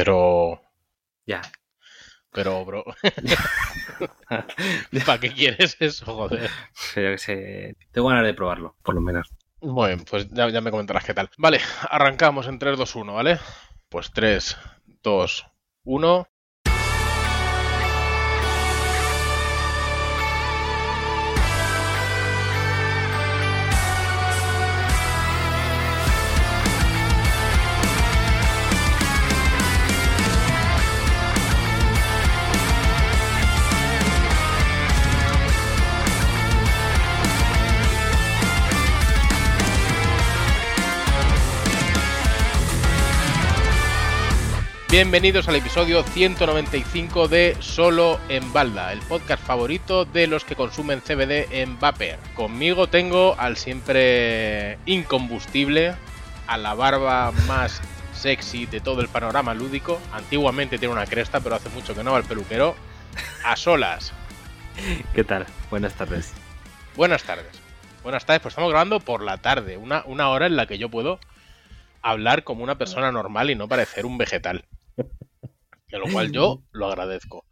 Pero. 0.00 0.62
Ya. 1.26 1.42
Pero, 2.32 2.64
bro. 2.64 2.84
¿Para 5.06 5.20
qué 5.20 5.30
quieres 5.30 5.76
eso, 5.78 6.06
joder? 6.06 6.48
Pero 6.94 7.10
que 7.12 7.18
se... 7.18 7.76
Tengo 7.92 8.08
ganas 8.08 8.24
de 8.24 8.32
probarlo, 8.32 8.76
por 8.82 8.94
lo 8.94 9.02
menos. 9.02 9.28
Bueno, 9.60 10.02
pues 10.08 10.30
ya, 10.30 10.48
ya 10.48 10.62
me 10.62 10.70
comentarás 10.70 11.04
qué 11.04 11.12
tal. 11.12 11.28
Vale, 11.36 11.60
arrancamos 11.90 12.46
en 12.46 12.58
3, 12.58 12.78
2, 12.78 12.96
1, 12.96 13.12
¿vale? 13.12 13.38
Pues 13.90 14.10
3, 14.12 14.56
2, 15.02 15.46
1. 15.84 16.28
Bienvenidos 44.90 45.46
al 45.46 45.54
episodio 45.54 46.02
195 46.02 47.28
de 47.28 47.56
Solo 47.60 48.18
en 48.28 48.52
Balda, 48.52 48.92
el 48.92 48.98
podcast 48.98 49.40
favorito 49.40 50.04
de 50.04 50.26
los 50.26 50.44
que 50.44 50.56
consumen 50.56 51.00
CBD 51.00 51.46
en 51.52 51.78
Vapor. 51.78 52.18
Conmigo 52.34 52.88
tengo 52.88 53.36
al 53.38 53.56
siempre 53.56 54.78
incombustible, 54.86 55.94
a 56.48 56.58
la 56.58 56.74
barba 56.74 57.30
más 57.46 57.80
sexy 58.14 58.66
de 58.66 58.80
todo 58.80 59.00
el 59.00 59.06
panorama 59.06 59.54
lúdico. 59.54 60.00
Antiguamente 60.12 60.76
tiene 60.76 60.92
una 60.92 61.06
cresta, 61.06 61.38
pero 61.38 61.54
hace 61.54 61.68
mucho 61.68 61.94
que 61.94 62.02
no 62.02 62.10
va 62.10 62.16
al 62.16 62.24
peluquero. 62.24 62.74
A 63.44 63.54
solas. 63.54 64.12
¿Qué 65.14 65.22
tal? 65.22 65.46
Buenas 65.70 65.94
tardes. 65.94 66.32
Buenas 66.96 67.22
tardes. 67.22 67.46
Buenas 68.02 68.26
tardes, 68.26 68.42
pues 68.42 68.52
estamos 68.52 68.70
grabando 68.70 68.98
por 68.98 69.22
la 69.22 69.38
tarde, 69.38 69.76
una, 69.76 70.02
una 70.06 70.30
hora 70.30 70.46
en 70.46 70.56
la 70.56 70.66
que 70.66 70.78
yo 70.78 70.88
puedo 70.88 71.20
hablar 72.02 72.42
como 72.42 72.64
una 72.64 72.76
persona 72.76 73.12
normal 73.12 73.50
y 73.50 73.54
no 73.54 73.68
parecer 73.68 74.04
un 74.04 74.18
vegetal. 74.18 74.64
De 75.88 75.98
lo 75.98 76.06
cual 76.12 76.30
yo 76.30 76.62
lo 76.72 76.86
agradezco. 76.86 77.44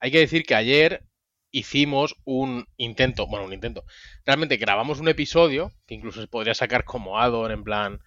Hay 0.00 0.10
que 0.10 0.18
decir 0.18 0.44
que 0.44 0.54
ayer 0.54 1.04
hicimos 1.50 2.16
un 2.24 2.66
intento, 2.76 3.26
bueno, 3.26 3.46
un 3.46 3.52
intento. 3.52 3.84
Realmente 4.26 4.56
grabamos 4.56 4.98
un 4.98 5.08
episodio 5.08 5.72
que 5.86 5.94
incluso 5.94 6.20
se 6.20 6.26
podría 6.26 6.54
sacar 6.54 6.84
como 6.84 7.20
addon 7.20 7.52
en 7.52 7.62
plan 7.62 8.00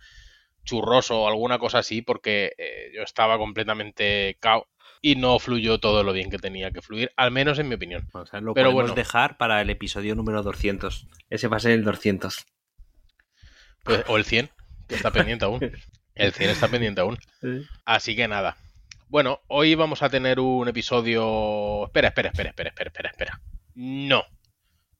churroso 0.65 1.21
o 1.21 1.27
alguna 1.29 1.57
cosa 1.57 1.79
así 1.79 2.01
porque 2.01 2.53
eh, 2.57 2.91
yo 2.93 3.03
estaba 3.03 3.37
completamente 3.37 4.35
cao 4.41 4.67
y 5.01 5.15
no 5.15 5.39
fluyó 5.39 5.79
todo 5.79 6.03
lo 6.03 6.11
bien 6.11 6.29
que 6.29 6.39
tenía 6.39 6.71
que 6.71 6.81
fluir, 6.81 7.11
al 7.15 7.31
menos 7.31 7.57
en 7.59 7.69
mi 7.69 7.75
opinión. 7.75 8.09
O 8.13 8.25
sea, 8.25 8.41
lo 8.41 8.53
Pero 8.53 8.69
podemos 8.71 8.89
bueno. 8.89 8.95
dejar 8.95 9.37
para 9.37 9.61
el 9.61 9.69
episodio 9.69 10.15
número 10.15 10.43
200. 10.43 11.07
Ese 11.29 11.47
va 11.47 11.57
a 11.57 11.59
ser 11.61 11.71
el 11.71 11.83
200. 11.85 12.45
Pues- 13.83 14.03
o 14.07 14.17
el 14.17 14.25
100, 14.25 14.49
que 14.87 14.95
está 14.95 15.11
pendiente 15.11 15.45
aún. 15.45 15.59
El 16.15 16.33
100 16.33 16.49
está 16.49 16.67
pendiente 16.67 16.99
aún. 16.99 17.15
Así 17.85 18.15
que 18.15 18.27
nada. 18.27 18.57
Bueno, 19.09 19.39
hoy 19.47 19.73
vamos 19.75 20.03
a 20.03 20.09
tener 20.09 20.37
un 20.41 20.67
episodio. 20.67 21.85
Espera, 21.85 22.09
espera, 22.09 22.27
espera, 22.27 22.49
espera, 22.49 22.69
espera, 22.69 22.89
espera, 22.89 23.09
espera. 23.09 23.41
No. 23.73 24.25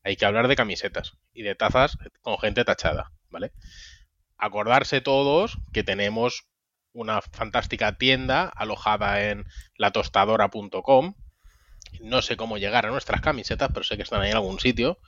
Hay 0.02 0.16
que 0.16 0.26
hablar 0.26 0.48
de 0.48 0.56
camisetas 0.56 1.18
y 1.34 1.44
de 1.44 1.56
tazas 1.56 1.98
con 2.22 2.38
gente 2.40 2.64
tachada, 2.64 3.12
¿vale? 3.30 3.52
Acordarse 4.38 5.02
todos 5.02 5.58
que 5.74 5.84
tenemos 5.84 6.48
una 6.94 7.22
fantástica 7.22 7.98
tienda 7.98 8.46
alojada 8.46 9.30
en 9.30 9.44
latostadora.com. 9.76 11.16
No 12.00 12.22
sé 12.22 12.38
cómo 12.38 12.58
llegar 12.58 12.86
a 12.86 12.92
nuestras 12.92 13.20
camisetas, 13.20 13.72
pero 13.74 13.84
sé 13.84 13.98
que 13.98 14.04
están 14.04 14.22
ahí 14.22 14.30
en 14.30 14.38
algún 14.38 14.62
sitio. 14.62 15.00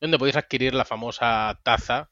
Donde 0.00 0.18
podéis 0.18 0.36
adquirir 0.36 0.74
la 0.74 0.84
famosa 0.84 1.60
taza 1.62 2.10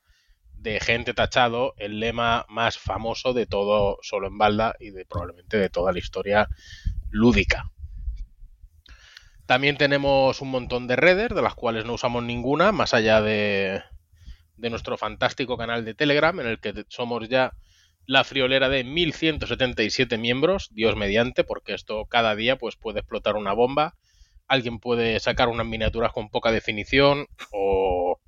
de 0.59 0.81
gente 0.81 1.15
tachado, 1.15 1.75
el 1.77 2.01
lema 2.01 2.45
más 2.49 2.79
famoso 2.79 3.33
de 3.33 3.47
todo 3.47 3.99
Solo 4.03 4.27
en 4.27 4.39
Balda 4.39 4.75
y 4.79 4.91
de 4.91 5.05
probablemente 5.05 5.57
de 5.57 5.71
toda 5.71 5.93
la 5.93 5.99
historia 5.99 6.49
lúdica. 7.11 7.71
También 9.47 9.77
tenemos 9.79 10.43
un 10.43 10.51
montón 10.51 10.87
de 10.87 10.97
redes, 10.97 11.31
de 11.31 11.43
las 11.43 11.55
cuales 11.55 11.87
no 11.87 11.95
usamos 11.95 12.23
ninguna, 12.23 12.71
más 12.71 12.93
allá 12.93 13.23
de, 13.23 13.83
de 14.57 14.71
nuestro 14.71 14.99
fantástico 14.99 15.57
canal 15.57 15.85
de 15.85 15.95
Telegram, 15.95 16.39
en 16.41 16.47
el 16.47 16.61
que 16.61 16.85
somos 16.89 17.29
ya 17.29 17.55
la 18.05 18.25
friolera 18.25 18.69
de 18.69 18.85
1177 18.85 20.19
miembros, 20.19 20.69
Dios 20.73 20.97
mediante, 20.97 21.45
porque 21.45 21.75
esto 21.75 22.07
cada 22.07 22.35
día 22.35 22.57
pues, 22.57 22.77
puede 22.77 23.01
explotar 23.01 23.37
una 23.37 23.53
bomba, 23.53 23.97
alguien 24.47 24.81
puede 24.81 25.21
sacar 25.21 25.49
unas 25.49 25.67
miniaturas 25.67 26.13
con 26.13 26.31
poca 26.31 26.51
definición 26.51 27.27
o 27.53 28.19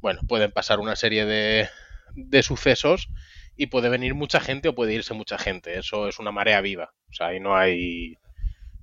bueno, 0.00 0.20
pueden 0.28 0.52
pasar 0.52 0.80
una 0.80 0.96
serie 0.96 1.24
de, 1.24 1.68
de 2.14 2.42
sucesos 2.42 3.08
y 3.56 3.66
puede 3.66 3.88
venir 3.88 4.14
mucha 4.14 4.40
gente 4.40 4.68
o 4.68 4.74
puede 4.74 4.94
irse 4.94 5.14
mucha 5.14 5.38
gente. 5.38 5.78
Eso 5.78 6.08
es 6.08 6.18
una 6.18 6.30
marea 6.30 6.60
viva. 6.60 6.94
O 7.10 7.12
sea, 7.12 7.28
ahí 7.28 7.40
no 7.40 7.56
hay 7.56 8.16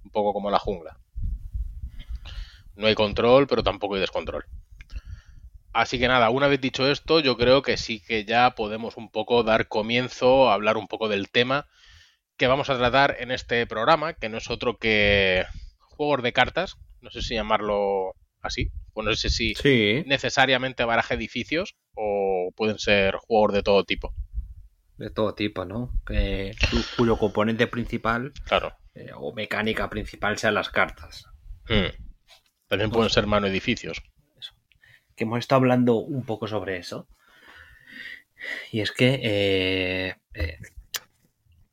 un 0.03 0.11
poco 0.11 0.33
como 0.33 0.51
la 0.51 0.59
jungla. 0.59 0.99
No 2.75 2.87
hay 2.87 2.95
control, 2.95 3.47
pero 3.47 3.63
tampoco 3.63 3.95
hay 3.95 4.01
descontrol. 4.01 4.45
Así 5.71 5.99
que 5.99 6.07
nada, 6.07 6.29
una 6.29 6.47
vez 6.47 6.61
dicho 6.61 6.89
esto, 6.89 7.19
yo 7.19 7.35
creo 7.35 7.61
que 7.61 7.75
sí 7.75 8.01
que 8.01 8.23
ya 8.23 8.51
podemos 8.51 8.95
un 8.95 9.09
poco 9.09 9.43
dar 9.43 9.67
comienzo 9.67 10.49
a 10.49 10.53
hablar 10.53 10.77
un 10.77 10.87
poco 10.87 11.09
del 11.09 11.29
tema 11.29 11.67
que 12.37 12.47
vamos 12.47 12.69
a 12.69 12.77
tratar 12.77 13.17
en 13.19 13.31
este 13.31 13.65
programa, 13.67 14.13
que 14.13 14.29
no 14.29 14.37
es 14.37 14.49
otro 14.49 14.77
que 14.77 15.45
juegos 15.79 16.23
de 16.23 16.33
cartas, 16.33 16.77
no 17.01 17.09
sé 17.09 17.21
si 17.21 17.35
llamarlo 17.35 18.13
así, 18.41 18.71
o 18.95 19.03
no 19.03 19.13
sé 19.16 19.29
si 19.29 19.53
Sí. 19.56 20.03
necesariamente 20.07 20.83
baraja 20.85 21.13
edificios 21.13 21.75
o 21.95 22.51
pueden 22.56 22.79
ser 22.79 23.16
juegos 23.17 23.53
de 23.53 23.61
todo 23.61 23.83
tipo. 23.83 24.13
De 24.97 25.09
todo 25.11 25.35
tipo, 25.35 25.66
¿no? 25.66 25.91
Que, 26.07 26.56
cu- 26.72 26.78
cuyo 26.97 27.17
componente 27.17 27.67
principal 27.67 28.31
Claro. 28.45 28.73
eh, 28.95 29.11
o 29.13 29.33
mecánica 29.33 29.89
principal 29.89 30.38
sean 30.38 30.53
las 30.56 30.69
cartas. 30.69 31.25
Mm. 31.69 31.94
También 32.67 32.89
pueden 32.91 33.09
ser 33.09 33.28
mano 33.28 33.45
edificios. 33.47 34.01
Que 35.16 35.23
hemos 35.25 35.39
estado 35.39 35.59
hablando 35.59 35.95
un 35.95 36.25
poco 36.25 36.47
sobre 36.47 36.77
eso. 36.77 37.07
Y 38.72 38.81
es 38.81 38.91
que. 38.91 39.19
Eh, 39.23 40.16
eh, 40.33 40.57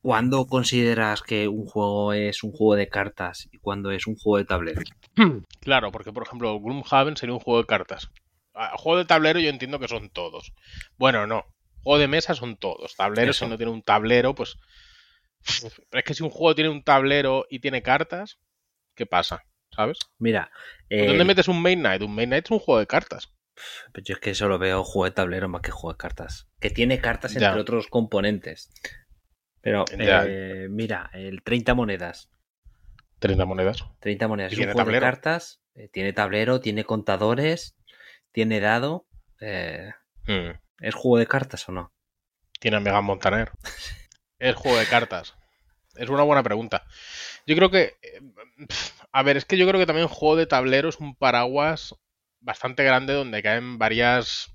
¿Cuándo 0.02 0.46
consideras 0.46 1.22
que 1.22 1.46
un 1.48 1.64
juego 1.64 2.12
es 2.12 2.42
un 2.42 2.50
juego 2.52 2.74
de 2.74 2.88
cartas 2.88 3.48
y 3.52 3.58
cuándo 3.58 3.92
es 3.92 4.06
un 4.06 4.16
juego 4.16 4.38
de 4.38 4.44
tablero? 4.44 4.82
Claro, 5.60 5.92
porque 5.92 6.12
por 6.12 6.24
ejemplo, 6.24 6.58
Gloomhaven 6.60 7.16
sería 7.16 7.34
un 7.34 7.40
juego 7.40 7.60
de 7.60 7.66
cartas. 7.66 8.10
Ah, 8.54 8.72
Juego 8.76 8.98
de 8.98 9.04
tablero 9.04 9.38
yo 9.38 9.48
entiendo 9.48 9.78
que 9.78 9.86
son 9.88 10.10
todos. 10.10 10.52
Bueno, 10.98 11.26
no. 11.26 11.44
Juego 11.84 11.98
de 12.00 12.08
mesa 12.08 12.34
son 12.34 12.56
todos. 12.56 12.96
Tablero, 12.96 13.30
Eso. 13.30 13.44
si 13.44 13.50
no 13.50 13.56
tiene 13.56 13.70
un 13.72 13.82
tablero, 13.82 14.34
pues. 14.34 14.56
Pero 15.60 15.98
es 16.00 16.04
que 16.04 16.14
si 16.14 16.22
un 16.24 16.30
juego 16.30 16.54
tiene 16.54 16.70
un 16.70 16.82
tablero 16.82 17.46
y 17.48 17.60
tiene 17.60 17.82
cartas, 17.82 18.38
¿qué 18.96 19.06
pasa? 19.06 19.44
¿Sabes? 19.70 19.98
Mira, 20.18 20.50
eh, 20.90 21.06
¿Dónde 21.06 21.24
metes 21.24 21.48
un 21.48 21.62
Main 21.62 21.78
Knight? 21.80 22.02
Un 22.02 22.14
Main 22.14 22.28
Knight 22.28 22.44
es 22.46 22.50
un 22.50 22.58
juego 22.58 22.78
de 22.80 22.86
cartas. 22.86 23.32
Pues 23.92 24.04
yo 24.04 24.14
es 24.14 24.20
que 24.20 24.34
solo 24.34 24.58
veo 24.58 24.82
juego 24.84 25.04
de 25.04 25.10
tablero 25.12 25.48
más 25.48 25.62
que 25.62 25.70
juego 25.70 25.92
de 25.94 25.98
cartas. 25.98 26.48
Que 26.60 26.70
tiene 26.70 27.00
cartas 27.00 27.32
Ya. 27.34 27.46
entre 27.48 27.60
otros 27.62 27.86
componentes. 27.86 28.70
Pero, 29.62 29.84
eh, 29.98 30.66
mira, 30.70 31.08
el 31.14 31.42
30 31.42 31.74
monedas. 31.74 32.28
30 33.20 33.44
monedas. 33.46 33.84
30 34.00 34.28
monedas. 34.28 34.52
¿Y 34.52 34.54
Es 34.54 34.58
un 34.58 34.62
tiene 34.62 34.72
juego 34.72 34.84
tablero? 34.86 35.06
de 35.06 35.10
cartas. 35.12 35.60
eh, 35.74 35.88
tiene 35.88 36.12
tablero, 36.12 36.60
tiene 36.60 36.84
contadores, 36.84 37.76
tiene 38.32 38.60
dado. 38.60 39.06
eh, 39.40 39.92
Mm. 40.26 40.50
¿Es 40.80 40.94
juego 40.94 41.18
de 41.18 41.26
cartas 41.26 41.68
o 41.68 41.72
no? 41.72 41.92
Tiene 42.60 42.76
a 42.76 42.80
Megan 42.80 43.04
Montaner. 43.04 43.50
Es 44.38 44.56
juego 44.56 44.76
de 44.78 44.86
cartas. 44.86 45.34
Es 45.94 46.08
una 46.08 46.22
buena 46.24 46.42
pregunta. 46.42 46.84
Yo 47.46 47.54
creo 47.54 47.70
que. 47.70 47.94
A 49.12 49.22
ver, 49.22 49.36
es 49.36 49.44
que 49.44 49.56
yo 49.56 49.68
creo 49.68 49.78
que 49.78 49.86
también 49.86 50.08
juego 50.08 50.34
de 50.36 50.46
tablero 50.46 50.88
es 50.88 50.98
un 50.98 51.14
paraguas 51.14 51.94
bastante 52.40 52.82
grande 52.82 53.12
donde 53.14 53.42
caen 53.42 53.78
varias 53.78 54.52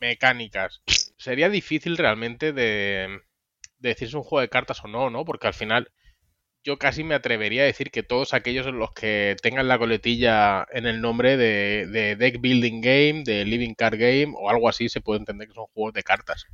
mecánicas. 0.00 0.82
Sería 1.16 1.48
difícil 1.48 1.96
realmente 1.96 2.52
de, 2.52 3.20
de 3.78 3.90
decir 3.90 4.08
si 4.08 4.12
es 4.12 4.14
un 4.14 4.22
juego 4.22 4.40
de 4.42 4.48
cartas 4.48 4.84
o 4.84 4.88
no, 4.88 5.10
¿no? 5.10 5.24
Porque 5.24 5.46
al 5.48 5.54
final 5.54 5.90
yo 6.64 6.78
casi 6.78 7.04
me 7.04 7.14
atrevería 7.14 7.62
a 7.62 7.66
decir 7.66 7.90
que 7.90 8.02
todos 8.02 8.34
aquellos 8.34 8.66
en 8.66 8.78
los 8.78 8.92
que 8.92 9.36
tengan 9.42 9.68
la 9.68 9.78
coletilla 9.78 10.66
en 10.72 10.86
el 10.86 11.00
nombre 11.00 11.36
de, 11.36 11.86
de 11.86 12.16
Deck 12.16 12.40
Building 12.40 12.80
Game, 12.82 13.24
de 13.24 13.44
Living 13.44 13.74
Card 13.74 13.98
Game 13.98 14.34
o 14.36 14.50
algo 14.50 14.68
así, 14.68 14.88
se 14.88 15.00
puede 15.00 15.20
entender 15.20 15.48
que 15.48 15.54
son 15.54 15.66
juegos 15.74 15.94
de 15.94 16.02
cartas 16.02 16.46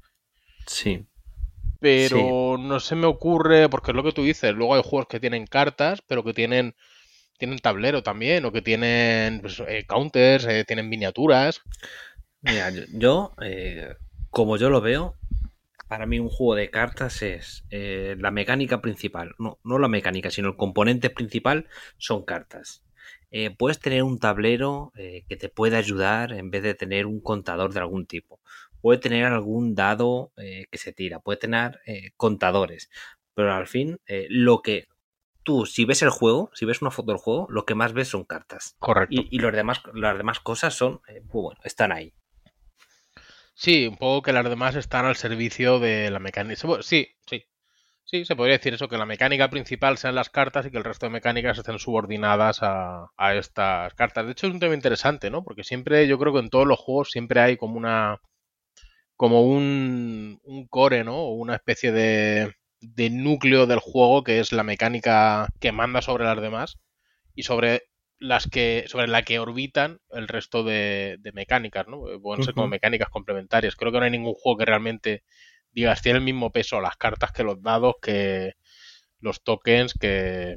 Sí. 0.67 1.06
pero 1.81 2.56
no 2.59 2.81
se 2.81 2.97
me 2.97 3.06
ocurre, 3.06 3.69
porque 3.69 3.91
es 3.91 3.94
lo 3.97 4.03
que 4.03 4.12
tú 4.12 4.23
dices, 4.23 4.55
luego 4.55 4.75
hay 4.75 4.82
juegos 4.82 5.06
que 5.09 5.20
tienen 5.20 5.47
cartas, 5.47 6.03
pero 6.06 6.25
que 6.25 6.32
tienen, 6.32 6.75
tienen 7.38 7.59
tablero 7.59 8.03
también, 8.03 8.44
o 8.44 8.53
que 8.53 8.62
tienen 8.62 9.41
pues, 9.41 9.61
eh, 9.69 9.85
counters, 9.87 10.47
eh, 10.47 10.65
tienen 10.65 10.88
miniaturas. 10.88 11.61
Mira, 12.41 12.70
yo, 12.70 12.82
yo, 12.93 13.32
eh, 13.43 13.94
como 14.31 14.56
yo 14.56 14.70
lo 14.70 14.81
veo, 14.81 15.17
Para 15.94 16.06
mí 16.06 16.19
un 16.19 16.29
juego 16.29 16.56
de 16.56 16.70
cartas 16.70 17.23
es 17.23 17.64
eh, 17.70 18.17
la 18.19 18.32
mecánica 18.32 18.82
principal, 18.82 19.37
no, 19.38 19.61
no 19.62 19.79
la 19.79 19.87
mecánica, 19.87 20.29
sino 20.29 20.49
el 20.49 20.56
componente 20.56 21.08
principal 21.08 21.69
son 21.99 22.25
cartas. 22.25 22.82
Eh, 23.31 23.55
puedes 23.56 23.79
tener 23.79 24.02
un 24.02 24.19
tablero 24.19 24.91
eh, 24.96 25.25
que 25.29 25.37
te 25.37 25.49
pueda 25.49 25.79
ayudar 25.79 26.32
en 26.32 26.50
vez 26.50 26.64
de 26.64 26.75
tener 26.75 27.06
un 27.06 27.20
contador 27.20 27.73
de 27.73 27.79
algún 27.79 28.06
tipo. 28.06 28.41
Puede 28.81 28.99
tener 28.99 29.25
algún 29.25 29.76
dado 29.76 30.32
que 30.37 30.79
se 30.79 30.93
tira, 30.93 31.20
puede 31.20 31.38
tener 31.38 31.81
contadores. 32.17 32.91
Pero 33.35 33.52
al 33.52 33.69
fin, 33.69 34.00
lo 34.29 34.62
que 34.62 34.88
tú, 35.44 35.64
si 35.64 35.85
ves 35.85 36.02
el 36.02 36.11
juego, 36.11 36.50
si 36.55 36.64
ves 36.64 36.82
una 36.82 36.91
foto 36.91 37.12
del 37.12 37.20
juego, 37.20 37.46
lo 37.50 37.67
que 37.67 37.76
más 37.76 37.93
ves 37.93 38.08
son 38.08 38.25
cartas. 38.25 38.75
Correcto. 38.81 39.14
Y, 39.31 39.38
los 39.38 39.52
demás, 39.52 39.81
las 39.94 40.19
demás 40.19 40.41
cosas 40.41 40.75
son, 40.75 41.02
pues 41.06 41.31
bueno, 41.31 41.61
están 41.62 41.93
ahí. 41.93 42.12
Sí, 43.55 43.87
un 43.87 43.97
poco 43.97 44.23
que 44.23 44.33
las 44.33 44.49
demás 44.49 44.75
están 44.77 45.05
al 45.06 45.17
servicio 45.17 45.79
de 45.79 46.11
la 46.11 46.19
mecánica. 46.19 46.61
Sí, 46.83 47.09
sí. 47.27 47.45
Sí, 48.05 48.25
se 48.25 48.37
podría 48.37 48.59
decir 48.59 48.75
eso, 48.75 48.89
que 48.89 48.99
la 48.99 49.06
mecánica 49.06 49.51
principal 49.51 49.99
sean 49.99 50.15
las 50.15 50.31
cartas 50.31 50.67
y 50.67 50.71
que 50.71 50.79
el 50.79 50.85
resto 50.85 51.06
de 51.06 51.12
mecánicas 51.12 51.59
estén 51.59 51.79
subordinadas 51.79 52.61
a, 52.62 53.11
estas 53.35 53.95
cartas. 53.95 54.27
De 54.27 54.33
hecho, 54.33 54.47
es 54.49 54.55
un 54.55 54.61
tema 54.61 54.75
interesante, 54.75 55.31
¿no? 55.31 55.45
Porque 55.45 55.65
siempre, 55.65 56.06
yo 56.09 56.19
creo 56.19 56.33
que 56.35 56.41
en 56.41 56.51
todos 56.51 56.67
los 56.67 56.79
juegos 56.81 57.11
siempre 57.11 57.41
hay 57.41 57.56
como 57.56 57.77
una. 57.79 58.21
como 59.17 59.43
un, 59.43 60.41
un 60.45 60.67
core, 60.69 61.05
¿no? 61.05 61.17
O 61.19 61.35
una 61.35 61.56
especie 61.56 61.93
de, 61.93 62.55
de 62.81 63.11
núcleo 63.11 63.67
del 63.67 63.79
juego 63.81 64.25
que 64.25 64.41
es 64.41 64.53
la 64.53 64.62
mecánica 64.65 65.49
que 65.61 65.73
manda 65.73 66.03
sobre 66.03 66.25
las 66.25 66.41
demás. 66.41 66.79
Y 67.35 67.45
sobre 67.45 67.85
las 68.19 68.49
que 68.49 68.85
sobre 68.87 69.09
la 69.09 69.23
que 69.23 69.39
orbitan 69.39 70.01
el 70.11 70.29
resto 70.29 70.63
de, 70.65 71.19
mecánicas, 71.35 71.87
¿no? 71.87 72.05
Pueden 72.21 72.45
ser 72.45 72.55
como 72.55 72.69
mecánicas 72.69 73.09
complementarias. 73.09 73.77
Creo 73.77 73.93
que 73.93 73.99
no 73.99 74.05
hay 74.05 74.11
ningún 74.11 74.35
juego 74.35 74.59
que 74.59 74.65
realmente 74.65 75.25
digas 75.73 76.03
tiene 76.03 76.19
el 76.19 76.25
mismo 76.25 76.53
peso 76.53 76.81
las 76.81 76.97
cartas 76.97 77.33
que 77.33 77.43
los 77.43 77.63
dados, 77.63 77.97
que 78.01 78.55
los 79.21 79.43
tokens, 79.43 79.95
que 79.95 80.57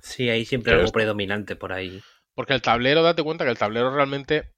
sí, 0.00 0.28
hay 0.28 0.44
siempre 0.44 0.74
algo 0.74 0.92
predominante 0.92 1.56
por 1.56 1.72
ahí. 1.72 2.02
Porque 2.34 2.54
el 2.54 2.62
tablero, 2.62 3.02
date 3.02 3.22
cuenta 3.22 3.44
que 3.44 3.50
el 3.50 3.58
tablero 3.58 3.94
realmente 3.94 4.52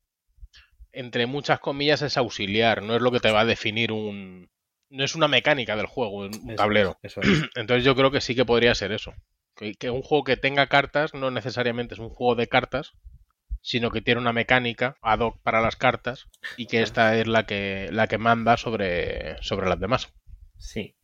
entre 0.92 1.26
muchas 1.26 1.58
comillas 1.58 2.02
es 2.02 2.16
auxiliar, 2.16 2.82
no 2.82 2.94
es 2.94 3.02
lo 3.02 3.10
que 3.10 3.20
te 3.20 3.32
va 3.32 3.40
a 3.40 3.44
definir 3.44 3.90
un 3.90 4.48
no 4.90 5.02
es 5.02 5.16
una 5.16 5.26
mecánica 5.26 5.74
del 5.74 5.86
juego, 5.86 6.18
un 6.18 6.56
tablero. 6.56 6.98
Entonces 7.56 7.84
yo 7.84 7.96
creo 7.96 8.12
que 8.12 8.20
sí 8.20 8.34
que 8.34 8.44
podría 8.44 8.74
ser 8.74 8.92
eso. 8.92 9.12
Que, 9.56 9.90
un 9.90 10.02
juego 10.02 10.24
que 10.24 10.36
tenga 10.36 10.66
cartas 10.66 11.14
no 11.14 11.30
necesariamente 11.30 11.94
es 11.94 12.00
un 12.00 12.10
juego 12.10 12.34
de 12.34 12.48
cartas, 12.48 12.92
sino 13.62 13.90
que 13.90 14.02
tiene 14.02 14.20
una 14.20 14.32
mecánica 14.32 14.96
ad 15.00 15.20
hoc 15.20 15.40
para 15.42 15.60
las 15.60 15.76
cartas 15.76 16.26
y 16.56 16.66
que 16.66 16.82
esta 16.82 17.16
es 17.16 17.26
la 17.26 17.46
que, 17.46 17.88
la 17.92 18.08
que 18.08 18.18
manda 18.18 18.56
sobre, 18.56 19.40
sobre 19.42 19.68
las 19.68 19.80
demás. 19.80 20.12
Sí. 20.58 20.96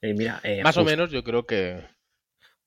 Eh, 0.00 0.14
mira, 0.14 0.40
eh, 0.42 0.62
Más 0.62 0.76
o 0.76 0.84
menos 0.84 1.10
yo 1.10 1.22
creo 1.24 1.46
que... 1.46 1.86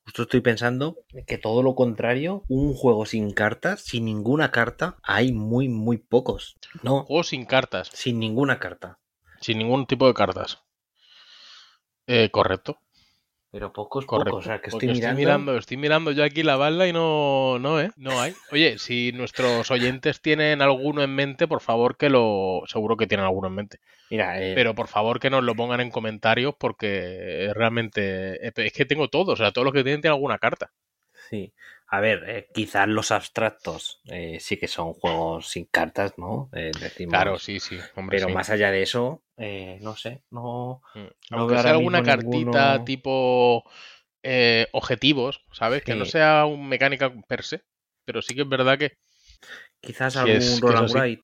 Justo 0.06 0.22
estoy 0.24 0.40
pensando 0.40 0.96
que 1.26 1.38
todo 1.38 1.62
lo 1.62 1.76
contrario, 1.76 2.44
un 2.48 2.74
juego 2.74 3.06
sin 3.06 3.32
cartas, 3.32 3.82
sin 3.82 4.06
ninguna 4.06 4.52
carta, 4.52 4.98
hay 5.04 5.34
muy, 5.34 5.68
muy 5.68 5.98
pocos. 5.98 6.56
No. 6.82 7.04
Juegos 7.04 7.28
sin 7.28 7.46
cartas. 7.46 7.90
Sin 7.92 8.18
ninguna 8.18 8.58
carta. 8.58 9.00
Sin 9.42 9.58
ningún 9.58 9.86
tipo 9.86 10.08
de 10.08 10.14
cartas. 10.14 10.64
Eh, 12.08 12.30
correcto. 12.32 12.80
Pero 13.50 13.72
pocos, 13.72 14.06
pocos. 14.06 14.34
O 14.34 14.42
sea, 14.42 14.60
que 14.60 14.70
estoy 14.70 14.90
mirando... 14.90 15.58
estoy 15.58 15.78
mirando. 15.78 16.12
yo 16.12 16.24
aquí 16.24 16.44
la 16.44 16.58
bala 16.58 16.88
y 16.88 16.94
no, 16.94 17.60
no, 17.60 17.80
¿eh? 17.80 17.92
No 17.96 18.20
hay. 18.20 18.34
Oye, 18.52 18.78
si 18.78 19.14
nuestros 19.14 19.72
oyentes 19.72 20.22
tienen 20.22 20.62
alguno 20.62 21.02
en 21.02 21.16
mente, 21.16 21.48
por 21.48 21.62
favor 21.62 21.96
que 21.96 22.10
lo. 22.10 22.64
Seguro 22.68 22.98
que 22.98 23.08
tienen 23.08 23.26
alguno 23.26 23.48
en 23.48 23.56
mente. 23.56 23.80
Mira, 24.10 24.42
eh, 24.42 24.54
Pero 24.54 24.76
por 24.76 24.88
favor 24.88 25.20
que 25.20 25.30
nos 25.30 25.44
lo 25.44 25.56
pongan 25.56 25.80
en 25.80 25.92
comentarios 25.92 26.56
porque 26.60 27.52
realmente. 27.56 28.46
Es 28.46 28.74
que 28.74 28.86
tengo 28.86 29.08
todos. 29.08 29.40
O 29.40 29.44
sea, 29.44 29.52
todos 29.52 29.66
los 29.66 29.74
que 29.74 29.84
tienen 29.84 30.02
tienen 30.02 30.16
alguna 30.16 30.40
carta. 30.40 30.72
Sí. 31.30 31.54
A 31.90 32.02
ver, 32.02 32.24
eh, 32.28 32.48
quizás 32.54 32.88
los 32.88 33.12
abstractos 33.12 34.02
eh, 34.06 34.40
sí 34.42 34.58
que 34.58 34.68
son 34.68 34.94
juegos 34.94 35.48
sin 35.48 35.66
cartas, 35.66 36.18
¿no? 36.18 36.50
Eh, 36.54 36.72
claro, 37.08 37.40
sí, 37.40 37.62
sí. 37.62 37.80
pero 38.10 38.28
más 38.28 38.50
allá 38.50 38.72
de 38.72 38.82
eso, 38.82 39.24
no 39.38 39.96
sé, 39.96 40.24
no. 40.32 40.82
Mm. 40.96 41.06
Aunque 41.32 41.58
sea 41.60 41.72
alguna 41.72 42.04
cartita 42.04 42.84
tipo 42.84 43.64
objetivos, 44.72 45.42
¿sabes? 45.52 45.84
Que 45.84 45.96
no 45.96 46.06
sea 46.06 46.46
un 46.46 46.68
mecánica 46.68 47.14
per 47.28 47.44
se, 47.44 47.62
pero 48.06 48.22
sí 48.22 48.36
que 48.36 48.42
es 48.42 48.50
verdad 48.50 48.78
que. 48.78 48.94
Quizás 49.80 50.18
algún 50.18 50.60
Roll 50.62 51.22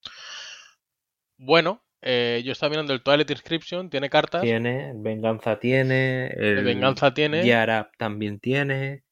Bueno, 1.38 1.83
yo 2.01 2.51
estaba 2.51 2.69
mirando 2.69 2.94
el 2.94 3.04
Toilet 3.04 3.30
Inscription, 3.30 3.89
tiene 3.89 4.10
cartas. 4.10 4.42
Tiene, 4.42 4.94
Venganza 4.95 5.59
tiene. 5.59 6.27
El, 6.27 6.63
Venganza 6.63 7.13
tiene. 7.13 7.45
Yarap 7.45 7.95
también 7.98 8.39
tiene. 8.39 9.04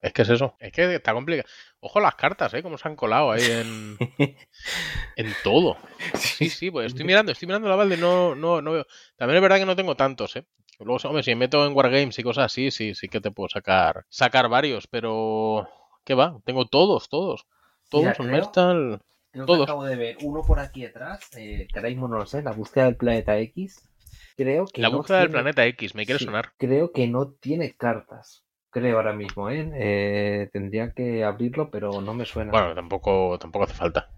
Es 0.00 0.12
que 0.12 0.22
es 0.22 0.28
eso, 0.28 0.54
es 0.60 0.70
que 0.70 0.94
está 0.94 1.12
complicado. 1.12 1.48
Ojo 1.80 1.98
las 2.00 2.14
cartas, 2.14 2.54
¿eh? 2.54 2.62
Cómo 2.62 2.78
se 2.78 2.86
han 2.86 2.94
colado 2.94 3.32
ahí 3.32 3.42
en, 3.44 3.96
en 5.16 5.34
todo. 5.42 5.76
Sí, 6.14 6.48
sí, 6.48 6.70
pues 6.70 6.88
estoy 6.88 7.04
mirando, 7.04 7.32
estoy 7.32 7.46
mirando 7.46 7.68
la 7.68 7.74
balde, 7.74 7.96
no, 7.96 8.34
no, 8.34 8.62
no 8.62 8.72
veo. 8.72 8.86
También 9.16 9.36
es 9.36 9.42
verdad 9.42 9.58
que 9.58 9.66
no 9.66 9.76
tengo 9.76 9.96
tantos, 9.96 10.36
¿eh? 10.36 10.44
Luego, 10.78 11.00
hombre, 11.08 11.24
si 11.24 11.30
me 11.30 11.36
meto 11.36 11.66
en 11.66 11.74
Wargames 11.74 12.18
y 12.18 12.22
cosas 12.22 12.46
así, 12.46 12.70
sí, 12.70 12.94
sí 12.94 13.08
que 13.08 13.20
te 13.20 13.32
puedo 13.32 13.48
sacar, 13.48 14.06
sacar 14.08 14.48
varios, 14.48 14.86
pero 14.86 15.68
¿qué 16.04 16.14
va? 16.14 16.40
Tengo 16.44 16.66
todos, 16.66 17.08
todos. 17.08 17.46
Todos, 17.90 18.16
son 18.16 18.30
todos. 19.46 19.62
acabo 19.64 19.84
de 19.84 19.96
ver 19.96 20.16
uno 20.22 20.42
por 20.42 20.60
aquí 20.60 20.84
atrás, 20.84 21.28
eh, 21.36 21.66
que 21.72 21.78
ahora 21.78 21.88
mismo 21.88 22.06
no 22.06 22.18
lo 22.18 22.26
sé, 22.26 22.42
la 22.42 22.52
búsqueda 22.52 22.84
del 22.84 22.96
planeta 22.96 23.38
X. 23.38 23.88
Creo 24.36 24.66
que 24.66 24.80
la 24.80 24.88
búsqueda 24.88 25.20
del 25.20 25.30
planeta 25.30 25.66
X, 25.66 25.94
me 25.94 26.06
quiere 26.06 26.24
sonar. 26.24 26.52
Creo 26.58 26.92
que 26.92 27.08
no 27.08 27.32
tiene 27.32 27.74
cartas 27.74 28.44
creo 28.70 28.96
ahora 28.96 29.12
mismo, 29.12 29.50
¿eh? 29.50 29.70
¿eh? 29.74 30.48
Tendría 30.52 30.92
que 30.92 31.24
abrirlo, 31.24 31.70
pero 31.70 32.00
no 32.00 32.14
me 32.14 32.24
suena. 32.24 32.50
Bueno, 32.50 32.74
tampoco, 32.74 33.38
tampoco 33.38 33.64
hace 33.64 33.74
falta. 33.74 34.10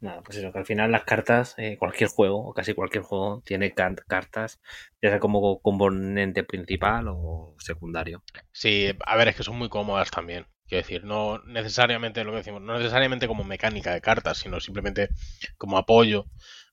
Nada, 0.00 0.22
pues 0.22 0.38
eso, 0.38 0.52
que 0.52 0.58
al 0.58 0.66
final 0.66 0.92
las 0.92 1.02
cartas, 1.02 1.54
eh, 1.58 1.76
cualquier 1.76 2.08
juego, 2.08 2.46
o 2.46 2.54
casi 2.54 2.72
cualquier 2.72 3.02
juego, 3.02 3.42
tiene 3.44 3.74
cartas, 3.74 4.60
ya 5.02 5.10
sea 5.10 5.18
como 5.18 5.60
componente 5.60 6.44
principal 6.44 7.06
o 7.08 7.56
secundario. 7.58 8.22
Sí, 8.52 8.92
a 9.04 9.16
ver, 9.16 9.28
es 9.28 9.36
que 9.36 9.42
son 9.42 9.58
muy 9.58 9.68
cómodas 9.68 10.10
también. 10.10 10.46
Quiero 10.68 10.82
decir, 10.82 11.04
no 11.04 11.38
necesariamente 11.46 12.22
lo 12.22 12.30
que 12.30 12.38
decimos, 12.38 12.62
no 12.62 12.78
necesariamente 12.78 13.26
como 13.26 13.42
mecánica 13.42 13.92
de 13.92 14.00
cartas, 14.00 14.38
sino 14.38 14.60
simplemente 14.60 15.08
como 15.56 15.78
apoyo 15.78 16.26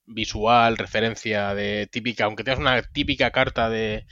visual, 0.05 0.77
referencia 0.77 1.55
de 1.55 1.87
típica, 1.87 2.25
aunque 2.25 2.43
tengas 2.43 2.59
una 2.59 2.83
típica 2.83 3.31
carta 3.31 3.69
de 3.69 4.05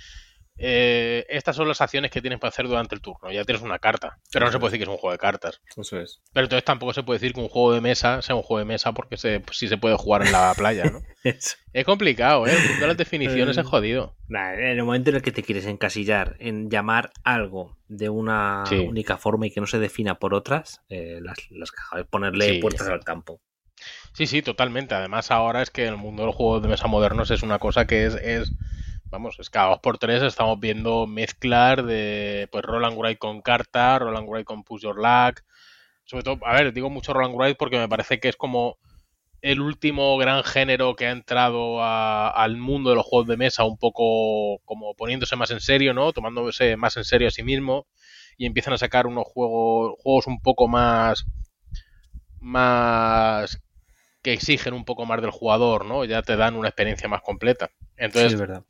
eh, 0.57 1.25
estas 1.29 1.55
son 1.55 1.67
las 1.67 1.81
acciones 1.81 2.11
que 2.11 2.21
tienes 2.21 2.39
para 2.39 2.50
hacer 2.50 2.67
durante 2.67 2.95
el 2.95 3.01
turno. 3.01 3.31
Ya 3.31 3.44
tienes 3.44 3.63
una 3.63 3.79
carta, 3.79 4.19
pero 4.31 4.45
no 4.45 4.51
se 4.51 4.59
puede 4.59 4.71
decir 4.71 4.80
que 4.80 4.89
es 4.92 4.95
un 4.95 4.97
juego 4.97 5.11
de 5.11 5.18
cartas. 5.18 5.61
Eso 5.75 5.99
es. 5.99 6.21
Pero 6.31 6.45
entonces 6.45 6.63
tampoco 6.63 6.94
se 6.94 7.04
puede 7.04 7.19
decir 7.19 7.33
que 7.33 7.42
un 7.42 7.49
juego 7.49 7.73
de 7.73 7.81
mesa 7.81 8.21
sea 8.21 8.35
un 8.35 8.44
juego 8.44 8.59
de 8.59 8.66
mesa 8.66 8.92
porque 8.94 9.18
se, 9.18 9.39
pues, 9.39 9.57
sí 9.57 9.68
se 9.68 9.78
puede 9.78 9.95
jugar 9.97 10.25
en 10.25 10.31
la 10.31 10.54
playa, 10.57 10.85
¿no? 10.85 11.01
es 11.23 11.85
complicado, 11.85 12.45
¿eh? 12.47 12.56
De 12.80 12.87
las 12.87 12.97
definiciones 12.97 13.57
es 13.57 13.66
jodido. 13.66 14.16
en 14.30 14.59
el 14.61 14.83
momento 14.83 15.09
en 15.09 15.18
el 15.18 15.21
que 15.21 15.31
te 15.31 15.44
quieres 15.44 15.66
encasillar 15.66 16.35
en 16.39 16.69
llamar 16.69 17.11
algo 17.23 17.78
de 17.87 18.09
una 18.09 18.63
única 18.71 19.18
forma 19.18 19.47
y 19.47 19.51
que 19.51 19.61
no 19.61 19.68
se 19.68 19.80
defina 19.80 20.19
por 20.19 20.33
otras, 20.33 20.81
eh, 20.89 21.19
las, 21.21 21.37
las 21.51 21.71
ponerle 22.09 22.59
puertas 22.59 22.87
al 22.87 23.04
campo. 23.04 23.42
Sí, 24.13 24.28
sí, 24.28 24.42
totalmente. 24.42 24.95
Además, 24.95 25.31
ahora 25.31 25.61
es 25.61 25.71
que 25.71 25.87
el 25.87 25.97
mundo 25.97 26.23
de 26.23 26.28
los 26.28 26.35
juegos 26.35 26.61
de 26.61 26.69
mesa 26.69 26.87
modernos 26.87 27.31
es 27.31 27.42
una 27.42 27.59
cosa 27.59 27.87
que 27.87 28.06
es, 28.06 28.16
es 28.16 28.51
vamos, 29.13 29.37
es 29.39 29.51
cada 29.51 29.69
dos 29.69 29.79
por 29.79 29.99
tres 29.99 30.23
estamos 30.23 30.59
viendo 30.59 31.05
mezclar 31.05 31.85
de 31.85 32.47
pues 32.51 32.65
Roland 32.65 32.97
Wright 32.97 33.19
con 33.19 33.43
carta, 33.43 33.99
Roland 33.99 34.27
Wright 34.27 34.43
con 34.43 34.63
Push 34.63 34.81
Your 34.81 34.95
Luck. 34.95 35.41
Sobre 36.03 36.23
todo, 36.23 36.39
a 36.43 36.53
ver, 36.53 36.73
digo 36.73 36.89
mucho 36.89 37.13
Roland 37.13 37.35
Wright 37.35 37.55
porque 37.55 37.77
me 37.77 37.87
parece 37.87 38.19
que 38.19 38.29
es 38.29 38.35
como 38.35 38.79
el 39.41 39.61
último 39.61 40.17
gran 40.17 40.43
género 40.43 40.95
que 40.95 41.05
ha 41.05 41.11
entrado 41.11 41.83
al 41.83 42.57
mundo 42.57 42.89
de 42.89 42.95
los 42.95 43.05
juegos 43.05 43.27
de 43.27 43.37
mesa, 43.37 43.63
un 43.65 43.77
poco 43.77 44.59
como 44.65 44.95
poniéndose 44.95 45.35
más 45.35 45.51
en 45.51 45.59
serio, 45.59 45.93
¿no? 45.93 46.11
Tomándose 46.11 46.75
más 46.75 46.97
en 46.97 47.03
serio 47.03 47.27
a 47.27 47.31
sí 47.31 47.43
mismo 47.43 47.85
y 48.35 48.47
empiezan 48.47 48.73
a 48.73 48.79
sacar 48.79 49.05
unos 49.05 49.25
juegos, 49.27 49.93
juegos 50.01 50.25
un 50.25 50.41
poco 50.41 50.67
más 50.67 51.27
más 52.39 53.61
que 54.23 54.33
exigen 54.33 54.73
un 54.73 54.85
poco 54.85 55.05
más 55.05 55.21
del 55.21 55.29
jugador, 55.29 55.85
¿no? 55.85 56.03
Ya 56.03 56.23
te 56.23 56.35
dan 56.35 56.55
una 56.55 56.69
experiencia 56.69 57.07
más 57.07 57.21
completa. 57.21 57.69
Entonces, 57.95 58.31
sí, 58.31 58.33
es 58.35 58.39
verdad. 58.39 58.63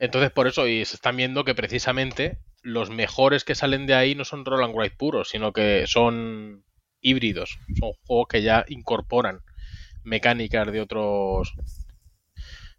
Entonces, 0.00 0.32
por 0.32 0.48
eso, 0.48 0.66
y 0.66 0.84
se 0.86 0.96
están 0.96 1.16
viendo 1.16 1.44
que 1.44 1.54
precisamente 1.54 2.38
los 2.62 2.90
mejores 2.90 3.44
que 3.44 3.54
salen 3.54 3.86
de 3.86 3.94
ahí 3.94 4.14
no 4.14 4.24
son 4.24 4.44
Roland 4.44 4.74
Wright 4.74 4.96
puros, 4.96 5.28
sino 5.28 5.52
que 5.52 5.84
son 5.86 6.64
híbridos. 7.00 7.58
Son 7.78 7.92
juegos 8.06 8.26
que 8.28 8.42
ya 8.42 8.64
incorporan 8.68 9.40
mecánicas 10.02 10.72
de 10.72 10.80
otros 10.80 11.52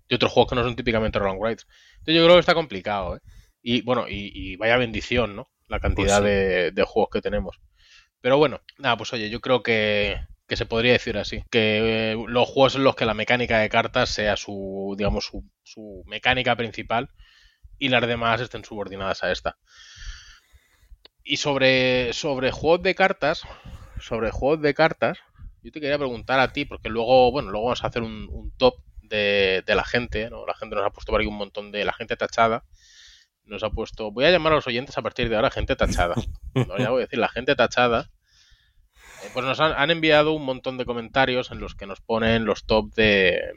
de 0.10 0.16
otros 0.16 0.32
juegos 0.32 0.50
que 0.50 0.56
no 0.56 0.64
son 0.64 0.76
típicamente 0.76 1.20
Roland 1.20 1.40
Wright. 1.40 1.62
Entonces 2.00 2.16
yo 2.16 2.24
creo 2.24 2.36
que 2.36 2.40
está 2.40 2.56
complicado, 2.56 3.16
¿eh? 3.16 3.20
Y 3.62 3.82
bueno, 3.84 4.06
y, 4.10 4.56
vaya 4.58 4.78
bendición, 4.78 5.36
¿no? 5.36 5.52
La 5.68 5.80
cantidad 5.80 6.20
pues 6.20 6.74
de, 6.74 6.84
juegos 6.84 7.12
que 7.12 7.22
tenemos. 7.22 7.62
Pero 8.20 8.40
bueno, 8.40 8.62
nada, 8.80 8.98
pues 8.98 9.14
oye, 9.14 9.30
yo 9.30 9.40
creo 9.40 9.62
que, 9.62 10.20
que 10.52 10.58
se 10.58 10.66
podría 10.66 10.92
decir 10.92 11.18
así. 11.18 11.46
Que 11.50 12.12
eh, 12.12 12.26
los 12.28 12.50
juegos 12.50 12.76
en 12.76 12.84
los 12.84 12.98
que 12.98 13.06
la 13.06 13.14
mecánica 13.14 13.60
de 13.60 13.70
cartas 13.70 14.10
sea 14.10 14.36
su, 14.36 14.96
digamos, 14.98 15.24
su, 15.24 15.50
su 15.64 16.04
mecánica 16.08 16.58
principal 16.58 17.10
y 17.78 17.88
las 17.88 18.06
demás 18.06 18.42
estén 18.42 18.66
subordinadas 18.66 19.24
a 19.24 19.32
esta. 19.32 19.58
Y 21.24 21.38
sobre, 21.38 22.12
sobre 22.12 22.52
juegos 22.52 22.84
de 22.84 22.96
cartas, 22.96 23.44
sobre 24.02 24.30
juegos 24.32 24.62
de 24.62 24.74
cartas, 24.74 25.20
yo 25.64 25.72
te 25.72 25.80
quería 25.80 25.98
preguntar 25.98 26.42
a 26.42 26.52
ti, 26.52 26.66
porque 26.66 26.90
luego, 26.90 27.32
bueno, 27.32 27.50
luego 27.50 27.68
vamos 27.68 27.86
a 27.86 27.88
hacer 27.88 28.02
un, 28.02 28.52
top 28.58 28.76
de, 29.04 29.64
la 29.66 29.86
gente, 29.86 30.30
¿no? 30.30 30.46
La 30.46 30.54
gente 30.54 30.76
nos 30.76 30.86
ha 30.86 30.90
puesto 30.90 31.14
por 31.14 31.22
ahí 31.22 31.28
un 31.28 31.38
montón 31.38 31.72
de 31.72 31.86
la 31.86 31.94
gente 31.94 32.18
tachada. 32.18 32.66
Nos 33.46 33.64
ha 33.64 33.70
puesto, 33.70 34.12
voy 34.12 34.26
a 34.26 34.32
llamar 34.32 34.52
a 34.52 34.58
los 34.58 34.68
oyentes 34.68 34.98
a 34.98 35.02
partir 35.02 35.30
de 35.30 35.38
ahora 35.38 35.50
gente 35.50 35.78
tachada. 35.78 36.16
¿no? 36.56 36.78
Ya 36.78 36.90
voy 36.90 37.04
a 37.04 37.06
decir, 37.06 37.20
la 37.20 37.30
gente 37.30 37.56
tachada. 37.56 38.12
Eh, 39.24 39.30
pues 39.34 39.46
nos 39.46 39.60
han, 39.60 39.92
enviado 39.92 40.34
un 40.34 40.46
montón 40.46 40.78
de 40.78 40.86
comentarios 40.86 41.52
en 41.52 41.60
los 41.60 41.76
que 41.76 41.86
nos 41.86 42.02
ponen 42.02 42.46
los 42.46 42.66
top 42.66 42.94
de 42.94 43.54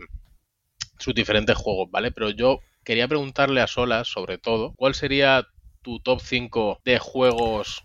sus 0.99 1.15
diferentes 1.15 1.57
juegos, 1.57 1.91
¿vale? 1.91 2.11
Pero 2.13 2.31
yo 2.31 2.61
quería 2.85 3.09
preguntarle 3.09 3.61
a 3.61 3.67
Solas, 3.67 4.09
sobre 4.09 4.39
todo, 4.39 4.75
¿cuál 4.77 4.95
sería 4.95 5.47
tu 5.83 6.01
top 6.01 6.21
5 6.21 6.81
de 6.85 6.99
juegos 6.99 7.83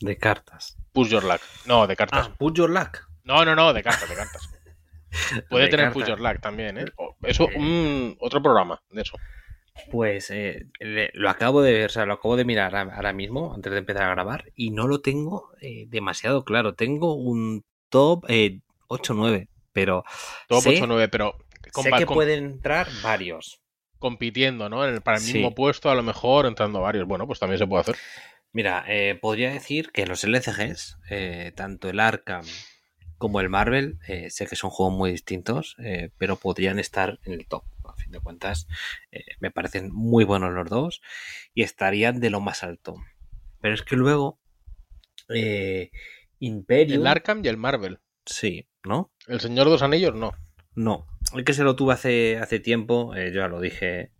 de 0.00 0.16
cartas? 0.16 0.76
Push 0.92 1.08
Your 1.08 1.24
Luck. 1.24 1.40
No, 1.66 1.86
de 1.86 1.96
cartas. 1.96 2.28
Ah, 2.28 2.34
Push 2.38 2.54
Your 2.54 2.70
Luck. 2.70 3.08
No, 3.24 3.44
no, 3.44 3.54
no, 3.54 3.72
de 3.72 3.82
cartas, 3.82 4.08
de 4.08 4.16
cartas. 4.16 4.50
Puede 5.50 5.68
tener 5.68 5.92
Push 5.92 6.06
Your 6.06 6.20
Luck 6.20 6.40
también, 6.40 6.78
¿eh? 6.78 6.84
Eso, 7.22 7.48
un, 7.54 8.16
otro 8.20 8.42
programa 8.42 8.80
de 8.90 9.02
eso. 9.02 9.16
Pues 9.90 10.30
eh, 10.30 10.66
lo 10.78 11.30
acabo 11.30 11.62
de 11.62 11.72
ver, 11.72 11.86
o 11.86 11.92
sea, 11.92 12.06
lo 12.06 12.14
acabo 12.14 12.36
de 12.36 12.44
mirar 12.44 12.76
ahora 12.76 13.12
mismo, 13.12 13.54
antes 13.54 13.72
de 13.72 13.78
empezar 13.78 14.02
a 14.04 14.10
grabar, 14.10 14.52
y 14.54 14.70
no 14.70 14.86
lo 14.86 15.00
tengo 15.00 15.50
eh, 15.60 15.86
demasiado 15.88 16.44
claro. 16.44 16.74
Tengo 16.74 17.14
un 17.14 17.64
top 17.88 18.24
8-9, 18.24 19.48
pero. 19.72 20.04
Top 20.48 20.64
8-9, 20.64 21.08
pero. 21.10 21.36
Sé 21.72 21.90
que 21.92 22.06
pueden 22.06 22.44
entrar 22.44 22.88
varios. 23.02 23.60
Compitiendo, 23.98 24.70
¿no? 24.70 24.78
para 25.02 25.18
el 25.18 25.24
mismo 25.24 25.54
puesto, 25.54 25.90
a 25.90 25.94
lo 25.94 26.02
mejor 26.02 26.46
entrando 26.46 26.80
varios. 26.80 27.06
Bueno, 27.06 27.26
pues 27.26 27.38
también 27.38 27.58
se 27.58 27.66
puede 27.66 27.82
hacer. 27.82 27.96
Mira, 28.52 28.84
eh, 28.88 29.16
podría 29.20 29.52
decir 29.52 29.92
que 29.92 30.06
los 30.06 30.24
LCGs, 30.24 30.98
eh, 31.08 31.52
tanto 31.54 31.88
el 31.88 32.00
Arkham 32.00 32.44
como 33.16 33.40
el 33.40 33.48
Marvel, 33.48 33.98
eh, 34.08 34.30
sé 34.30 34.46
que 34.46 34.56
son 34.56 34.70
juegos 34.70 34.96
muy 34.96 35.12
distintos, 35.12 35.76
pero 36.18 36.36
podrían 36.36 36.78
estar 36.78 37.20
en 37.24 37.34
el 37.34 37.46
top. 37.46 37.64
Fin 38.10 38.18
de 38.18 38.24
cuentas, 38.24 38.66
me 39.38 39.52
parecen 39.52 39.92
muy 39.92 40.24
buenos 40.24 40.52
los 40.52 40.68
dos 40.68 41.00
y 41.54 41.62
estarían 41.62 42.18
de 42.18 42.30
lo 42.30 42.40
más 42.40 42.64
alto. 42.64 42.96
Pero 43.60 43.72
es 43.72 43.82
que 43.82 43.94
luego, 43.94 44.40
Imperium. 46.40 47.02
El 47.02 47.06
Arkham 47.06 47.40
y 47.44 47.48
el 47.48 47.56
Marvel. 47.56 48.00
Sí, 48.26 48.66
¿no? 48.82 49.12
El 49.28 49.38
Señor 49.38 49.66
de 49.66 49.70
los 49.70 49.82
Anillos, 49.82 50.16
no. 50.16 50.32
No. 50.74 51.06
El 51.32 51.44
que 51.44 51.52
se 51.52 51.62
lo 51.62 51.76
tuve 51.76 51.92
hace, 51.92 52.38
hace 52.38 52.58
tiempo, 52.58 53.14
yo 53.14 53.28
ya 53.28 53.46
lo 53.46 53.60
dije 53.60 54.10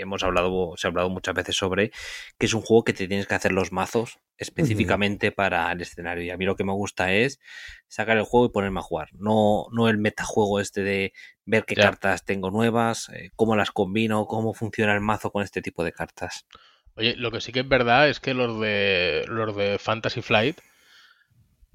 hemos 0.00 0.22
hablado, 0.22 0.74
se 0.76 0.86
ha 0.86 0.90
hablado 0.90 1.10
muchas 1.10 1.34
veces 1.34 1.56
sobre 1.56 1.90
que 2.38 2.46
es 2.46 2.54
un 2.54 2.62
juego 2.62 2.84
que 2.84 2.92
te 2.92 3.08
tienes 3.08 3.26
que 3.26 3.34
hacer 3.34 3.52
los 3.52 3.72
mazos 3.72 4.20
específicamente 4.38 5.32
para 5.32 5.70
el 5.70 5.80
escenario. 5.80 6.24
Y 6.24 6.30
a 6.30 6.36
mí 6.36 6.44
lo 6.44 6.56
que 6.56 6.64
me 6.64 6.72
gusta 6.72 7.12
es 7.12 7.40
sacar 7.88 8.16
el 8.16 8.24
juego 8.24 8.46
y 8.46 8.50
ponerme 8.50 8.80
a 8.80 8.82
jugar. 8.82 9.08
No, 9.12 9.66
no 9.72 9.88
el 9.88 9.98
metajuego 9.98 10.60
este 10.60 10.82
de 10.82 11.12
ver 11.44 11.64
qué 11.64 11.74
cartas 11.74 12.24
tengo 12.24 12.50
nuevas, 12.50 13.08
eh, 13.10 13.30
cómo 13.36 13.56
las 13.56 13.70
combino, 13.70 14.26
cómo 14.26 14.54
funciona 14.54 14.94
el 14.94 15.00
mazo 15.00 15.30
con 15.30 15.42
este 15.42 15.62
tipo 15.62 15.84
de 15.84 15.92
cartas. 15.92 16.46
Oye, 16.94 17.14
lo 17.16 17.30
que 17.30 17.40
sí 17.40 17.52
que 17.52 17.60
es 17.60 17.68
verdad 17.68 18.08
es 18.08 18.20
que 18.20 18.34
los 18.34 18.60
de 18.60 19.24
los 19.28 19.56
de 19.56 19.78
Fantasy 19.78 20.22
Flight 20.22 20.58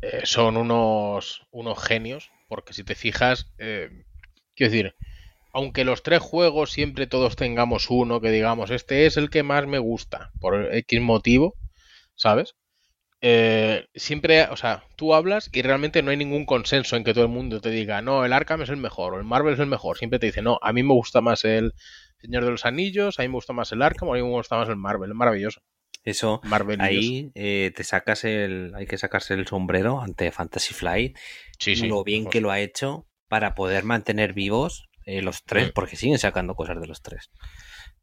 eh, 0.01 0.21
son 0.25 0.57
unos, 0.57 1.47
unos 1.51 1.83
genios, 1.83 2.31
porque 2.47 2.73
si 2.73 2.83
te 2.83 2.93
fijas, 2.93 3.51
eh, 3.57 3.89
quiero 4.55 4.71
decir, 4.71 4.95
aunque 5.57 5.85
los 5.85 6.03
tres 6.03 6.19
juegos 6.19 6.71
siempre 6.71 7.07
todos 7.07 7.35
tengamos 7.35 7.89
uno 7.89 8.21
que 8.21 8.29
digamos, 8.29 8.69
este 8.69 9.07
es 9.07 9.17
el 9.17 9.31
que 9.31 9.41
más 9.41 9.65
me 9.65 9.79
gusta, 9.79 10.29
por 10.39 10.69
X 10.71 11.01
motivo, 11.01 11.55
¿sabes? 12.13 12.53
Eh, 13.21 13.87
siempre, 13.95 14.43
o 14.43 14.55
sea, 14.55 14.83
tú 14.97 15.15
hablas 15.15 15.49
y 15.51 15.63
realmente 15.63 16.03
no 16.03 16.11
hay 16.11 16.17
ningún 16.17 16.45
consenso 16.45 16.95
en 16.95 17.03
que 17.03 17.15
todo 17.15 17.23
el 17.23 17.31
mundo 17.31 17.59
te 17.59 17.71
diga, 17.71 18.03
no, 18.03 18.23
el 18.23 18.33
Arkham 18.33 18.61
es 18.61 18.69
el 18.69 18.77
mejor 18.77 19.15
o 19.15 19.17
el 19.17 19.23
Marvel 19.23 19.55
es 19.55 19.59
el 19.59 19.65
mejor. 19.65 19.97
Siempre 19.97 20.19
te 20.19 20.27
dice, 20.27 20.43
no, 20.43 20.59
a 20.61 20.71
mí 20.73 20.83
me 20.83 20.93
gusta 20.93 21.21
más 21.21 21.43
el 21.43 21.73
Señor 22.21 22.45
de 22.45 22.51
los 22.51 22.63
Anillos, 22.67 23.17
a 23.17 23.23
mí 23.23 23.27
me 23.27 23.33
gusta 23.33 23.53
más 23.53 23.71
el 23.71 23.81
Arkham, 23.81 24.09
a 24.09 24.13
mí 24.13 24.21
me 24.21 24.29
gusta 24.29 24.57
más 24.57 24.69
el 24.69 24.75
Marvel. 24.75 25.09
Es 25.09 25.15
maravilloso. 25.15 25.61
Eso, 26.03 26.39
ahí 26.77 27.31
eh, 27.33 27.73
te 27.75 27.83
sacas 27.83 28.25
el, 28.25 28.73
hay 28.75 28.85
que 28.85 28.99
sacarse 28.99 29.33
el 29.33 29.47
sombrero 29.47 30.01
ante 30.01 30.31
Fantasy 30.31 30.75
Flight. 30.75 31.17
Sí, 31.57 31.75
sí, 31.75 31.87
lo 31.87 32.03
bien 32.03 32.27
que 32.27 32.41
lo 32.41 32.51
ha 32.51 32.59
hecho 32.59 33.07
para 33.27 33.55
poder 33.55 33.85
mantener 33.85 34.33
vivos 34.33 34.86
eh, 35.07 35.21
los 35.21 35.41
tres, 35.45 35.71
porque 35.71 35.95
siguen 35.95 36.19
sacando 36.19 36.53
cosas 36.53 36.81
de 36.81 36.85
los 36.85 37.01
tres. 37.01 37.31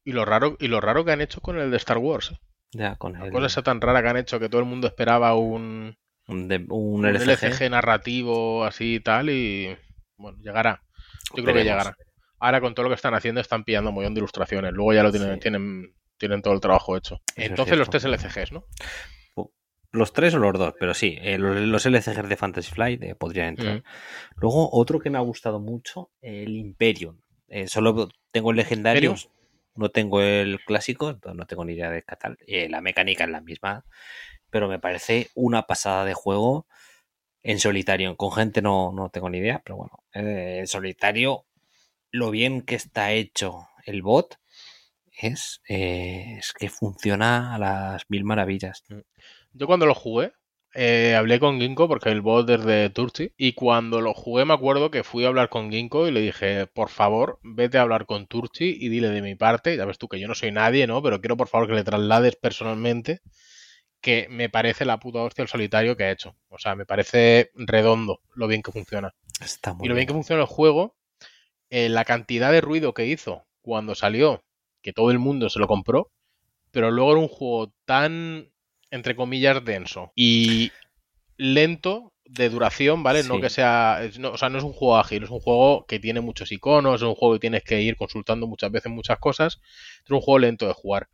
Y 0.04 0.12
lo 0.12 0.24
raro, 0.24 0.56
y 0.58 0.68
lo 0.68 0.80
raro 0.80 1.04
que 1.04 1.12
han 1.12 1.20
hecho 1.20 1.42
con 1.42 1.58
el 1.58 1.70
de 1.70 1.76
Star 1.76 1.98
Wars. 1.98 2.32
¿eh? 2.32 2.38
Ya, 2.72 2.96
con 2.96 3.14
el... 3.14 3.30
cosa 3.30 3.62
tan 3.62 3.82
rara 3.82 4.02
que 4.02 4.08
han 4.08 4.16
hecho 4.16 4.40
que 4.40 4.48
todo 4.48 4.60
el 4.62 4.66
mundo 4.66 4.86
esperaba 4.86 5.34
un, 5.34 5.98
un, 6.26 7.06
LCG. 7.06 7.70
narrativo 7.70 8.64
así 8.64 8.94
y 8.94 9.00
tal, 9.00 9.28
y 9.28 9.76
bueno, 10.16 10.38
llegará. 10.40 10.82
Yo 11.36 11.44
creo 11.44 11.54
que 11.54 11.64
llegará. 11.64 11.94
Ahora 12.40 12.62
con 12.62 12.74
todo 12.74 12.84
lo 12.84 12.88
que 12.90 12.96
están 12.96 13.14
haciendo 13.14 13.42
están 13.42 13.64
pillando 13.64 13.90
un 13.90 13.96
millón 13.96 14.14
de 14.14 14.20
ilustraciones. 14.20 14.72
Luego 14.72 14.94
ya 14.94 15.02
lo 15.02 15.12
tienen, 15.12 15.38
tienen, 15.40 15.94
tienen 16.16 16.40
todo 16.40 16.54
el 16.54 16.60
trabajo 16.60 16.96
hecho. 16.96 17.20
Entonces 17.36 17.76
los 17.76 17.90
tres 17.90 18.04
LCGs, 18.04 18.52
¿no? 18.52 18.64
Los 19.94 20.12
tres 20.12 20.34
o 20.34 20.38
los 20.40 20.52
dos, 20.58 20.74
pero 20.80 20.92
sí, 20.92 21.16
eh, 21.20 21.38
los, 21.38 21.86
LCGs 21.86 22.28
de 22.28 22.36
Fantasy 22.36 22.72
Flight 22.72 23.02
eh, 23.04 23.14
podrían 23.14 23.50
entrar. 23.50 23.76
Mm. 23.76 23.82
Luego, 24.34 24.68
otro 24.72 24.98
que 24.98 25.08
me 25.08 25.18
ha 25.18 25.20
gustado 25.20 25.60
mucho, 25.60 26.10
el 26.20 26.56
Imperium. 26.56 27.20
Eh, 27.46 27.68
solo 27.68 28.08
tengo 28.32 28.50
el 28.50 28.56
legendario, 28.56 29.14
no 29.76 29.90
tengo 29.90 30.20
el 30.20 30.58
clásico, 30.64 31.10
entonces 31.10 31.38
no 31.38 31.46
tengo 31.46 31.64
ni 31.64 31.74
idea 31.74 31.92
de 31.92 32.02
catal. 32.02 32.36
la 32.48 32.80
mecánica 32.80 33.22
es 33.22 33.30
la 33.30 33.40
misma, 33.40 33.84
pero 34.50 34.66
me 34.66 34.80
parece 34.80 35.30
una 35.36 35.68
pasada 35.68 36.04
de 36.04 36.14
juego 36.14 36.66
en 37.44 37.60
solitario. 37.60 38.16
Con 38.16 38.32
gente 38.32 38.62
no, 38.62 38.90
no 38.92 39.10
tengo 39.10 39.30
ni 39.30 39.38
idea, 39.38 39.62
pero 39.64 39.76
bueno, 39.76 40.02
en 40.12 40.66
solitario, 40.66 41.46
lo 42.10 42.32
bien 42.32 42.62
que 42.62 42.74
está 42.74 43.12
hecho 43.12 43.68
el 43.86 44.02
bot 44.02 44.40
es, 45.12 45.62
es 45.66 46.52
que 46.52 46.68
funciona 46.68 47.54
a 47.54 47.58
las 47.58 48.10
mil 48.10 48.24
maravillas. 48.24 48.82
Mm. 48.88 48.98
Yo 49.54 49.66
cuando 49.66 49.86
lo 49.86 49.94
jugué, 49.94 50.32
eh, 50.74 51.14
hablé 51.16 51.38
con 51.38 51.60
Ginkgo 51.60 51.86
porque 51.86 52.10
el 52.10 52.20
bot 52.20 52.50
es 52.50 52.64
de 52.64 52.90
Turchi. 52.90 53.32
Y 53.36 53.52
cuando 53.52 54.00
lo 54.00 54.12
jugué, 54.12 54.44
me 54.44 54.54
acuerdo 54.54 54.90
que 54.90 55.04
fui 55.04 55.24
a 55.24 55.28
hablar 55.28 55.48
con 55.48 55.70
Ginkgo 55.70 56.08
y 56.08 56.10
le 56.10 56.20
dije, 56.20 56.66
por 56.66 56.90
favor, 56.90 57.38
vete 57.42 57.78
a 57.78 57.82
hablar 57.82 58.06
con 58.06 58.26
Turchi 58.26 58.76
y 58.80 58.88
dile 58.88 59.10
de 59.10 59.22
mi 59.22 59.36
parte. 59.36 59.76
Ya 59.76 59.84
ves 59.84 59.98
tú 59.98 60.08
que 60.08 60.18
yo 60.18 60.26
no 60.26 60.34
soy 60.34 60.50
nadie, 60.50 60.86
¿no? 60.88 61.02
Pero 61.02 61.20
quiero 61.20 61.36
por 61.36 61.48
favor 61.48 61.68
que 61.68 61.74
le 61.74 61.84
traslades 61.84 62.36
personalmente 62.36 63.20
que 64.00 64.26
me 64.28 64.50
parece 64.50 64.84
la 64.84 64.98
puta 64.98 65.20
hostia 65.20 65.42
el 65.42 65.48
solitario 65.48 65.96
que 65.96 66.04
ha 66.04 66.10
hecho. 66.10 66.36
O 66.48 66.58
sea, 66.58 66.74
me 66.74 66.84
parece 66.84 67.50
redondo 67.54 68.20
lo 68.34 68.46
bien 68.46 68.62
que 68.62 68.70
funciona. 68.70 69.14
y 69.80 69.88
lo 69.88 69.94
bien. 69.94 70.06
que 70.06 70.12
funciona 70.12 70.42
el 70.42 70.48
juego, 70.48 70.94
eh, 71.70 71.88
la 71.88 72.04
cantidad 72.04 72.52
de 72.52 72.60
ruido 72.60 72.92
que 72.92 73.06
hizo 73.06 73.46
cuando 73.62 73.94
salió, 73.94 74.44
que 74.82 74.92
todo 74.92 75.10
el 75.10 75.18
mundo 75.18 75.48
se 75.48 75.58
lo 75.58 75.66
compró, 75.66 76.10
pero 76.70 76.90
luego 76.90 77.12
era 77.12 77.20
un 77.20 77.28
juego 77.28 77.72
tan 77.86 78.52
entre 78.94 79.16
comillas, 79.16 79.64
denso 79.64 80.12
y 80.14 80.70
lento 81.36 82.12
de 82.24 82.48
duración, 82.48 83.02
¿vale? 83.02 83.24
No 83.24 83.40
que 83.40 83.50
sea, 83.50 84.00
o 84.32 84.38
sea, 84.38 84.48
no 84.48 84.58
es 84.58 84.64
un 84.64 84.72
juego 84.72 84.96
ágil, 84.96 85.24
es 85.24 85.30
un 85.30 85.40
juego 85.40 85.84
que 85.86 85.98
tiene 85.98 86.20
muchos 86.20 86.52
iconos, 86.52 87.02
es 87.02 87.02
un 87.02 87.16
juego 87.16 87.34
que 87.34 87.40
tienes 87.40 87.64
que 87.64 87.82
ir 87.82 87.96
consultando 87.96 88.46
muchas 88.46 88.70
veces 88.70 88.92
muchas 88.92 89.18
cosas, 89.18 89.60
es 90.04 90.10
un 90.10 90.20
juego 90.20 90.38
lento 90.38 90.68
de 90.68 90.74
jugar 90.74 91.08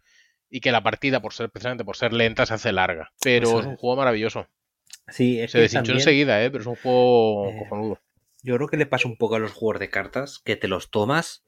y 0.50 0.60
que 0.60 0.72
la 0.72 0.82
partida, 0.82 1.22
por 1.22 1.32
ser 1.32 1.48
precisamente 1.48 1.84
por 1.84 1.96
ser 1.96 2.12
lenta, 2.12 2.44
se 2.44 2.54
hace 2.54 2.70
larga, 2.70 3.12
pero 3.22 3.60
es 3.60 3.66
un 3.66 3.76
juego 3.76 3.96
maravilloso. 3.96 4.46
Sí, 5.08 5.40
se 5.48 5.58
deshinchó 5.58 5.92
enseguida, 5.92 6.44
¿eh? 6.44 6.50
Pero 6.50 6.60
es 6.62 6.66
un 6.66 6.76
juego 6.76 7.48
eh, 7.48 7.56
cojonudo. 7.60 7.98
Yo 8.42 8.56
creo 8.56 8.68
que 8.68 8.76
le 8.76 8.86
pasa 8.86 9.08
un 9.08 9.16
poco 9.16 9.36
a 9.36 9.38
los 9.38 9.52
juegos 9.52 9.80
de 9.80 9.88
cartas 9.88 10.38
que 10.38 10.56
te 10.56 10.68
los 10.68 10.90
tomas 10.90 11.44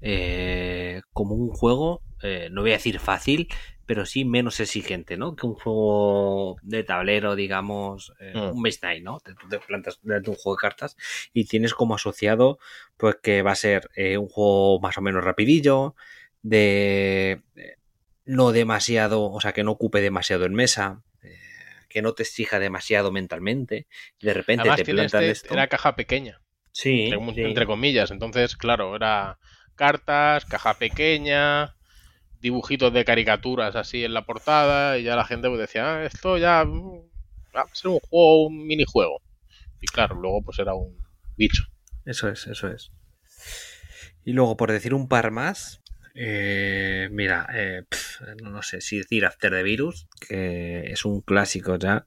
eh, 0.00 1.02
como 1.12 1.34
un 1.34 1.50
juego, 1.50 2.02
eh, 2.22 2.48
no 2.50 2.62
voy 2.62 2.70
a 2.70 2.74
decir 2.74 2.98
fácil, 2.98 3.48
pero 3.86 4.06
sí 4.06 4.24
menos 4.24 4.60
exigente, 4.60 5.16
¿no? 5.16 5.36
Que 5.36 5.46
un 5.46 5.54
juego 5.54 6.56
de 6.62 6.84
tablero, 6.84 7.36
digamos, 7.36 8.12
eh, 8.18 8.32
mm. 8.34 8.56
un 8.56 8.62
base 8.62 8.80
night, 8.82 9.04
¿no? 9.04 9.20
Te, 9.20 9.34
te 9.48 9.58
plantas 9.58 10.00
de 10.02 10.30
un 10.30 10.36
juego 10.36 10.56
de 10.56 10.60
cartas 10.60 10.96
y 11.32 11.44
tienes 11.44 11.74
como 11.74 11.94
asociado, 11.94 12.58
pues 12.96 13.16
que 13.22 13.42
va 13.42 13.52
a 13.52 13.56
ser 13.56 13.90
eh, 13.94 14.16
un 14.16 14.28
juego 14.28 14.80
más 14.80 14.96
o 14.98 15.02
menos 15.02 15.22
rapidillo, 15.22 15.94
de 16.42 17.42
eh, 17.56 17.76
no 18.24 18.52
demasiado, 18.52 19.30
o 19.30 19.40
sea, 19.40 19.52
que 19.52 19.64
no 19.64 19.72
ocupe 19.72 20.00
demasiado 20.00 20.44
en 20.44 20.54
mesa, 20.54 21.02
que 21.88 22.02
no 22.02 22.12
te 22.12 22.24
exija 22.24 22.58
demasiado 22.58 23.12
mentalmente, 23.12 23.86
y 24.18 24.26
de 24.26 24.34
repente 24.34 24.68
te 24.74 24.84
plantas 24.84 25.22
este, 25.22 25.30
esto. 25.30 25.54
Era 25.54 25.68
caja 25.68 25.94
pequeña. 25.94 26.40
Sí 26.72 27.12
entre 27.36 27.66
comillas. 27.66 28.10
Entonces, 28.10 28.56
claro, 28.56 28.96
era 28.96 29.38
cartas, 29.74 30.44
caja 30.44 30.74
pequeña 30.74 31.74
dibujitos 32.44 32.92
de 32.92 33.06
caricaturas 33.06 33.74
así 33.74 34.04
en 34.04 34.12
la 34.12 34.26
portada 34.26 34.98
y 34.98 35.02
ya 35.02 35.16
la 35.16 35.24
gente 35.24 35.48
pues 35.48 35.60
decía, 35.60 35.94
ah, 35.94 36.04
esto 36.04 36.36
ya 36.36 36.62
mm, 36.66 37.00
va 37.56 37.62
a 37.62 37.74
ser 37.74 37.90
un 37.90 38.00
juego, 38.00 38.46
un 38.48 38.66
minijuego. 38.66 39.22
Y 39.80 39.86
claro, 39.86 40.16
luego 40.16 40.42
pues 40.42 40.58
era 40.58 40.74
un 40.74 40.94
bicho. 41.38 41.64
Eso 42.04 42.28
es, 42.28 42.46
eso 42.46 42.68
es. 42.68 42.92
Y 44.24 44.34
luego, 44.34 44.58
por 44.58 44.70
decir 44.70 44.92
un 44.92 45.08
par 45.08 45.30
más, 45.30 45.80
eh, 46.14 47.08
mira, 47.10 47.46
eh, 47.54 47.84
no 48.42 48.62
sé 48.62 48.82
si 48.82 48.98
decir 48.98 49.24
After 49.24 49.50
the 49.50 49.62
Virus, 49.62 50.06
que 50.28 50.92
es 50.92 51.06
un 51.06 51.22
clásico 51.22 51.76
ya 51.78 52.06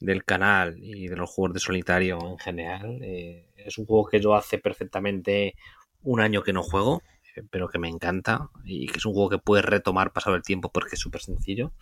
del 0.00 0.24
canal 0.24 0.78
y 0.78 1.06
de 1.06 1.16
los 1.16 1.30
juegos 1.30 1.54
de 1.54 1.60
solitario 1.60 2.18
en 2.28 2.38
general. 2.38 2.98
Eh, 3.02 3.46
es 3.56 3.78
un 3.78 3.86
juego 3.86 4.08
que 4.08 4.20
yo 4.20 4.34
hace 4.34 4.58
perfectamente 4.58 5.54
un 6.02 6.20
año 6.20 6.42
que 6.42 6.52
no 6.52 6.62
juego, 6.62 7.02
pero 7.50 7.68
que 7.68 7.78
me 7.78 7.88
encanta 7.88 8.50
y 8.64 8.86
que 8.88 8.98
es 8.98 9.04
un 9.06 9.12
juego 9.12 9.30
que 9.30 9.38
puedes 9.38 9.64
retomar 9.64 10.12
pasado 10.12 10.36
el 10.36 10.42
tiempo 10.42 10.70
porque 10.70 10.96
es 10.96 11.00
súper 11.00 11.20
sencillo. 11.20 11.72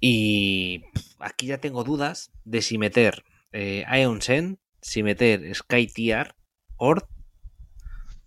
Y 0.00 0.82
aquí 1.18 1.46
ya 1.46 1.58
tengo 1.58 1.84
dudas 1.84 2.30
de 2.44 2.62
si 2.62 2.78
meter 2.78 3.24
Ion 3.52 4.20
Sen, 4.20 4.58
si 4.82 5.02
meter 5.02 5.54
Sky 5.54 5.86
Tier, 5.86 6.34
Ord 6.76 7.04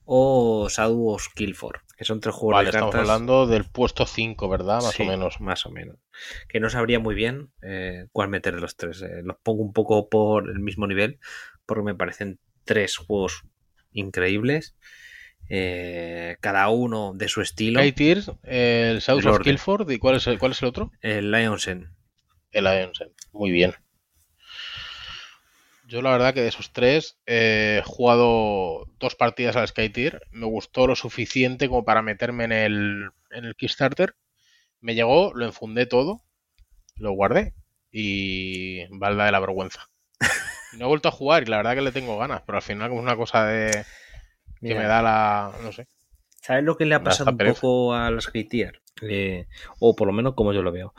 o 0.06 0.68
Shadow 0.70 1.10
of 1.10 1.28
que 2.00 2.06
son 2.06 2.22
tres 2.22 2.34
juegos 2.34 2.56
vale, 2.56 2.70
estamos 2.70 2.96
hablando 2.96 3.46
del 3.46 3.66
puesto 3.66 4.06
5, 4.06 4.48
¿verdad? 4.48 4.82
Más 4.82 5.00
o 5.00 5.04
menos. 5.04 5.42
Más 5.42 5.66
o 5.66 5.70
menos. 5.70 5.98
Que 6.48 6.62
no 6.62 6.70
sabría 6.70 6.98
muy 6.98 7.14
bien 7.14 7.52
eh, 7.62 8.08
cuál 8.14 8.30
meter 8.30 8.56
de 8.56 8.62
los 8.62 8.78
tres. 8.78 9.02
Eh, 9.02 9.22
los 9.22 9.36
pongo 9.44 9.64
un 9.64 9.74
poco 9.74 10.08
por 10.08 10.50
el 10.50 10.60
mismo 10.60 10.88
nivel, 10.88 11.20
porque 11.66 11.84
me 11.84 11.94
parecen 11.94 12.40
tres 12.64 12.96
juegos 12.96 13.44
increíbles. 13.92 14.76
Eh, 15.52 16.38
cada 16.42 16.70
uno 16.70 17.14
de 17.16 17.28
su 17.28 17.42
estilo. 17.42 17.80
Hay 17.80 17.94
el 18.44 19.02
South 19.02 19.26
of 19.26 19.42
¿y 19.90 19.98
cuál 19.98 20.18
es 20.18 20.28
el, 20.28 20.38
cuál 20.38 20.52
es 20.52 20.62
el 20.62 20.68
otro? 20.68 20.92
El 21.02 21.32
Lionsen. 21.32 21.90
El 22.52 22.66
Lionsen, 22.66 23.10
muy 23.32 23.50
bien. 23.50 23.74
Yo 25.88 26.04
la 26.04 26.12
verdad 26.12 26.36
que 26.36 26.42
de 26.42 26.50
esos 26.50 26.72
tres 26.72 27.18
he 27.26 27.82
jugado 27.84 28.86
dos 29.00 29.16
partidas 29.16 29.56
al 29.56 29.68
Skytier. 29.68 30.22
Me 30.30 30.46
gustó 30.46 30.86
lo 30.86 30.96
suficiente 30.96 31.68
como 31.68 31.84
para 31.84 32.04
meterme 32.04 32.44
en 32.44 32.52
el, 32.52 33.10
en 33.32 33.46
el 33.46 33.56
Kickstarter. 33.56 34.14
Me 34.82 34.94
llegó, 34.94 35.34
lo 35.34 35.46
enfundé 35.46 35.88
todo, 35.88 36.22
lo 36.96 37.12
guardé 37.14 37.56
y 37.92 38.86
balda 38.96 39.26
de 39.26 39.32
la 39.32 39.40
vergüenza. 39.40 39.90
No 40.78 40.86
he 40.86 40.88
vuelto 40.88 41.10
a 41.10 41.12
jugar 41.12 41.44
y 41.44 41.46
la 41.48 41.58
verdad 41.58 41.76
que 41.76 41.82
le 41.82 41.92
tengo 41.92 42.18
ganas, 42.18 42.44
pero 42.46 42.58
al 42.58 42.62
final 42.62 42.90
como 42.90 43.02
es 43.02 43.06
una 43.06 43.16
cosa 43.16 43.46
de 43.46 43.86
que 44.62 44.76
me 44.76 44.86
da 44.86 45.02
la... 45.02 45.52
no 45.64 45.72
sé. 45.72 45.88
¿Sabes 46.42 46.64
lo 46.64 46.78
que 46.78 46.86
le 46.86 46.96
ha 46.96 47.04
pasado 47.04 47.32
un 47.32 47.38
poco 47.38 47.94
al 47.94 48.22
Skytier? 48.22 48.82
Eh, 49.02 49.48
o 49.80 49.96
por 49.96 50.08
lo 50.08 50.14
menos 50.14 50.34
como 50.36 50.54
yo 50.54 50.62
lo 50.62 50.72
veo. 50.72 50.94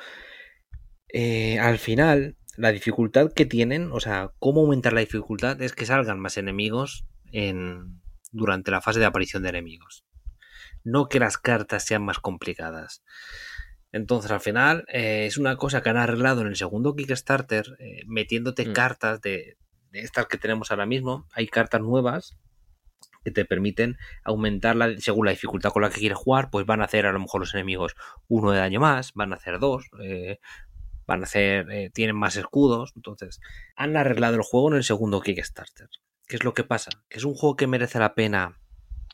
Eh, 1.08 1.58
al 1.58 1.78
final 1.78 2.36
la 2.56 2.72
dificultad 2.72 3.32
que 3.32 3.46
tienen, 3.46 3.90
o 3.92 4.00
sea, 4.00 4.32
cómo 4.38 4.60
aumentar 4.60 4.92
la 4.92 5.00
dificultad 5.00 5.60
es 5.62 5.72
que 5.72 5.86
salgan 5.86 6.20
más 6.20 6.36
enemigos 6.36 7.06
en, 7.32 8.00
durante 8.32 8.70
la 8.70 8.80
fase 8.80 9.00
de 9.00 9.06
aparición 9.06 9.42
de 9.42 9.50
enemigos. 9.50 10.04
No 10.84 11.08
que 11.08 11.20
las 11.20 11.38
cartas 11.38 11.84
sean 11.84 12.02
más 12.02 12.18
complicadas. 12.18 13.02
Entonces, 13.92 14.30
al 14.30 14.40
final, 14.40 14.84
eh, 14.88 15.26
es 15.26 15.36
una 15.36 15.56
cosa 15.56 15.82
que 15.82 15.90
han 15.90 15.96
arreglado 15.96 16.42
en 16.42 16.48
el 16.48 16.56
segundo 16.56 16.94
Kickstarter, 16.94 17.76
eh, 17.80 18.02
metiéndote 18.06 18.68
mm. 18.68 18.72
cartas 18.72 19.20
de, 19.20 19.56
de, 19.90 20.00
estas 20.00 20.26
que 20.26 20.38
tenemos 20.38 20.70
ahora 20.70 20.87
mismo. 20.87 21.26
Hay 21.32 21.47
cartas 21.49 21.80
nuevas 21.80 22.38
que 23.25 23.30
te 23.30 23.44
permiten 23.44 23.99
aumentar 24.25 24.76
según 24.99 25.26
la 25.26 25.32
dificultad 25.32 25.70
con 25.70 25.82
la 25.82 25.90
que 25.90 26.00
quieres 26.00 26.18
jugar, 26.18 26.50
pues 26.50 26.66
van 26.66 26.80
a 26.80 26.85
hacer 26.85 27.06
a 27.06 27.12
lo 27.12 27.20
mejor 27.20 27.40
los 27.40 27.54
enemigos 27.54 27.94
uno 28.28 28.52
de 28.52 28.59
daño 28.59 28.80
más, 28.80 29.12
van 29.14 29.32
a 29.32 29.37
hacer 29.37 29.59
dos, 29.59 29.87
eh, 30.02 30.38
van 31.06 31.20
a 31.20 31.25
hacer, 31.25 31.70
eh, 31.70 31.90
tienen 31.90 32.16
más 32.16 32.37
escudos, 32.37 32.92
entonces 32.97 33.40
han 33.76 33.97
arreglado 33.97 34.37
el 34.37 34.42
juego 34.42 34.70
en 34.70 34.76
el 34.76 34.85
segundo 34.85 35.20
Kickstarter. 35.20 35.88
¿Qué 36.26 36.37
es 36.37 36.44
lo 36.44 36.54
que 36.54 36.64
pasa? 36.64 36.90
Que 37.09 37.18
es 37.18 37.25
un 37.25 37.35
juego 37.35 37.56
que 37.56 37.66
merece 37.66 37.99
la 37.99 38.14
pena 38.14 38.61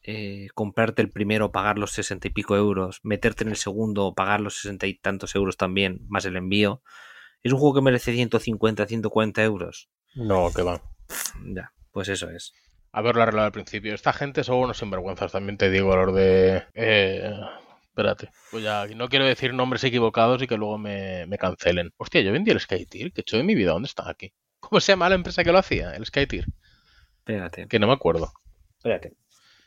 eh, 0.09 0.49
comprarte 0.55 1.03
el 1.03 1.11
primero, 1.11 1.51
pagar 1.51 1.79
los 1.79 1.91
sesenta 1.91 2.29
y 2.29 2.31
pico 2.31 2.55
euros, 2.57 3.01
meterte 3.03 3.43
en 3.43 3.51
el 3.51 3.57
segundo, 3.57 4.15
pagar 4.15 4.41
los 4.41 4.55
sesenta 4.55 4.87
y 4.87 4.95
tantos 4.95 5.35
euros 5.35 5.57
también, 5.57 6.01
más 6.09 6.25
el 6.27 6.37
envío. 6.37 6.81
¿Es 7.43 7.53
un 7.53 7.59
juego 7.59 7.75
que 7.75 7.83
merece 7.83 8.13
150, 8.13 8.87
140 8.87 9.43
euros? 9.43 9.89
No, 10.17 10.51
que 10.55 10.63
va. 10.63 10.81
Ya, 11.45 11.73
pues 11.93 12.09
eso 12.09 12.29
es. 12.31 12.53
Haberlo 12.93 13.23
arreglado 13.23 13.47
al 13.47 13.53
principio. 13.53 13.95
Esta 13.95 14.13
gente 14.13 14.43
son 14.43 14.57
unos 14.57 14.79
sinvergüenzas, 14.79 15.33
también 15.33 15.59
te 15.59 15.71
digo, 15.71 15.95
los 15.95 16.15
de... 16.15 16.65
Eh, 16.75 17.31
Espérate, 17.97 18.29
pues 18.51 18.63
ya 18.63 18.87
no 18.95 19.09
quiero 19.09 19.25
decir 19.25 19.55
nombres 19.55 19.83
equivocados 19.83 20.43
y 20.43 20.47
que 20.47 20.59
luego 20.59 20.77
me, 20.77 21.27
cancelen. 21.39 21.95
Hostia, 21.97 22.21
yo 22.21 22.31
vendí 22.31 22.51
el 22.51 22.61
SkyTier, 22.61 23.11
que 23.11 23.21
he 23.21 23.23
hecho 23.23 23.39
de 23.39 23.43
mi 23.43 23.55
vida, 23.55 23.73
¿dónde 23.73 23.87
está 23.87 24.11
aquí? 24.11 24.35
¿Cómo 24.61 24.81
se 24.81 24.93
llama 24.93 25.09
la 25.09 25.15
empresa 25.15 25.43
que 25.43 25.51
lo 25.51 25.57
hacía? 25.57 25.93
El 25.93 26.05
SkyTier. 26.05 26.45
Espérate. 27.21 27.69
Que 27.69 27.79
no 27.79 27.87
me 27.87 27.95
acuerdo. 27.95 28.31
Espérate. 28.77 29.15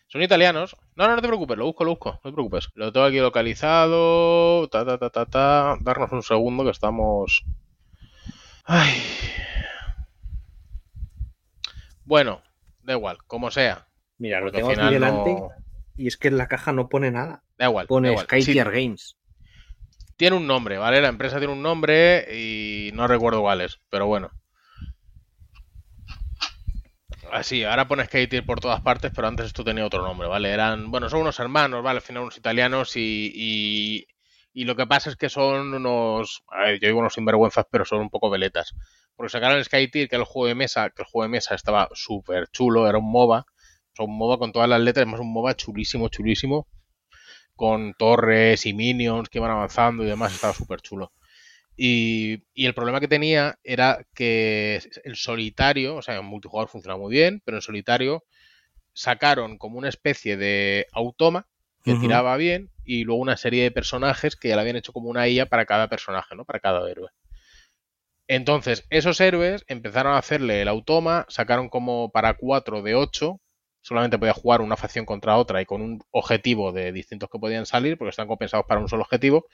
Son 0.05 0.21
italianos. 0.21 0.75
No, 0.95 1.07
no, 1.07 1.15
no 1.15 1.21
te 1.23 1.27
preocupes, 1.27 1.57
lo 1.57 1.65
busco, 1.65 1.83
lo 1.83 1.89
busco, 1.89 2.11
no 2.23 2.29
te 2.29 2.33
preocupes. 2.33 2.69
Lo 2.75 2.91
tengo 2.91 3.07
aquí 3.07 3.17
localizado. 3.17 4.67
Ta, 4.69 4.85
ta, 4.85 4.99
ta, 4.99 5.09
ta, 5.09 5.25
ta. 5.25 5.77
Darnos 5.81 6.11
un 6.11 6.21
segundo 6.21 6.63
que 6.63 6.69
estamos. 6.69 7.43
Ay. 8.65 9.01
Bueno, 12.09 12.41
da 12.81 12.93
igual, 12.93 13.19
como 13.27 13.51
sea. 13.51 13.87
Mira, 14.17 14.41
lo 14.41 14.51
tengo 14.51 14.71
aquí 14.71 14.89
delante 14.89 15.37
y 15.95 16.07
es 16.07 16.17
que 16.17 16.29
en 16.29 16.39
la 16.39 16.47
caja 16.47 16.73
no 16.73 16.89
pone 16.89 17.11
nada. 17.11 17.43
Da 17.55 17.67
igual. 17.67 17.85
Pone 17.85 18.17
Skytier 18.17 18.71
Games. 18.71 19.15
Tiene 20.17 20.35
un 20.35 20.47
nombre, 20.47 20.79
¿vale? 20.79 21.01
La 21.01 21.09
empresa 21.09 21.37
tiene 21.37 21.53
un 21.53 21.61
nombre 21.61 22.25
y 22.35 22.89
no 22.95 23.07
recuerdo 23.07 23.41
cuál 23.41 23.61
es, 23.61 23.79
pero 23.91 24.07
bueno. 24.07 24.31
Así, 27.31 27.63
ahora 27.63 27.87
pone 27.87 28.05
Skytier 28.05 28.43
por 28.43 28.59
todas 28.59 28.81
partes, 28.81 29.11
pero 29.15 29.27
antes 29.27 29.45
esto 29.45 29.63
tenía 29.63 29.85
otro 29.85 30.01
nombre, 30.01 30.27
¿vale? 30.27 30.49
Eran, 30.49 30.89
bueno, 30.89 31.09
son 31.09 31.21
unos 31.21 31.39
hermanos, 31.39 31.83
¿vale? 31.83 31.97
Al 31.97 32.03
final 32.03 32.23
unos 32.23 32.37
italianos 32.37 32.97
y, 32.97 33.31
y, 33.35 34.07
lo 34.65 34.75
que 34.75 34.87
pasa 34.87 35.09
es 35.09 35.15
que 35.15 35.29
son 35.29 35.73
unos, 35.73 36.43
yo 36.81 36.87
digo 36.87 36.99
unos 36.99 37.13
sinvergüenzas, 37.13 37.65
pero 37.71 37.85
son 37.85 38.01
un 38.01 38.09
poco 38.09 38.29
veletas. 38.29 38.73
Porque 39.15 39.31
sacaron 39.31 39.57
el 39.57 39.65
Skytier, 39.65 40.09
que 40.09 40.15
el 40.15 40.23
juego 40.23 40.47
de 40.47 40.55
mesa, 40.55 40.89
que 40.89 41.01
el 41.01 41.07
juego 41.07 41.23
de 41.23 41.29
mesa 41.29 41.55
estaba 41.55 41.89
súper 41.93 42.47
chulo, 42.51 42.87
era 42.87 42.97
un 42.97 43.11
MOBA, 43.11 43.45
un 43.99 44.17
MOBA 44.17 44.37
con 44.37 44.51
todas 44.51 44.69
las 44.69 44.79
letras, 44.79 45.03
además 45.03 45.21
un 45.21 45.33
MOBA 45.33 45.55
chulísimo, 45.55 46.09
chulísimo, 46.09 46.67
con 47.55 47.93
torres 47.93 48.65
y 48.65 48.73
minions 48.73 49.29
que 49.29 49.39
iban 49.39 49.51
avanzando 49.51 50.03
y 50.03 50.07
demás, 50.07 50.33
estaba 50.33 50.53
súper 50.53 50.81
chulo. 50.81 51.11
Y, 51.75 52.43
el 52.55 52.73
problema 52.73 52.99
que 52.99 53.07
tenía 53.07 53.57
era 53.63 54.05
que 54.13 54.81
el 55.05 55.15
solitario, 55.15 55.95
o 55.95 56.01
sea, 56.01 56.17
en 56.17 56.25
multijugador 56.25 56.69
funcionaba 56.69 56.99
muy 56.99 57.11
bien, 57.11 57.41
pero 57.45 57.57
en 57.57 57.61
solitario 57.61 58.25
sacaron 58.93 59.57
como 59.57 59.77
una 59.77 59.89
especie 59.89 60.35
de 60.35 60.87
automa 60.91 61.47
que 61.93 61.99
tiraba 61.99 62.37
bien 62.37 62.69
y 62.83 63.03
luego 63.03 63.21
una 63.21 63.37
serie 63.37 63.63
de 63.63 63.71
personajes 63.71 64.35
que 64.35 64.49
ya 64.49 64.55
le 64.55 64.61
habían 64.61 64.75
hecho 64.77 64.93
como 64.93 65.09
una 65.09 65.27
IA 65.27 65.47
para 65.47 65.65
cada 65.65 65.87
personaje, 65.87 66.35
¿no? 66.35 66.45
Para 66.45 66.59
cada 66.59 66.89
héroe. 66.89 67.09
Entonces, 68.27 68.85
esos 68.89 69.19
héroes 69.21 69.63
empezaron 69.67 70.13
a 70.13 70.19
hacerle 70.19 70.61
el 70.61 70.67
automa, 70.67 71.25
sacaron 71.29 71.69
como 71.69 72.11
para 72.11 72.35
4 72.35 72.81
de 72.81 72.95
8 72.95 73.39
solamente 73.81 74.19
podía 74.19 74.33
jugar 74.33 74.61
una 74.61 74.77
facción 74.77 75.05
contra 75.05 75.37
otra 75.37 75.61
y 75.61 75.65
con 75.65 75.81
un 75.81 76.01
objetivo 76.11 76.71
de 76.71 76.91
distintos 76.91 77.29
que 77.29 77.39
podían 77.39 77.65
salir, 77.65 77.97
porque 77.97 78.09
están 78.09 78.27
compensados 78.27 78.65
para 78.67 78.79
un 78.79 78.89
solo 78.89 79.03
objetivo. 79.03 79.47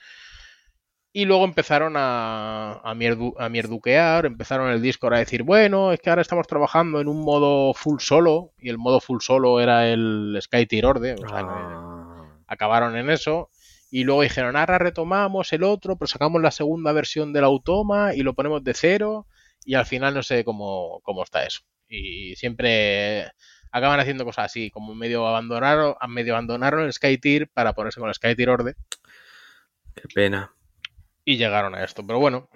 Y 1.12 1.24
luego 1.24 1.44
empezaron 1.46 1.94
a, 1.96 2.80
a, 2.84 2.94
mierduquear, 2.94 4.26
empezaron 4.26 4.70
el 4.70 4.82
Discord 4.82 5.14
a 5.14 5.18
decir, 5.18 5.44
bueno, 5.44 5.92
es 5.92 6.00
que 6.00 6.10
ahora 6.10 6.20
estamos 6.20 6.46
trabajando 6.46 7.00
en 7.00 7.08
un 7.08 7.22
modo 7.22 7.72
full 7.72 8.00
solo, 8.00 8.52
y 8.58 8.68
el 8.68 8.76
modo 8.76 9.00
full 9.00 9.20
solo 9.20 9.58
era 9.60 9.88
el 9.88 10.38
Sky 10.42 10.66
Tier 10.66 10.84
Orde, 10.84 11.14
o 11.14 11.26
sea, 11.26 11.38
ah. 11.40 11.95
Acabaron 12.46 12.96
en 12.96 13.10
eso. 13.10 13.50
Y 13.90 14.04
luego 14.04 14.22
dijeron, 14.22 14.56
ahora 14.56 14.78
retomamos 14.78 15.52
el 15.52 15.62
otro, 15.62 15.96
pero 15.96 16.08
sacamos 16.08 16.42
la 16.42 16.50
segunda 16.50 16.92
versión 16.92 17.32
del 17.32 17.44
Automa 17.44 18.14
y 18.14 18.22
lo 18.22 18.34
ponemos 18.34 18.64
de 18.64 18.74
cero. 18.74 19.26
Y 19.64 19.74
al 19.74 19.86
final 19.86 20.14
no 20.14 20.22
sé 20.22 20.44
cómo, 20.44 21.00
cómo 21.02 21.22
está 21.22 21.44
eso. 21.44 21.60
Y 21.88 22.34
siempre 22.36 23.30
acaban 23.70 24.00
haciendo 24.00 24.24
cosas 24.24 24.46
así, 24.46 24.70
como 24.70 24.94
medio 24.94 25.26
abandonaron, 25.26 25.94
medio 26.08 26.34
abandonaron 26.34 26.84
el 26.84 26.92
Skytier 26.92 27.48
para 27.48 27.74
ponerse 27.74 28.00
con 28.00 28.08
el 28.08 28.14
Skytier 28.14 28.48
Orde. 28.48 28.74
Qué 29.94 30.08
pena. 30.14 30.52
Y 31.24 31.36
llegaron 31.36 31.74
a 31.74 31.84
esto, 31.84 32.06
pero 32.06 32.18
bueno, 32.18 32.48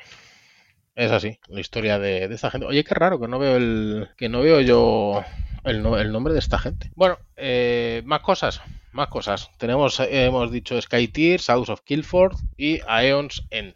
es 1.00 1.12
así, 1.12 1.38
la 1.48 1.60
historia 1.60 1.98
de, 1.98 2.24
esta 2.24 2.50
gente. 2.50 2.66
Oye, 2.66 2.84
qué 2.84 2.94
raro 2.94 3.18
que 3.18 3.26
no 3.26 3.38
veo 3.38 3.56
el. 3.56 4.10
que 4.18 4.28
no 4.28 4.42
veo 4.42 4.60
yo 4.60 5.24
el, 5.64 5.82
nombre 5.82 6.34
de 6.34 6.38
esta 6.38 6.58
gente. 6.58 6.90
Bueno, 6.94 7.18
eh, 7.36 8.02
más 8.04 8.20
cosas. 8.20 8.60
Más 8.92 9.08
cosas. 9.08 9.50
Tenemos, 9.58 9.98
hemos 10.00 10.52
dicho 10.52 10.80
Skytier, 10.80 11.40
South 11.40 11.70
of 11.70 11.80
Killford 11.82 12.36
y 12.58 12.80
Aeon's 12.86 13.46
End. 13.50 13.74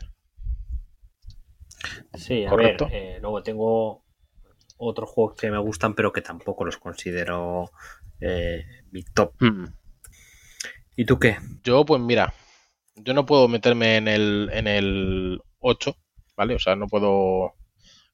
Sí, 2.13 2.45
a 2.45 2.51
¿Correcto? 2.51 2.89
ver, 2.89 2.95
eh, 2.95 3.19
luego 3.23 3.43
tengo 3.43 4.05
otros 4.77 5.09
juegos 5.09 5.37
que 5.37 5.51
me 5.51 5.59
gustan, 5.59 5.95
pero 5.95 6.13
que 6.13 6.21
tampoco 6.21 6.67
los 6.67 6.77
considero 6.77 7.71
eh, 8.21 8.65
mi 8.91 9.03
top. 9.03 9.33
Hmm. 9.41 9.65
¿Y 10.95 11.07
tú 11.07 11.19
qué? 11.19 11.39
Yo, 11.63 11.87
pues 11.87 12.03
mira, 12.03 12.35
yo 12.97 13.15
no 13.15 13.25
puedo 13.25 13.49
meterme 13.49 13.97
en 13.97 14.09
el, 14.09 14.51
en 14.53 14.67
el 14.67 15.41
8, 15.61 15.97
¿vale? 16.37 16.55
O 16.55 16.59
sea, 16.59 16.77
no 16.77 16.87
puedo. 16.87 17.55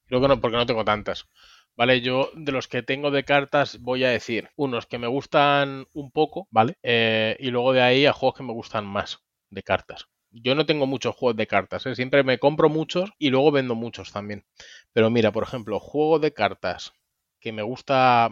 Creo 0.07 0.21
que 0.21 0.27
no, 0.27 0.41
porque 0.41 0.57
no 0.57 0.65
tengo 0.65 0.85
tantas. 0.85 1.27
¿vale? 1.75 2.01
Yo 2.01 2.29
de 2.35 2.51
los 2.51 2.67
que 2.67 2.83
tengo 2.83 3.11
de 3.11 3.23
cartas 3.23 3.79
voy 3.81 4.03
a 4.03 4.09
decir 4.09 4.49
unos 4.55 4.85
que 4.85 4.99
me 4.99 5.07
gustan 5.07 5.87
un 5.93 6.11
poco, 6.11 6.47
¿vale? 6.51 6.77
Eh, 6.83 7.35
y 7.39 7.49
luego 7.49 7.73
de 7.73 7.81
ahí 7.81 8.05
a 8.05 8.13
juegos 8.13 8.37
que 8.37 8.43
me 8.43 8.53
gustan 8.53 8.85
más 8.85 9.19
de 9.49 9.63
cartas. 9.63 10.07
Yo 10.31 10.55
no 10.55 10.65
tengo 10.65 10.87
muchos 10.87 11.15
juegos 11.15 11.35
de 11.37 11.47
cartas, 11.47 11.85
¿eh? 11.85 11.95
siempre 11.95 12.23
me 12.23 12.39
compro 12.39 12.69
muchos 12.69 13.11
y 13.17 13.29
luego 13.31 13.51
vendo 13.51 13.75
muchos 13.75 14.11
también. 14.11 14.45
Pero 14.93 15.09
mira, 15.09 15.31
por 15.31 15.43
ejemplo, 15.43 15.79
juego 15.79 16.19
de 16.19 16.33
cartas 16.33 16.93
que 17.39 17.51
me 17.51 17.63
gusta 17.63 18.29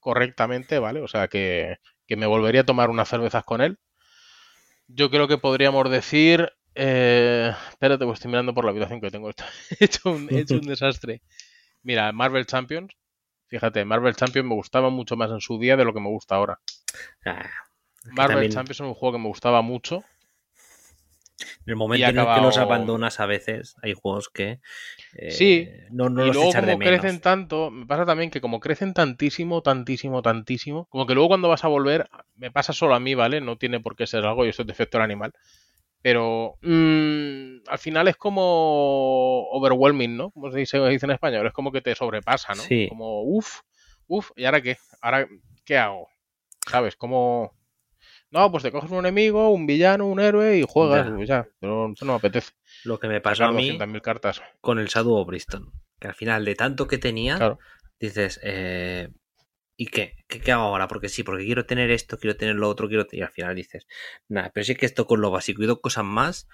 correctamente, 0.00 0.78
¿vale? 0.78 1.00
O 1.00 1.08
sea, 1.08 1.28
que, 1.28 1.76
que 2.06 2.16
me 2.16 2.26
volvería 2.26 2.62
a 2.62 2.66
tomar 2.66 2.90
unas 2.90 3.08
cervezas 3.08 3.44
con 3.44 3.60
él. 3.60 3.78
Yo 4.88 5.10
creo 5.10 5.28
que 5.28 5.38
podríamos 5.38 5.88
decir 5.90 6.50
eh, 6.78 7.52
espérate, 7.70 8.04
pues 8.04 8.16
estoy 8.18 8.30
mirando 8.30 8.54
por 8.54 8.64
la 8.64 8.70
habitación 8.70 9.00
que 9.00 9.10
tengo. 9.10 9.30
he, 9.80 9.84
hecho 9.84 10.10
un, 10.10 10.28
he 10.30 10.40
hecho 10.40 10.54
un 10.54 10.62
desastre. 10.66 11.22
Mira, 11.82 12.12
Marvel 12.12 12.46
Champions. 12.46 12.94
Fíjate, 13.48 13.84
Marvel 13.84 14.14
Champions 14.14 14.48
me 14.48 14.54
gustaba 14.54 14.90
mucho 14.90 15.16
más 15.16 15.30
en 15.30 15.40
su 15.40 15.58
día 15.58 15.76
de 15.76 15.84
lo 15.84 15.94
que 15.94 16.00
me 16.00 16.08
gusta 16.08 16.34
ahora. 16.36 16.60
Ah, 17.24 17.48
Marvel 18.04 18.34
también- 18.34 18.52
Champions 18.52 18.76
es 18.80 18.86
un 18.86 18.94
juego 18.94 19.14
que 19.16 19.22
me 19.22 19.28
gustaba 19.28 19.62
mucho. 19.62 20.04
En 21.40 21.70
el 21.72 21.76
momento 21.76 22.06
Y 22.06 22.10
en 22.10 22.18
el 22.18 22.26
que 22.34 22.40
los 22.40 22.58
abandonas 22.58 23.20
a 23.20 23.26
veces, 23.26 23.76
hay 23.82 23.92
juegos 23.94 24.28
que 24.28 24.60
eh, 25.14 25.30
Sí, 25.30 25.68
no, 25.90 26.08
no 26.10 26.24
y 26.24 26.26
los 26.28 26.34
luego 26.36 26.50
echas 26.50 26.62
de 26.62 26.66
como 26.68 26.78
menos. 26.78 27.00
crecen 27.00 27.20
tanto, 27.20 27.70
me 27.70 27.86
pasa 27.86 28.04
también 28.06 28.30
que 28.30 28.40
como 28.40 28.60
crecen 28.60 28.92
tantísimo, 28.92 29.62
tantísimo, 29.62 30.20
tantísimo, 30.22 30.86
como 30.86 31.06
que 31.06 31.14
luego 31.14 31.28
cuando 31.28 31.48
vas 31.48 31.64
a 31.64 31.68
volver, 31.68 32.08
me 32.36 32.50
pasa 32.50 32.72
solo 32.72 32.94
a 32.94 33.00
mí, 33.00 33.14
¿vale? 33.14 33.40
No 33.40 33.56
tiene 33.56 33.80
por 33.80 33.96
qué 33.96 34.06
ser 34.06 34.24
algo, 34.24 34.44
yo 34.44 34.52
soy 34.52 34.64
defector 34.64 35.00
animal. 35.00 35.32
Pero 36.02 36.56
mm, 36.62 37.58
al 37.68 37.78
final 37.78 38.08
es 38.08 38.16
como 38.16 39.48
overwhelming, 39.50 40.16
¿no? 40.16 40.30
Como 40.30 40.50
se 40.50 40.58
dice, 40.58 40.78
se 40.78 40.88
dice 40.88 41.06
en 41.06 41.12
español, 41.12 41.46
es 41.46 41.52
como 41.52 41.72
que 41.72 41.80
te 41.82 41.94
sobrepasa, 41.94 42.54
¿no? 42.54 42.62
Sí. 42.62 42.86
Como, 42.88 43.22
uff, 43.22 43.60
uff, 44.06 44.30
¿y 44.36 44.44
ahora 44.44 44.60
qué? 44.60 44.76
¿Ahora 45.02 45.26
qué 45.64 45.76
hago? 45.78 46.08
¿Sabes? 46.68 46.96
Como... 46.96 47.52
No, 48.30 48.50
pues 48.50 48.62
te 48.62 48.70
coges 48.70 48.90
un 48.90 48.98
enemigo, 48.98 49.50
un 49.50 49.66
villano, 49.66 50.06
un 50.06 50.20
héroe 50.20 50.58
y 50.58 50.62
juegas, 50.68 51.06
Ya. 51.08 51.14
pues 51.16 51.28
ya, 51.28 51.48
pero 51.60 51.90
eso 51.92 52.04
no 52.04 52.12
me 52.12 52.18
apetece. 52.18 52.52
Lo 52.84 52.98
que 53.00 53.08
me 53.08 53.20
pasó 53.20 53.44
a 53.44 53.52
mí 53.52 53.70
200.000 53.70 54.02
cartas. 54.02 54.42
con 54.60 54.78
el 54.78 54.86
Shadow 54.88 55.14
of 55.16 55.26
Briston. 55.26 55.72
Que 55.98 56.08
al 56.08 56.14
final, 56.14 56.44
de 56.44 56.54
tanto 56.54 56.86
que 56.86 56.98
tenía, 56.98 57.36
Claro. 57.38 57.58
dices, 57.98 58.38
eh, 58.44 59.08
¿y 59.78 59.86
qué? 59.86 60.16
qué? 60.26 60.40
qué 60.40 60.52
hago 60.52 60.64
ahora? 60.64 60.88
Porque 60.88 61.08
sí, 61.08 61.22
porque 61.22 61.46
quiero 61.46 61.64
tener 61.64 61.90
esto, 61.90 62.18
quiero 62.18 62.36
tener 62.36 62.56
lo 62.56 62.68
otro, 62.68 62.88
quiero... 62.88 63.06
Y 63.12 63.22
al 63.22 63.30
final 63.30 63.54
dices, 63.54 63.86
nada, 64.28 64.50
pero 64.52 64.64
sí 64.64 64.74
que 64.74 64.84
esto 64.84 65.06
con 65.06 65.20
lo 65.20 65.30
básico 65.30 65.62
y 65.62 65.66
dos 65.66 65.80
cosas 65.80 66.04
más, 66.04 66.48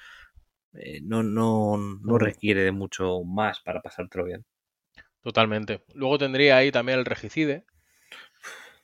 eh, 0.74 1.00
no, 1.02 1.22
no, 1.22 1.78
no 1.78 2.18
requiere 2.18 2.62
de 2.62 2.70
mucho 2.70 3.22
más 3.24 3.60
para 3.60 3.80
pasártelo 3.80 4.26
bien. 4.26 4.44
Totalmente. 5.22 5.82
Luego 5.94 6.18
tendría 6.18 6.58
ahí 6.58 6.70
también 6.70 6.98
el 6.98 7.06
Regicide, 7.06 7.64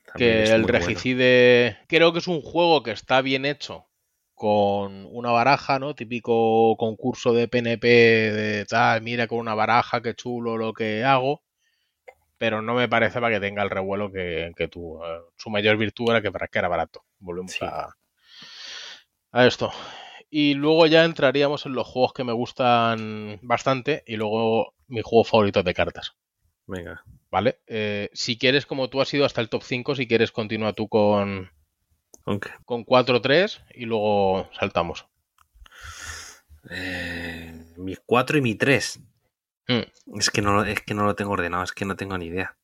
También 0.06 0.44
que 0.44 0.50
el 0.50 0.62
bueno. 0.62 0.78
Regicide 0.78 1.78
creo 1.86 2.12
que 2.14 2.20
es 2.20 2.26
un 2.26 2.40
juego 2.40 2.82
que 2.82 2.92
está 2.92 3.20
bien 3.20 3.44
hecho 3.44 3.88
con 4.34 5.06
una 5.12 5.32
baraja, 5.32 5.78
¿no? 5.78 5.94
Típico 5.94 6.76
concurso 6.78 7.34
de 7.34 7.46
PNP 7.46 7.86
de 7.86 8.64
tal, 8.64 9.02
mira 9.02 9.26
con 9.26 9.38
una 9.38 9.54
baraja, 9.54 10.00
qué 10.00 10.14
chulo 10.14 10.56
lo 10.56 10.72
que 10.72 11.04
hago, 11.04 11.42
pero 12.40 12.62
no 12.62 12.72
me 12.72 12.88
parece 12.88 13.20
para 13.20 13.34
que 13.34 13.40
tenga 13.46 13.62
el 13.62 13.68
revuelo 13.68 14.10
que, 14.10 14.52
que 14.56 14.66
tuvo. 14.66 15.04
Su 15.36 15.50
mayor 15.50 15.76
virtud 15.76 16.08
era 16.08 16.22
que, 16.22 16.32
para 16.32 16.48
que 16.48 16.58
era 16.58 16.68
barato. 16.68 17.04
Volvemos 17.18 17.52
Sí. 17.52 17.58
a, 17.62 17.94
a 19.32 19.46
esto. 19.46 19.70
Y 20.30 20.54
luego 20.54 20.86
ya 20.86 21.04
entraríamos 21.04 21.66
en 21.66 21.74
los 21.74 21.86
juegos 21.86 22.14
que 22.14 22.24
me 22.24 22.32
gustan 22.32 23.38
bastante 23.42 24.02
y 24.06 24.16
luego 24.16 24.72
mi 24.88 25.02
juego 25.02 25.24
favorito 25.24 25.62
de 25.62 25.74
cartas. 25.74 26.14
Venga. 26.66 27.04
¿Vale? 27.30 27.60
Eh, 27.66 28.08
si 28.14 28.38
quieres, 28.38 28.64
como 28.64 28.88
tú 28.88 29.02
has 29.02 29.12
ido 29.12 29.26
hasta 29.26 29.42
el 29.42 29.50
top 29.50 29.62
5, 29.62 29.94
si 29.94 30.08
quieres, 30.08 30.32
continúa 30.32 30.72
tú 30.72 30.88
con, 30.88 31.50
Ok. 32.24 32.46
con 32.64 32.86
4-3 32.86 33.62
y 33.74 33.84
luego 33.84 34.48
saltamos. 34.58 35.04
Eh, 36.70 37.52
mi 37.76 37.96
4 38.06 38.38
y 38.38 38.40
mi 38.40 38.54
3. 38.54 39.00
Mm. 39.70 40.18
Es 40.18 40.30
que 40.30 40.42
no, 40.42 40.52
lo- 40.54 40.64
es 40.64 40.80
que 40.80 40.94
no 40.94 41.04
lo 41.04 41.14
tengo 41.14 41.32
ordenado, 41.32 41.62
es 41.62 41.72
que 41.72 41.84
no 41.84 41.94
tengo 41.96 42.18
ni 42.18 42.26
idea. 42.26 42.56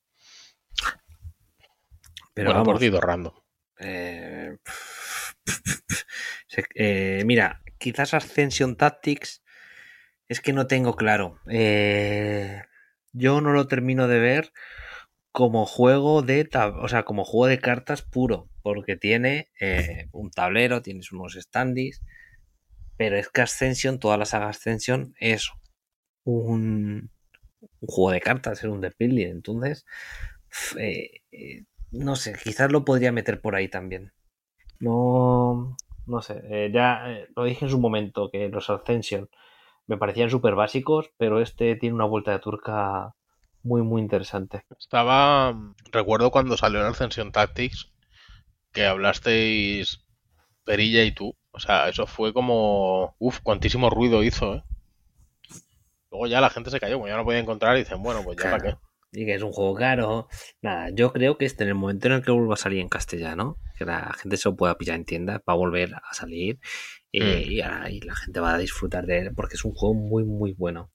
Pero 2.33 2.49
bueno, 2.53 2.65
vamos, 2.65 2.89
por 2.89 3.05
random. 3.07 3.33
eh, 3.79 4.57
eh, 6.75 7.23
mira, 7.25 7.61
quizás 7.77 8.13
Ascension 8.13 8.75
Tactics 8.75 9.41
es 10.27 10.41
que 10.41 10.53
no 10.53 10.67
tengo 10.67 10.95
claro. 10.95 11.39
Eh, 11.49 12.61
yo 13.13 13.39
no 13.41 13.53
lo 13.53 13.67
termino 13.67 14.07
de 14.07 14.19
ver 14.19 14.51
como 15.31 15.65
juego 15.65 16.21
de 16.21 16.49
tab- 16.49 16.77
o 16.83 16.87
sea, 16.87 17.03
como 17.03 17.23
juego 17.23 17.47
de 17.47 17.59
cartas 17.59 18.01
puro, 18.01 18.49
porque 18.61 18.97
tiene 18.97 19.49
eh, 19.61 20.09
un 20.11 20.29
tablero, 20.31 20.81
tienes 20.81 21.11
unos 21.11 21.33
standees, 21.39 22.03
pero 22.97 23.17
es 23.17 23.29
que 23.29 23.41
Ascension, 23.41 23.99
toda 23.99 24.17
la 24.17 24.25
saga 24.25 24.49
Ascension 24.49 25.13
es 25.19 25.49
un, 26.31 27.11
un 27.59 27.87
juego 27.87 28.11
de 28.11 28.21
cartas, 28.21 28.59
es 28.59 28.65
un 28.65 28.81
deck 28.81 28.95
building, 28.97 29.27
entonces 29.27 29.85
eh, 30.77 31.21
eh, 31.31 31.65
no 31.91 32.15
sé, 32.15 32.35
quizás 32.43 32.71
lo 32.71 32.85
podría 32.85 33.11
meter 33.11 33.41
por 33.41 33.55
ahí 33.55 33.69
también. 33.69 34.13
No, 34.79 35.75
no 36.05 36.21
sé, 36.21 36.41
eh, 36.49 36.71
ya 36.73 37.11
eh, 37.11 37.27
lo 37.35 37.43
dije 37.43 37.65
en 37.65 37.71
su 37.71 37.79
momento 37.79 38.29
que 38.31 38.49
los 38.49 38.69
Ascension 38.69 39.29
me 39.87 39.97
parecían 39.97 40.29
súper 40.29 40.55
básicos, 40.55 41.11
pero 41.17 41.41
este 41.41 41.75
tiene 41.75 41.95
una 41.95 42.05
vuelta 42.05 42.31
de 42.31 42.39
turca 42.39 43.15
muy, 43.63 43.81
muy 43.81 44.01
interesante. 44.01 44.63
Estaba. 44.77 45.55
Recuerdo 45.91 46.31
cuando 46.31 46.57
salió 46.57 46.81
en 46.81 46.87
Ascension 46.87 47.31
Tactics 47.31 47.91
que 48.71 48.85
hablasteis 48.85 50.05
Perilla 50.63 51.03
y 51.03 51.11
tú. 51.11 51.35
O 51.51 51.59
sea, 51.59 51.89
eso 51.89 52.05
fue 52.05 52.33
como. 52.33 53.15
Uf, 53.19 53.39
cuantísimo 53.41 53.89
ruido 53.89 54.23
hizo, 54.23 54.55
¿eh? 54.55 54.63
Luego 56.17 56.27
ya 56.31 56.41
la 56.41 56.49
gente 56.49 56.71
se 56.71 56.79
cayó, 56.79 56.95
como 56.95 57.07
ya 57.07 57.15
no 57.15 57.23
podía 57.23 57.37
encontrar 57.39 57.75
y 57.77 57.81
dicen, 57.81 58.01
bueno, 58.01 58.23
pues 58.23 58.37
ya 58.37 58.43
Claro. 58.49 58.57
para 58.57 58.71
qué. 58.73 58.79
Y 59.11 59.25
que 59.25 59.35
es 59.35 59.41
un 59.43 59.51
juego 59.51 59.75
caro. 59.75 60.27
Nada, 60.61 60.89
yo 60.89 61.13
creo 61.13 61.37
que 61.37 61.45
este 61.45 61.63
en 61.63 61.69
el 61.69 61.75
momento 61.75 62.07
en 62.07 62.13
el 62.13 62.23
que 62.23 62.31
vuelva 62.31 62.55
a 62.55 62.57
salir 62.57 62.79
en 62.79 62.89
castellano, 62.89 63.57
que 63.77 63.85
la 63.85 64.11
gente 64.13 64.35
se 64.37 64.49
lo 64.49 64.55
pueda 64.55 64.77
pillar 64.79 64.95
en 64.95 65.05
tienda, 65.05 65.41
va 65.47 65.53
a 65.53 65.55
volver 65.55 65.93
a 65.93 66.13
salir 66.13 66.59
y, 67.11 67.21
Mm. 67.21 67.51
y 67.51 67.61
ahora- 67.61 67.89
y 67.91 68.01
la 68.01 68.15
gente 68.15 68.39
va 68.39 68.55
a 68.55 68.57
disfrutar 68.57 69.05
de 69.05 69.19
él 69.19 69.31
porque 69.35 69.55
es 69.55 69.63
un 69.63 69.73
juego 69.73 69.93
muy, 69.93 70.23
muy 70.25 70.53
bueno. 70.53 70.91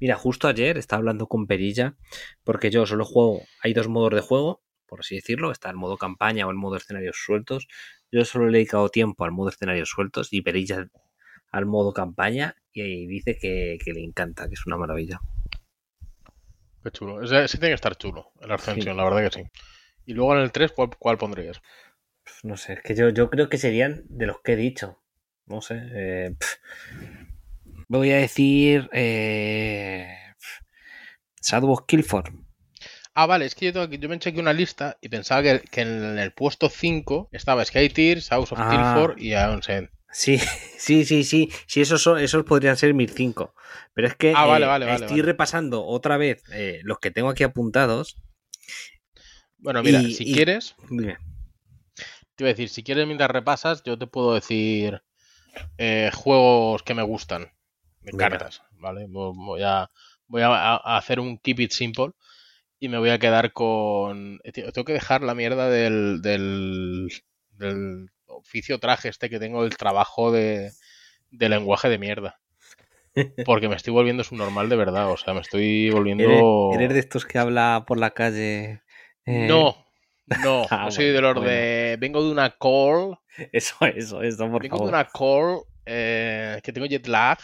Mira, 0.00 0.16
justo 0.16 0.48
ayer 0.48 0.76
estaba 0.76 0.98
hablando 0.98 1.26
con 1.28 1.46
Perilla 1.46 1.94
porque 2.42 2.70
yo 2.70 2.84
solo 2.84 3.04
juego, 3.04 3.42
hay 3.62 3.72
dos 3.74 3.86
modos 3.88 4.12
de 4.12 4.20
juego, 4.20 4.62
por 4.86 5.00
así 5.00 5.14
decirlo, 5.14 5.50
está 5.52 5.70
el 5.70 5.76
modo 5.76 5.96
campaña 5.96 6.46
o 6.46 6.50
el 6.50 6.56
modo 6.56 6.76
escenarios 6.76 7.16
sueltos. 7.24 7.66
Yo 8.12 8.24
solo 8.24 8.46
le 8.46 8.58
he 8.58 8.60
dedicado 8.60 8.88
tiempo 8.90 9.24
al 9.24 9.32
modo 9.32 9.48
escenarios 9.48 9.88
sueltos 9.88 10.32
y 10.32 10.42
Perilla 10.42 10.88
al 11.50 11.66
modo 11.66 11.92
campaña 11.92 12.56
y 12.82 13.06
dice 13.06 13.36
que, 13.40 13.78
que 13.82 13.92
le 13.92 14.02
encanta, 14.02 14.48
que 14.48 14.54
es 14.54 14.66
una 14.66 14.76
maravilla. 14.76 15.20
Qué 16.82 16.90
chulo. 16.90 17.22
Ese, 17.22 17.44
ese 17.44 17.58
tiene 17.58 17.70
que 17.70 17.74
estar 17.76 17.96
chulo, 17.96 18.32
el 18.40 18.50
Ascension, 18.52 18.94
Sí. 18.94 18.96
la 18.98 19.04
verdad 19.04 19.30
que 19.30 19.40
sí. 19.42 19.48
Y 20.06 20.12
luego 20.14 20.34
en 20.36 20.42
el 20.42 20.52
3, 20.52 20.72
¿cuál, 20.72 20.90
cuál 20.98 21.16
pondrías? 21.18 21.62
No 22.42 22.56
sé, 22.56 22.74
es 22.74 22.80
que 22.82 22.94
yo, 22.94 23.08
yo 23.10 23.30
creo 23.30 23.48
que 23.48 23.58
serían 23.58 24.02
de 24.08 24.26
los 24.26 24.40
que 24.42 24.52
he 24.52 24.56
dicho. 24.56 25.00
No 25.46 25.60
sé. 25.60 25.80
eh, 25.92 26.36
voy 27.88 28.10
a 28.12 28.16
decir. 28.16 28.88
Eh, 28.92 30.14
of 31.72 31.82
Killford. 31.86 32.32
Ah, 33.14 33.26
vale, 33.26 33.44
es 33.44 33.54
que 33.54 33.66
yo, 33.66 33.72
tengo 33.72 33.86
aquí- 33.86 33.98
yo 33.98 34.08
me 34.08 34.14
aquí 34.30 34.40
una 34.40 34.52
lista 34.52 34.98
y 35.00 35.08
pensaba 35.08 35.42
que, 35.42 35.60
que 35.70 35.82
en 35.82 36.18
el 36.18 36.32
puesto 36.32 36.68
5 36.68 37.28
estaba 37.32 37.64
Sky 37.64 37.88
Tears, 37.90 38.28
House 38.30 38.52
of 38.52 38.58
Ah. 38.60 38.70
Tilford 38.70 39.18
y 39.22 39.34
Aonsen. 39.34 39.90
Sí, 40.14 40.38
sí, 40.78 41.04
sí, 41.04 41.24
sí. 41.24 41.50
Sí, 41.66 41.80
esos, 41.82 42.02
son, 42.02 42.18
esos 42.18 42.44
podrían 42.44 42.76
ser 42.76 42.94
mis 42.94 43.12
cinco. 43.14 43.54
Pero 43.94 44.08
es 44.08 44.16
que 44.16 44.32
Ah, 44.32 44.46
vale, 44.46 44.66
eh, 44.66 44.66
vale, 44.66 44.86
vale, 44.86 45.06
estoy 45.06 45.20
vale. 45.20 45.22
repasando 45.22 45.84
otra 45.84 46.16
vez 46.16 46.42
eh, 46.52 46.80
los 46.84 46.98
que 46.98 47.10
tengo 47.10 47.28
aquí 47.30 47.42
apuntados. 47.44 48.16
Bueno, 49.58 49.82
mira, 49.82 50.00
Y- 50.00 50.14
si 50.14 50.24
y- 50.24 50.34
quieres, 50.34 50.74
Dime. 50.90 51.18
te 52.36 52.44
iba 52.44 52.48
a 52.48 52.52
decir, 52.54 52.68
si 52.68 52.82
quieres 52.82 53.06
mientras 53.06 53.30
repasas, 53.30 53.82
yo 53.84 53.98
te 53.98 54.06
puedo 54.06 54.34
decir 54.34 55.02
eh, 55.78 56.10
juegos 56.14 56.82
que 56.84 56.94
me 56.94 57.02
gustan 57.02 57.52
de 58.02 58.12
cartas, 58.12 58.62
¿vale? 58.72 59.06
Vo- 59.08 59.34
Voy 59.34 59.62
a, 59.64 59.90
voy 60.28 60.42
a, 60.42 60.76
hacer 60.76 61.20
un 61.20 61.38
keep 61.38 61.60
it 61.60 61.72
simple 61.72 62.12
y 62.80 62.88
me 62.88 62.98
voy 62.98 63.10
a 63.10 63.18
quedar 63.20 63.52
con... 63.52 64.40
eh, 64.44 64.52
Tengo 64.52 64.84
que 64.86 64.92
dejar 64.94 65.22
la 65.22 65.34
mierda 65.36 65.70
del, 65.70 66.22
del, 66.22 67.08
del 67.52 68.10
oficio 68.36 68.78
traje 68.78 69.08
este 69.08 69.30
que 69.30 69.38
tengo 69.38 69.62
del 69.62 69.76
trabajo 69.76 70.32
de, 70.32 70.70
de 71.30 71.48
lenguaje 71.48 71.88
de 71.88 71.98
mierda. 71.98 72.40
Porque 73.46 73.68
me 73.68 73.76
estoy 73.76 73.92
volviendo 73.92 74.24
subnormal 74.24 74.68
de 74.68 74.76
verdad, 74.76 75.10
o 75.10 75.16
sea, 75.16 75.34
me 75.34 75.40
estoy 75.40 75.90
volviendo... 75.90 76.24
¿Eres, 76.72 76.92
de 76.92 76.98
estos 76.98 77.24
que 77.24 77.38
habla 77.38 77.84
por 77.86 77.98
la 77.98 78.10
calle? 78.10 78.82
eh, 79.26 79.46
No, 79.48 79.76
no, 80.26 80.66
Ah, 80.70 80.84
no 80.86 80.90
soy 80.90 81.06
bueno, 81.06 81.16
de 81.16 81.20
los 81.20 81.34
bueno. 81.34 81.50
de... 81.50 81.96
Vengo 82.00 82.24
de 82.24 82.30
una 82.30 82.50
call 82.50 83.18
Eso, 83.52 83.76
eso, 83.86 84.22
eso, 84.22 84.50
por 84.50 84.62
Vengo 84.62 84.78
de 84.78 84.88
una 84.88 85.06
call 85.06 85.60
eh, 85.86 86.60
que 86.62 86.72
tengo 86.72 86.86
jet 86.86 87.06
lag. 87.06 87.38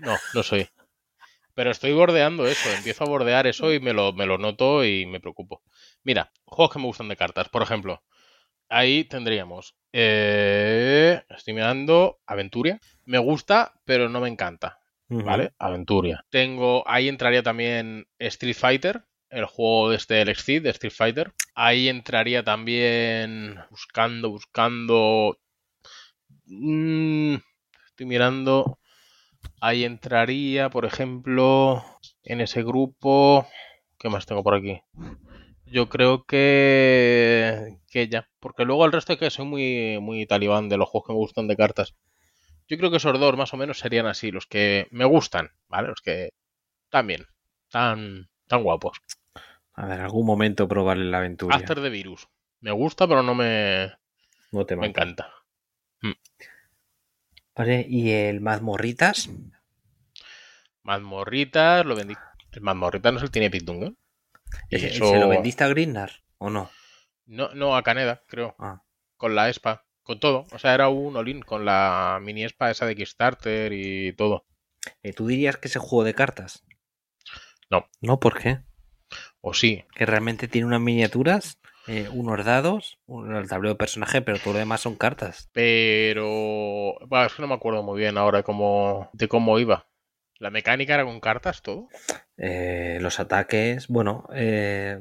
No, 0.00 0.16
no 0.34 0.42
soy. 0.42 0.68
Pero 1.54 1.70
estoy 1.70 1.92
bordeando 1.92 2.46
eso, 2.46 2.70
empiezo 2.70 3.04
a 3.04 3.08
bordear 3.08 3.46
eso 3.46 3.72
y 3.72 3.80
me 3.80 3.92
lo, 3.92 4.12
me 4.12 4.24
lo 4.24 4.38
noto 4.38 4.84
y 4.84 5.04
me 5.04 5.20
preocupo. 5.20 5.62
Mira, 6.02 6.32
juegos 6.44 6.72
que 6.72 6.78
me 6.78 6.86
gustan 6.86 7.08
de 7.08 7.16
cartas, 7.16 7.48
por 7.50 7.62
ejemplo, 7.62 8.02
ahí 8.72 9.04
tendríamos. 9.04 9.76
Eh, 9.92 11.22
estoy 11.28 11.54
mirando 11.54 12.18
Aventuria. 12.26 12.80
Me 13.04 13.18
gusta, 13.18 13.74
pero 13.84 14.08
no 14.08 14.20
me 14.20 14.28
encanta. 14.28 14.78
¿Vale? 15.08 15.52
Aventuria. 15.58 16.24
Tengo. 16.30 16.88
Ahí 16.88 17.08
entraría 17.08 17.42
también 17.42 18.06
Street 18.18 18.56
Fighter. 18.56 19.04
El 19.28 19.44
juego 19.44 19.90
de 19.90 19.96
este 19.96 20.20
el 20.20 20.26
de 20.26 20.70
Street 20.70 20.92
Fighter. 20.92 21.32
Ahí 21.54 21.88
entraría 21.88 22.42
también. 22.42 23.58
Buscando, 23.70 24.30
buscando. 24.30 25.38
Mm, 26.46 27.34
estoy 27.86 28.06
mirando. 28.06 28.78
Ahí 29.60 29.84
entraría, 29.84 30.70
por 30.70 30.86
ejemplo, 30.86 31.84
en 32.24 32.40
ese 32.40 32.62
grupo. 32.62 33.46
¿Qué 33.98 34.08
más 34.08 34.24
tengo 34.24 34.42
por 34.42 34.54
aquí? 34.54 34.80
Yo 35.72 35.88
creo 35.88 36.24
que, 36.24 37.78
que 37.90 38.08
ya. 38.08 38.28
Porque 38.40 38.64
luego 38.64 38.84
el 38.84 38.92
resto 38.92 39.14
es 39.14 39.18
que 39.18 39.30
soy 39.30 39.46
muy, 39.46 39.98
muy 40.00 40.26
talibán 40.26 40.68
de 40.68 40.76
los 40.76 40.88
juegos 40.88 41.06
que 41.06 41.12
me 41.14 41.18
gustan 41.18 41.48
de 41.48 41.56
cartas. 41.56 41.94
Yo 42.68 42.76
creo 42.76 42.90
que 42.90 42.98
esos 42.98 43.18
dos 43.18 43.36
más 43.38 43.54
o 43.54 43.56
menos 43.56 43.78
serían 43.78 44.06
así, 44.06 44.30
los 44.30 44.46
que 44.46 44.86
me 44.90 45.06
gustan, 45.06 45.50
¿vale? 45.68 45.88
Los 45.88 46.02
que 46.02 46.34
también, 46.90 47.26
tan, 47.70 48.28
tan 48.48 48.62
guapos. 48.62 48.98
A 49.72 49.86
ver, 49.86 50.00
algún 50.00 50.26
momento 50.26 50.68
probarle 50.68 51.06
la 51.06 51.18
aventura. 51.18 51.56
After 51.56 51.80
the 51.80 51.88
Virus. 51.88 52.28
Me 52.60 52.70
gusta, 52.70 53.08
pero 53.08 53.22
no 53.22 53.34
me, 53.34 53.92
no 54.52 54.66
te 54.66 54.76
me 54.76 54.86
encanta. 54.86 55.32
Mm. 56.02 56.12
Vale, 57.56 57.86
¿y 57.88 58.10
el 58.10 58.42
Mazmorritas? 58.42 59.30
Mazmorritas, 60.82 61.86
lo 61.86 61.96
vendí. 61.96 62.14
El 62.52 62.60
Mazmorritas 62.60 63.12
no 63.12 63.18
es 63.18 63.24
el 63.24 63.30
tiene 63.30 63.50
Pitung, 64.68 65.10
¿Se 65.10 65.18
lo 65.18 65.28
vendiste 65.28 65.64
a 65.64 65.68
Grindar 65.68 66.10
o 66.38 66.50
no? 66.50 66.70
No, 67.26 67.54
no, 67.54 67.76
a 67.76 67.82
Caneda, 67.82 68.22
creo. 68.28 68.54
Ah. 68.58 68.82
Con 69.16 69.34
la 69.34 69.48
ESPA, 69.48 69.86
con 70.02 70.20
todo. 70.20 70.46
O 70.52 70.58
sea, 70.58 70.74
era 70.74 70.88
un 70.88 71.16
Olin 71.16 71.40
con 71.42 71.64
la 71.64 72.18
mini 72.22 72.44
ESPA 72.44 72.70
esa 72.70 72.86
de 72.86 72.96
Kickstarter 72.96 73.72
y 73.72 74.12
todo. 74.14 74.46
Eh, 75.02 75.12
¿Tú 75.12 75.26
dirías 75.26 75.56
que 75.56 75.68
es 75.68 75.76
el 75.76 75.82
juego 75.82 76.04
de 76.04 76.14
cartas? 76.14 76.64
No. 77.70 77.86
¿No? 78.00 78.18
¿Por 78.20 78.38
qué? 78.38 78.60
¿O 79.40 79.54
sí? 79.54 79.84
Que 79.94 80.06
realmente 80.06 80.48
tiene 80.48 80.66
unas 80.66 80.80
miniaturas, 80.80 81.58
eh, 81.86 82.08
unos 82.12 82.44
dados, 82.44 82.98
un, 83.06 83.34
el 83.34 83.48
tablero 83.48 83.74
de 83.74 83.78
personaje, 83.78 84.22
pero 84.22 84.38
todo 84.38 84.54
lo 84.54 84.58
demás 84.58 84.80
son 84.80 84.96
cartas. 84.96 85.50
Pero... 85.52 86.94
Bueno, 87.06 87.26
es 87.26 87.34
que 87.34 87.42
no 87.42 87.48
me 87.48 87.54
acuerdo 87.54 87.82
muy 87.82 87.98
bien 88.00 88.18
ahora 88.18 88.42
cómo, 88.42 89.10
de 89.12 89.28
cómo 89.28 89.58
iba. 89.58 89.86
¿La 90.42 90.50
mecánica 90.50 90.94
era 90.94 91.04
con 91.04 91.20
cartas 91.20 91.62
todo? 91.62 91.88
Eh, 92.36 92.98
los 93.00 93.20
ataques, 93.20 93.86
bueno. 93.86 94.28
Eh, 94.34 94.98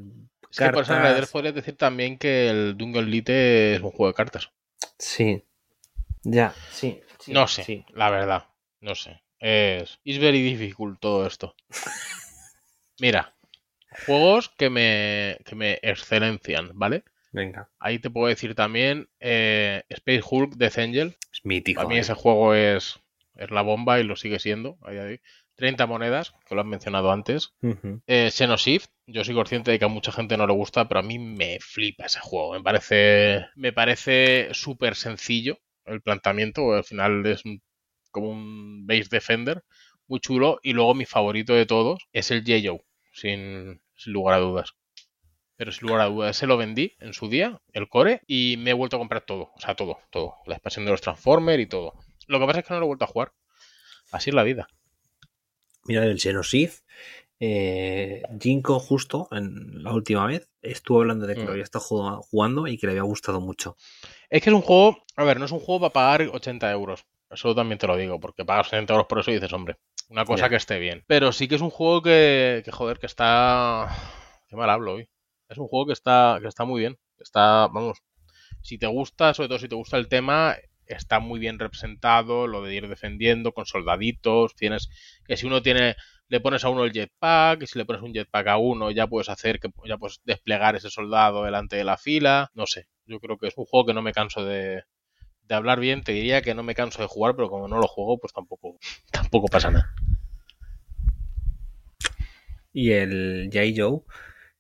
es 0.51 0.59
que 0.59 0.69
por 0.69 0.83
eso 0.83 0.93
en 0.95 1.25
podrías 1.31 1.55
decir 1.55 1.75
también 1.75 2.19
que 2.19 2.47
el 2.47 2.77
Dungeon 2.77 3.05
Elite 3.05 3.73
es 3.73 3.81
un 3.81 3.89
juego 3.89 4.09
de 4.09 4.13
cartas. 4.13 4.51
Sí. 4.99 5.43
Ya, 6.21 6.53
sí. 6.69 7.01
no 7.25 7.47
sé, 7.47 7.87
la 7.95 8.11
verdad. 8.11 8.49
No 8.81 8.93
sé. 8.93 9.23
Es. 9.39 9.99
Es 10.05 10.19
very 10.19 10.43
difficult 10.43 10.99
todo 10.99 11.25
esto. 11.25 11.55
Mira. 12.99 13.33
Juegos 14.05 14.49
que 14.49 14.69
me, 14.69 15.39
que 15.43 15.55
me 15.55 15.79
excelencian, 15.81 16.69
¿vale? 16.75 17.03
Venga. 17.31 17.67
Ahí 17.79 17.97
te 17.97 18.11
puedo 18.11 18.27
decir 18.27 18.53
también 18.53 19.09
eh, 19.19 19.85
Space 19.89 20.21
Hulk 20.23 20.53
de 20.53 20.67
Angel. 20.67 21.17
Es 21.33 21.43
mítico. 21.43 21.81
A 21.81 21.87
mí 21.87 21.97
ese 21.97 22.13
juego 22.13 22.53
es 22.53 23.01
es 23.41 23.51
la 23.51 23.61
bomba 23.61 23.99
y 23.99 24.03
lo 24.03 24.15
sigue 24.15 24.39
siendo. 24.39 24.77
30 25.55 25.85
monedas, 25.85 26.33
que 26.47 26.55
lo 26.55 26.61
han 26.61 26.69
mencionado 26.69 27.11
antes. 27.11 27.53
Uh 27.61 27.99
Xenoshift, 28.07 28.89
yo 29.05 29.23
soy 29.23 29.35
consciente 29.35 29.71
de 29.71 29.79
que 29.79 29.85
a 29.85 29.89
mucha 29.89 30.11
gente 30.11 30.37
no 30.37 30.47
le 30.47 30.53
gusta, 30.53 30.87
pero 30.87 30.99
a 30.99 31.03
mí 31.03 31.19
me 31.19 31.59
flipa 31.59 32.05
ese 32.05 32.19
juego. 32.19 32.53
Me 32.53 32.61
parece, 32.61 33.45
me 33.55 33.73
parece 33.73 34.49
súper 34.53 34.95
sencillo 34.95 35.59
el 35.85 36.01
planteamiento. 36.01 36.73
Al 36.73 36.83
final 36.83 37.25
es 37.25 37.43
como 38.11 38.29
un 38.29 38.87
base 38.87 39.07
defender, 39.09 39.63
muy 40.07 40.19
chulo. 40.19 40.59
Y 40.63 40.73
luego 40.73 40.93
mi 40.95 41.05
favorito 41.05 41.53
de 41.53 41.65
todos 41.65 42.07
es 42.13 42.31
el 42.31 42.43
J.O., 42.45 42.83
sin, 43.13 43.81
sin 43.95 44.13
lugar 44.13 44.35
a 44.35 44.39
dudas 44.39 44.75
pero 45.61 45.71
sin 45.71 45.89
lugar 45.89 46.01
a 46.01 46.09
dudas, 46.09 46.35
ese 46.35 46.47
lo 46.47 46.57
vendí 46.57 46.95
en 46.99 47.13
su 47.13 47.29
día, 47.29 47.61
el 47.71 47.87
core, 47.87 48.21
y 48.25 48.55
me 48.57 48.71
he 48.71 48.73
vuelto 48.73 48.95
a 48.95 48.99
comprar 48.99 49.21
todo, 49.21 49.51
o 49.53 49.59
sea, 49.59 49.75
todo, 49.75 49.99
todo, 50.09 50.37
la 50.47 50.55
expansión 50.55 50.85
de 50.85 50.91
los 50.91 51.01
Transformers 51.01 51.61
y 51.61 51.67
todo. 51.67 51.93
Lo 52.31 52.39
que 52.39 52.45
pasa 52.45 52.59
es 52.59 52.65
que 52.65 52.73
no 52.73 52.79
lo 52.79 52.85
he 52.85 52.87
vuelto 52.87 53.05
a 53.05 53.09
jugar. 53.09 53.33
Así 54.11 54.29
es 54.29 54.35
la 54.35 54.43
vida. 54.43 54.67
Mira, 55.83 56.05
el 56.05 56.19
Xenosith, 56.19 56.81
eh, 57.39 58.21
Jinko 58.39 58.79
justo 58.79 59.27
en 59.31 59.83
la 59.83 59.91
última 59.93 60.25
vez 60.27 60.49
estuvo 60.61 61.01
hablando 61.01 61.27
de 61.27 61.35
que 61.35 61.41
lo 61.41 61.47
mm. 61.47 61.51
había 61.51 61.63
estado 61.63 62.21
jugando 62.21 62.67
y 62.67 62.77
que 62.77 62.87
le 62.87 62.91
había 62.91 63.03
gustado 63.03 63.41
mucho. 63.41 63.75
Es 64.29 64.41
que 64.41 64.49
es 64.49 64.55
un 64.55 64.61
juego, 64.61 65.03
a 65.17 65.23
ver, 65.25 65.39
no 65.39 65.45
es 65.45 65.51
un 65.51 65.59
juego 65.59 65.81
para 65.81 65.93
pagar 65.93 66.29
80 66.33 66.71
euros. 66.71 67.05
Eso 67.29 67.53
también 67.53 67.79
te 67.79 67.87
lo 67.87 67.97
digo, 67.97 68.19
porque 68.19 68.45
pagas 68.45 68.67
80 68.67 68.93
euros 68.93 69.07
por 69.07 69.19
eso 69.19 69.31
y 69.31 69.35
dices, 69.35 69.51
hombre, 69.51 69.77
una 70.09 70.23
cosa 70.23 70.49
que 70.49 70.55
esté 70.55 70.79
bien. 70.79 71.03
Pero 71.07 71.31
sí 71.31 71.47
que 71.47 71.55
es 71.55 71.61
un 71.61 71.69
juego 71.69 72.01
que, 72.01 72.61
que, 72.63 72.71
joder, 72.71 72.99
que 72.99 73.07
está... 73.07 73.87
Qué 74.47 74.55
mal 74.55 74.69
hablo 74.69 74.93
hoy. 74.93 75.09
Es 75.49 75.57
un 75.57 75.67
juego 75.67 75.87
que 75.87 75.93
está, 75.93 76.37
que 76.41 76.47
está 76.47 76.63
muy 76.65 76.79
bien. 76.79 76.97
Está, 77.17 77.67
vamos, 77.67 78.01
si 78.61 78.77
te 78.77 78.87
gusta, 78.87 79.33
sobre 79.33 79.49
todo 79.49 79.59
si 79.59 79.67
te 79.67 79.75
gusta 79.75 79.97
el 79.97 80.07
tema, 80.07 80.55
está 80.95 81.19
muy 81.19 81.39
bien 81.39 81.59
representado, 81.59 82.47
lo 82.47 82.63
de 82.63 82.75
ir 82.75 82.87
defendiendo 82.87 83.51
con 83.51 83.65
soldaditos, 83.65 84.55
tienes 84.55 84.89
que 85.25 85.37
si 85.37 85.47
uno 85.47 85.61
tiene, 85.61 85.95
le 86.27 86.39
pones 86.39 86.63
a 86.63 86.69
uno 86.69 86.83
el 86.83 86.91
jetpack, 86.91 87.63
y 87.63 87.67
si 87.67 87.77
le 87.77 87.85
pones 87.85 88.01
un 88.01 88.13
jetpack 88.13 88.47
a 88.47 88.57
uno 88.57 88.91
ya 88.91 89.07
puedes 89.07 89.29
hacer 89.29 89.59
que 89.59 89.69
ya 89.85 89.97
puedes 89.97 90.21
desplegar 90.25 90.75
ese 90.75 90.89
soldado 90.89 91.43
delante 91.43 91.75
de 91.75 91.83
la 91.83 91.97
fila, 91.97 92.49
no 92.53 92.65
sé, 92.65 92.87
yo 93.05 93.19
creo 93.19 93.37
que 93.37 93.47
es 93.47 93.57
un 93.57 93.65
juego 93.65 93.87
que 93.87 93.93
no 93.93 94.01
me 94.01 94.13
canso 94.13 94.45
de, 94.45 94.83
de 95.43 95.55
hablar 95.55 95.79
bien, 95.79 96.03
te 96.03 96.13
diría 96.13 96.41
que 96.41 96.55
no 96.55 96.63
me 96.63 96.75
canso 96.75 97.01
de 97.01 97.07
jugar, 97.07 97.35
pero 97.35 97.49
como 97.49 97.67
no 97.67 97.77
lo 97.77 97.87
juego, 97.87 98.17
pues 98.19 98.33
tampoco, 98.33 98.77
tampoco 99.11 99.47
pasa 99.47 99.71
nada. 99.71 99.93
Y 102.73 102.91
el 102.91 103.49
J. 103.51 103.65
Joe, 103.75 103.99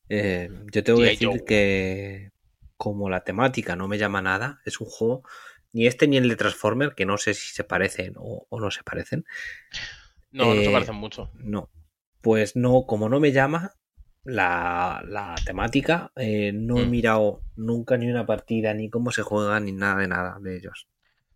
eh, 0.09 0.49
yo 0.73 0.83
tengo 0.83 0.99
que 0.99 1.05
decir 1.05 1.29
que 1.47 2.31
como 2.75 3.09
la 3.09 3.23
temática 3.23 3.75
no 3.75 3.87
me 3.87 3.97
llama 3.97 4.21
nada, 4.21 4.59
es 4.65 4.81
un 4.81 4.87
juego 4.87 5.23
ni 5.73 5.87
este 5.87 6.07
ni 6.07 6.17
el 6.17 6.29
de 6.29 6.35
Transformer, 6.35 6.93
que 6.95 7.05
no 7.05 7.17
sé 7.17 7.33
si 7.33 7.53
se 7.53 7.63
parecen 7.63 8.13
o, 8.17 8.47
no 8.51 8.71
se 8.71 8.83
parecen. 8.83 9.25
No, 10.31 10.53
no 10.53 10.61
se 10.61 10.69
eh, 10.69 10.73
parecen 10.73 10.95
mucho. 10.95 11.31
No. 11.35 11.69
Pues 12.21 12.55
no, 12.55 12.85
como 12.85 13.09
no 13.09 13.19
me 13.19 13.31
llama 13.31 13.73
la, 14.23 15.35
temática, 15.45 16.11
eh, 16.15 16.51
no 16.53 16.79
he 16.79 16.85
mm. 16.85 16.89
mirado 16.89 17.41
nunca 17.55 17.97
ni 17.97 18.09
una 18.09 18.25
partida, 18.25 18.73
ni 18.73 18.89
cómo 18.89 19.11
se 19.11 19.23
juega, 19.23 19.59
ni 19.59 19.71
nada 19.71 20.01
de 20.01 20.07
nada 20.07 20.37
de 20.39 20.57
ellos. 20.57 20.87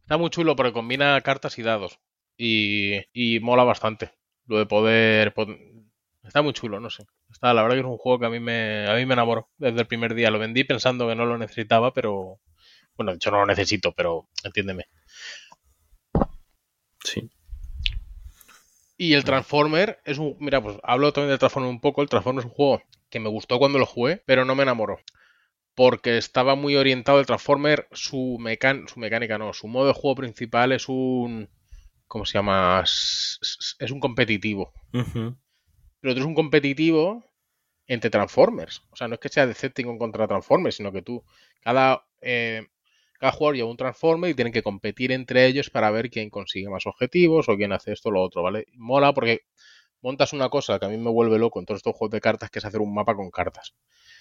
Está 0.01 0.17
muy 0.17 0.29
chulo 0.29 0.55
porque 0.55 0.73
combina 0.73 1.19
cartas 1.21 1.57
y 1.57 1.63
dados. 1.63 1.99
Y, 2.37 2.99
y 3.13 3.39
mola 3.39 3.63
bastante. 3.63 4.11
Lo 4.45 4.59
de 4.59 4.65
poder, 4.65 5.33
Está 6.23 6.41
muy 6.41 6.53
chulo, 6.53 6.79
no 6.79 6.89
sé. 6.89 7.05
Está, 7.31 7.53
la 7.53 7.61
verdad 7.63 7.75
que 7.75 7.81
es 7.81 7.85
un 7.85 7.97
juego 7.97 8.19
que 8.19 8.25
a 8.25 8.29
mí 8.29 8.39
me, 8.39 8.87
a 8.87 8.95
mí 8.95 9.05
me 9.05 9.13
enamoró 9.13 9.49
desde 9.57 9.79
el 9.81 9.87
primer 9.87 10.13
día. 10.13 10.31
Lo 10.31 10.39
vendí 10.39 10.63
pensando 10.63 11.07
que 11.07 11.15
no 11.15 11.25
lo 11.25 11.37
necesitaba, 11.37 11.93
pero, 11.93 12.39
bueno, 12.95 13.11
de 13.11 13.17
hecho 13.17 13.31
no 13.31 13.39
lo 13.39 13.45
necesito, 13.45 13.91
pero 13.93 14.27
entiéndeme. 14.43 14.85
Sí. 17.03 17.29
Y 18.97 19.13
el 19.13 19.23
Transformer 19.23 19.99
es 20.05 20.17
un. 20.17 20.37
Mira, 20.39 20.61
pues 20.61 20.77
hablo 20.83 21.11
también 21.11 21.29
del 21.29 21.39
Transformer 21.39 21.69
un 21.69 21.81
poco. 21.81 22.01
El 22.01 22.09
Transformer 22.09 22.45
es 22.45 22.49
un 22.49 22.55
juego 22.55 22.81
que 23.09 23.19
me 23.19 23.29
gustó 23.29 23.59
cuando 23.59 23.79
lo 23.79 23.85
jugué, 23.85 24.23
pero 24.25 24.45
no 24.45 24.55
me 24.55 24.63
enamoró. 24.63 24.99
Porque 25.75 26.17
estaba 26.17 26.55
muy 26.55 26.75
orientado 26.77 27.19
el 27.19 27.25
Transformer. 27.25 27.87
Su, 27.91 28.37
su 28.87 28.99
mecánica, 28.99 29.37
no. 29.37 29.53
Su 29.53 29.67
modo 29.67 29.87
de 29.87 29.93
juego 29.93 30.15
principal 30.15 30.71
es 30.71 30.87
un. 30.87 31.49
¿Cómo 32.07 32.25
se 32.25 32.33
llama? 32.33 32.83
Es 32.83 33.91
un 33.91 33.99
competitivo. 33.99 34.71
Pero 34.91 36.11
otro 36.11 36.23
es 36.23 36.27
un 36.27 36.35
competitivo 36.35 37.29
entre 37.87 38.09
Transformers. 38.09 38.83
O 38.91 38.95
sea, 38.95 39.07
no 39.07 39.15
es 39.15 39.19
que 39.19 39.29
sea 39.29 39.47
Decepticon 39.47 39.97
contra 39.97 40.27
Transformers, 40.27 40.75
sino 40.75 40.93
que 40.93 41.01
tú. 41.01 41.23
Cada. 41.61 42.05
Eh, 42.21 42.65
cada 43.25 43.35
jugador 43.35 43.55
lleva 43.55 43.71
un 43.71 43.77
Transformer 43.77 44.29
y 44.29 44.35
tienen 44.35 44.53
que 44.53 44.61
competir 44.61 45.11
entre 45.11 45.47
ellos 45.47 45.71
para 45.71 45.89
ver 45.89 46.11
quién 46.11 46.29
consigue 46.29 46.69
más 46.69 46.85
objetivos 46.85 47.49
o 47.49 47.55
quién 47.55 47.71
hace 47.73 47.91
esto 47.91 48.09
o 48.09 48.11
lo 48.11 48.21
otro, 48.21 48.43
¿vale? 48.43 48.67
Mola 48.75 49.13
porque 49.13 49.41
montas 50.01 50.31
una 50.33 50.49
cosa 50.49 50.77
que 50.77 50.85
a 50.85 50.89
mí 50.89 50.97
me 50.97 51.09
vuelve 51.09 51.39
loco 51.39 51.59
en 51.59 51.65
todos 51.65 51.79
estos 51.79 51.95
juegos 51.95 52.11
de 52.11 52.21
cartas, 52.21 52.51
que 52.51 52.59
es 52.59 52.65
hacer 52.65 52.81
un 52.81 52.93
mapa 52.93 53.15
con 53.15 53.31
cartas. 53.31 53.73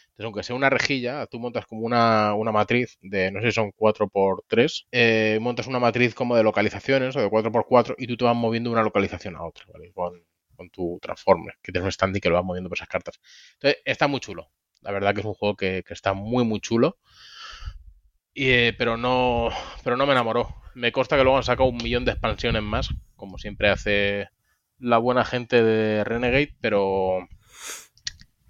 Entonces, 0.05 0.25
aunque 0.25 0.43
sea 0.43 0.57
una 0.57 0.71
rejilla, 0.71 1.27
tú 1.27 1.39
montas 1.39 1.67
como 1.67 1.83
una, 1.83 2.35
matriz 2.51 2.97
de, 3.03 3.31
no 3.31 3.43
sé 3.43 3.49
si 3.49 3.53
son 3.53 3.73
4x3, 3.73 4.87
eh, 4.91 5.39
montas 5.39 5.67
una 5.67 5.81
matriz 5.81 6.15
como 6.15 6.35
de 6.35 6.43
localizaciones 6.43 7.15
o 7.15 7.21
de 7.21 7.29
4x4 7.29 7.97
y 7.99 8.07
tú 8.07 8.17
te 8.17 8.25
vas 8.25 8.35
moviendo 8.35 8.71
de 8.71 8.75
una 8.75 8.83
localización 8.83 9.37
a 9.37 9.45
otra, 9.45 9.67
¿vale? 9.71 9.93
Con, 9.93 10.25
tu 10.73 10.99
Transformer, 11.03 11.57
que 11.61 11.73
tienes 11.73 11.85
un 11.85 11.93
stand 11.93 12.17
y 12.17 12.21
que 12.21 12.31
lo 12.31 12.37
vas 12.37 12.45
moviendo 12.45 12.71
por 12.71 12.79
esas 12.79 12.89
cartas. 12.89 13.21
Entonces, 13.55 13.83
está 13.85 14.09
muy 14.09 14.21
chulo. 14.21 14.51
La 14.81 14.93
verdad 14.93 15.13
que 15.13 15.21
es 15.21 15.27
un 15.27 15.35
juego 15.35 15.57
que, 15.57 15.83
que 15.87 15.93
está 15.93 16.15
muy, 16.15 16.45
muy 16.45 16.61
chulo. 16.61 16.97
Eh, 18.35 18.75
pero 18.77 18.97
no 18.97 19.51
pero 19.83 19.97
no 19.97 20.07
me 20.07 20.13
enamoró. 20.13 20.55
Me 20.75 20.93
consta 20.93 21.17
que 21.17 21.23
luego 21.23 21.37
han 21.37 21.45
sacado 21.45 21.69
un 21.69 21.77
millón 21.77 22.05
de 22.05 22.13
expansiones 22.13 22.63
más, 22.63 22.89
como 23.17 23.39
siempre 23.39 23.71
hace 23.71 24.29
la 24.79 24.99
buena 24.99 25.25
gente 25.25 25.63
de 25.63 26.05
Renegade, 26.05 26.55
pero 26.61 27.29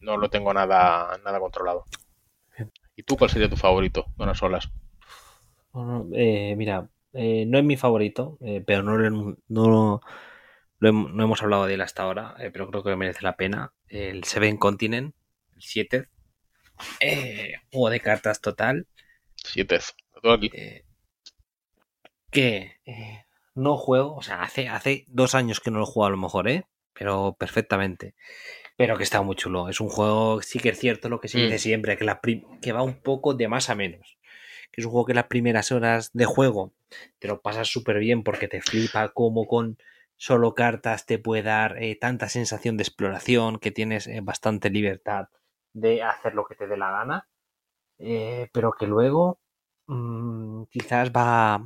no 0.01 0.16
lo 0.16 0.31
tengo 0.31 0.55
nada, 0.55 1.18
nada 1.25 1.38
controlado. 1.40 1.85
¿Y 2.97 3.03
tú 3.03 3.16
cuál 3.16 3.31
sería 3.31 3.49
tu 3.49 3.57
favorito, 3.57 4.07
Donas 4.16 4.38
Solas? 4.38 4.70
Eh, 6.14 6.55
mira, 6.57 6.88
eh, 7.12 7.44
no 7.47 7.59
es 7.59 7.64
mi 7.64 7.77
favorito, 7.77 8.38
eh, 8.40 8.62
pero 8.64 8.83
no, 8.83 8.97
no, 9.49 10.01
no, 10.81 11.25
hemos 11.25 11.42
hablado 11.42 11.66
de 11.66 11.75
él 11.75 11.81
hasta 11.81 12.05
ahora, 12.05 12.37
pero 12.53 12.68
creo 12.70 12.85
que 12.85 12.97
merece 12.97 13.23
la 13.23 13.37
pena. 13.37 13.73
El 13.88 14.25
Seven 14.25 14.57
Continent, 14.57 15.14
el 15.57 15.62
7, 15.62 16.09
juego 17.73 17.90
de 17.90 18.01
cartas 18.01 18.40
total. 18.40 18.87
7, 19.45 19.79
todo 20.21 20.33
aquí. 20.33 20.51
que 22.31 22.77
no 23.55 23.77
juego, 23.77 24.17
o 24.17 24.23
sea, 24.23 24.43
hace, 24.43 24.69
hace 24.69 25.05
dos 25.09 25.35
años 25.35 25.61
que 25.61 25.71
no 25.71 25.79
lo 25.79 25.87
juego 25.87 26.07
a 26.07 26.11
lo 26.11 26.17
mejor, 26.17 26.49
¿eh? 26.49 26.67
Pero 26.93 27.37
perfectamente. 27.39 28.15
Pero 28.77 28.97
que 28.97 29.05
está 29.05 29.23
muy 29.23 29.37
chulo. 29.37 29.69
Es 29.69 29.81
un 29.81 29.89
juego, 29.89 30.43
sí 30.43 30.59
que 30.59 30.71
es 30.71 30.79
cierto 30.79 31.09
lo 31.09 31.21
que 31.21 31.29
se 31.29 31.39
dice 31.39 31.57
mm. 31.57 31.59
siempre, 31.59 31.97
que, 31.97 32.05
la 32.05 32.21
que 32.61 32.73
va 32.73 32.83
un 32.83 33.01
poco 33.01 33.35
de 33.35 33.49
más 33.49 33.71
a 33.71 33.75
menos. 33.75 34.19
Que 34.73 34.81
es 34.81 34.85
un 34.85 34.91
juego 34.91 35.07
que 35.07 35.15
las 35.15 35.27
primeras 35.27 35.71
horas 35.71 36.11
de 36.13 36.25
juego 36.25 36.73
te 37.21 37.29
lo 37.29 37.41
pasas 37.41 37.69
súper 37.69 37.99
bien 37.99 38.25
porque 38.25 38.49
te 38.49 38.61
flipa 38.61 39.11
como 39.11 39.47
con 39.47 39.79
solo 40.17 40.55
cartas 40.55 41.07
te 41.07 41.19
puede 41.19 41.43
dar 41.43 41.81
eh, 41.83 41.97
tanta 41.97 42.29
sensación 42.29 42.77
de 42.77 42.83
exploración, 42.83 43.59
que 43.59 43.71
tienes 43.71 44.07
eh, 44.07 44.21
bastante 44.23 44.71
libertad 44.71 45.29
de 45.73 46.03
hacer 46.03 46.35
lo 46.35 46.47
que 46.47 46.55
te 46.55 46.67
dé 46.67 46.77
la 46.77 46.91
gana. 46.91 47.29
Eh, 47.99 48.49
pero 48.53 48.73
que 48.73 48.87
luego 48.87 49.39
mm, 49.87 50.65
quizás 50.65 51.11
va, 51.11 51.59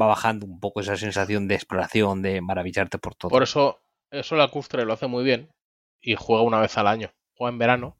va 0.00 0.06
bajando 0.06 0.46
un 0.46 0.60
poco 0.60 0.80
esa 0.80 0.96
sensación 0.96 1.48
de 1.48 1.54
exploración, 1.54 2.22
de 2.22 2.40
maravillarte 2.40 2.98
por 2.98 3.14
todo. 3.14 3.30
Por 3.30 3.42
eso, 3.42 3.80
eso 4.10 4.36
la 4.36 4.48
Custre 4.48 4.84
lo 4.84 4.92
hace 4.92 5.06
muy 5.06 5.24
bien 5.24 5.50
y 6.00 6.14
juega 6.16 6.42
una 6.42 6.60
vez 6.60 6.76
al 6.78 6.86
año. 6.86 7.12
Juega 7.36 7.52
en 7.52 7.58
verano 7.58 7.96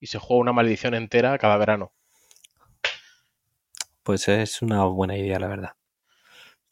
y 0.00 0.06
se 0.06 0.18
juega 0.18 0.40
una 0.40 0.52
maldición 0.52 0.94
entera 0.94 1.36
cada 1.38 1.56
verano. 1.56 1.92
Pues 4.02 4.28
es 4.28 4.62
una 4.62 4.84
buena 4.84 5.16
idea, 5.18 5.38
la 5.38 5.48
verdad. 5.48 5.72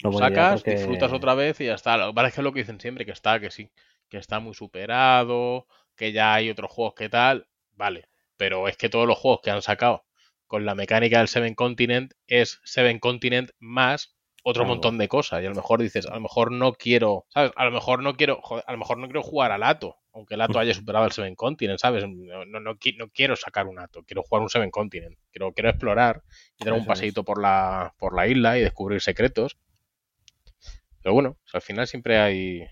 Lo 0.03 0.13
sacas, 0.13 0.63
disfrutas 0.63 1.13
otra 1.13 1.35
vez 1.35 1.61
y 1.61 1.67
ya 1.67 1.75
está. 1.75 1.97
Lo 1.97 2.09
que 2.09 2.15
pasa 2.15 2.29
es 2.29 2.35
que 2.35 2.41
es 2.41 2.45
lo 2.45 2.53
que 2.53 2.61
dicen 2.61 2.81
siempre, 2.81 3.05
que 3.05 3.13
está, 3.13 3.41
que 3.41 3.51
sí, 3.51 3.71
que 4.09 4.19
está 4.19 4.41
muy 4.41 4.55
superado, 4.55 5.67
que 5.97 6.13
ya 6.13 6.35
hay 6.35 6.49
otros 6.49 6.71
juegos 6.71 6.95
que 6.95 7.09
tal, 7.09 7.47
vale. 7.73 8.09
Pero 8.37 8.69
es 8.69 8.77
que 8.77 8.89
todos 8.89 9.07
los 9.07 9.19
juegos 9.19 9.41
que 9.43 9.51
han 9.51 9.63
sacado 9.63 10.06
con 10.47 10.65
la 10.65 10.75
mecánica 10.75 11.19
del 11.19 11.29
Seven 11.29 11.55
Continent 11.55 12.13
es 12.27 12.61
Seven 12.65 12.99
Continent 12.99 13.51
más 13.59 14.17
otro 14.49 14.65
montón 14.65 14.97
de 14.97 15.09
cosas. 15.09 15.43
Y 15.43 15.47
a 15.47 15.49
lo 15.49 15.57
mejor 15.57 15.83
dices, 15.83 16.07
a 16.07 16.15
lo 16.15 16.21
mejor 16.21 16.53
no 16.53 16.75
quiero, 16.75 17.27
¿sabes? 17.31 17.51
A 17.57 17.65
lo 17.65 17.73
mejor 17.73 18.03
no 18.05 18.17
quiero, 18.17 18.41
a 18.65 18.73
lo 18.73 18.79
mejor 18.79 18.99
no 18.99 19.07
quiero 19.07 19.25
jugar 19.25 19.51
al 19.51 19.65
Ato, 19.65 19.97
aunque 20.13 20.35
el 20.35 20.41
Ato 20.41 20.61
haya 20.61 20.73
superado 20.73 21.05
el 21.05 21.11
Seven 21.11 21.35
Continent, 21.35 21.81
¿sabes? 21.81 22.05
No, 22.09 22.45
no, 22.45 22.61
no, 22.61 22.77
quiero 22.79 23.35
sacar 23.35 23.67
un 23.67 23.81
Ato, 23.81 24.05
quiero 24.05 24.23
jugar 24.23 24.43
un 24.43 24.49
Seven 24.49 24.71
Continent. 24.71 25.19
Quiero, 25.33 25.53
quiero 25.53 25.71
explorar 25.71 26.23
y 26.61 26.65
dar 26.65 26.75
un 26.75 26.87
paseíto 26.87 27.25
por 27.25 27.43
la, 27.43 27.95
por 27.99 28.15
la 28.15 28.29
isla 28.29 28.57
y 28.57 28.63
descubrir 28.63 29.01
secretos. 29.01 29.59
Pero 31.03 31.13
bueno, 31.13 31.39
al 31.53 31.61
final 31.61 31.89
siempre 31.89 32.19
hay, 32.19 32.69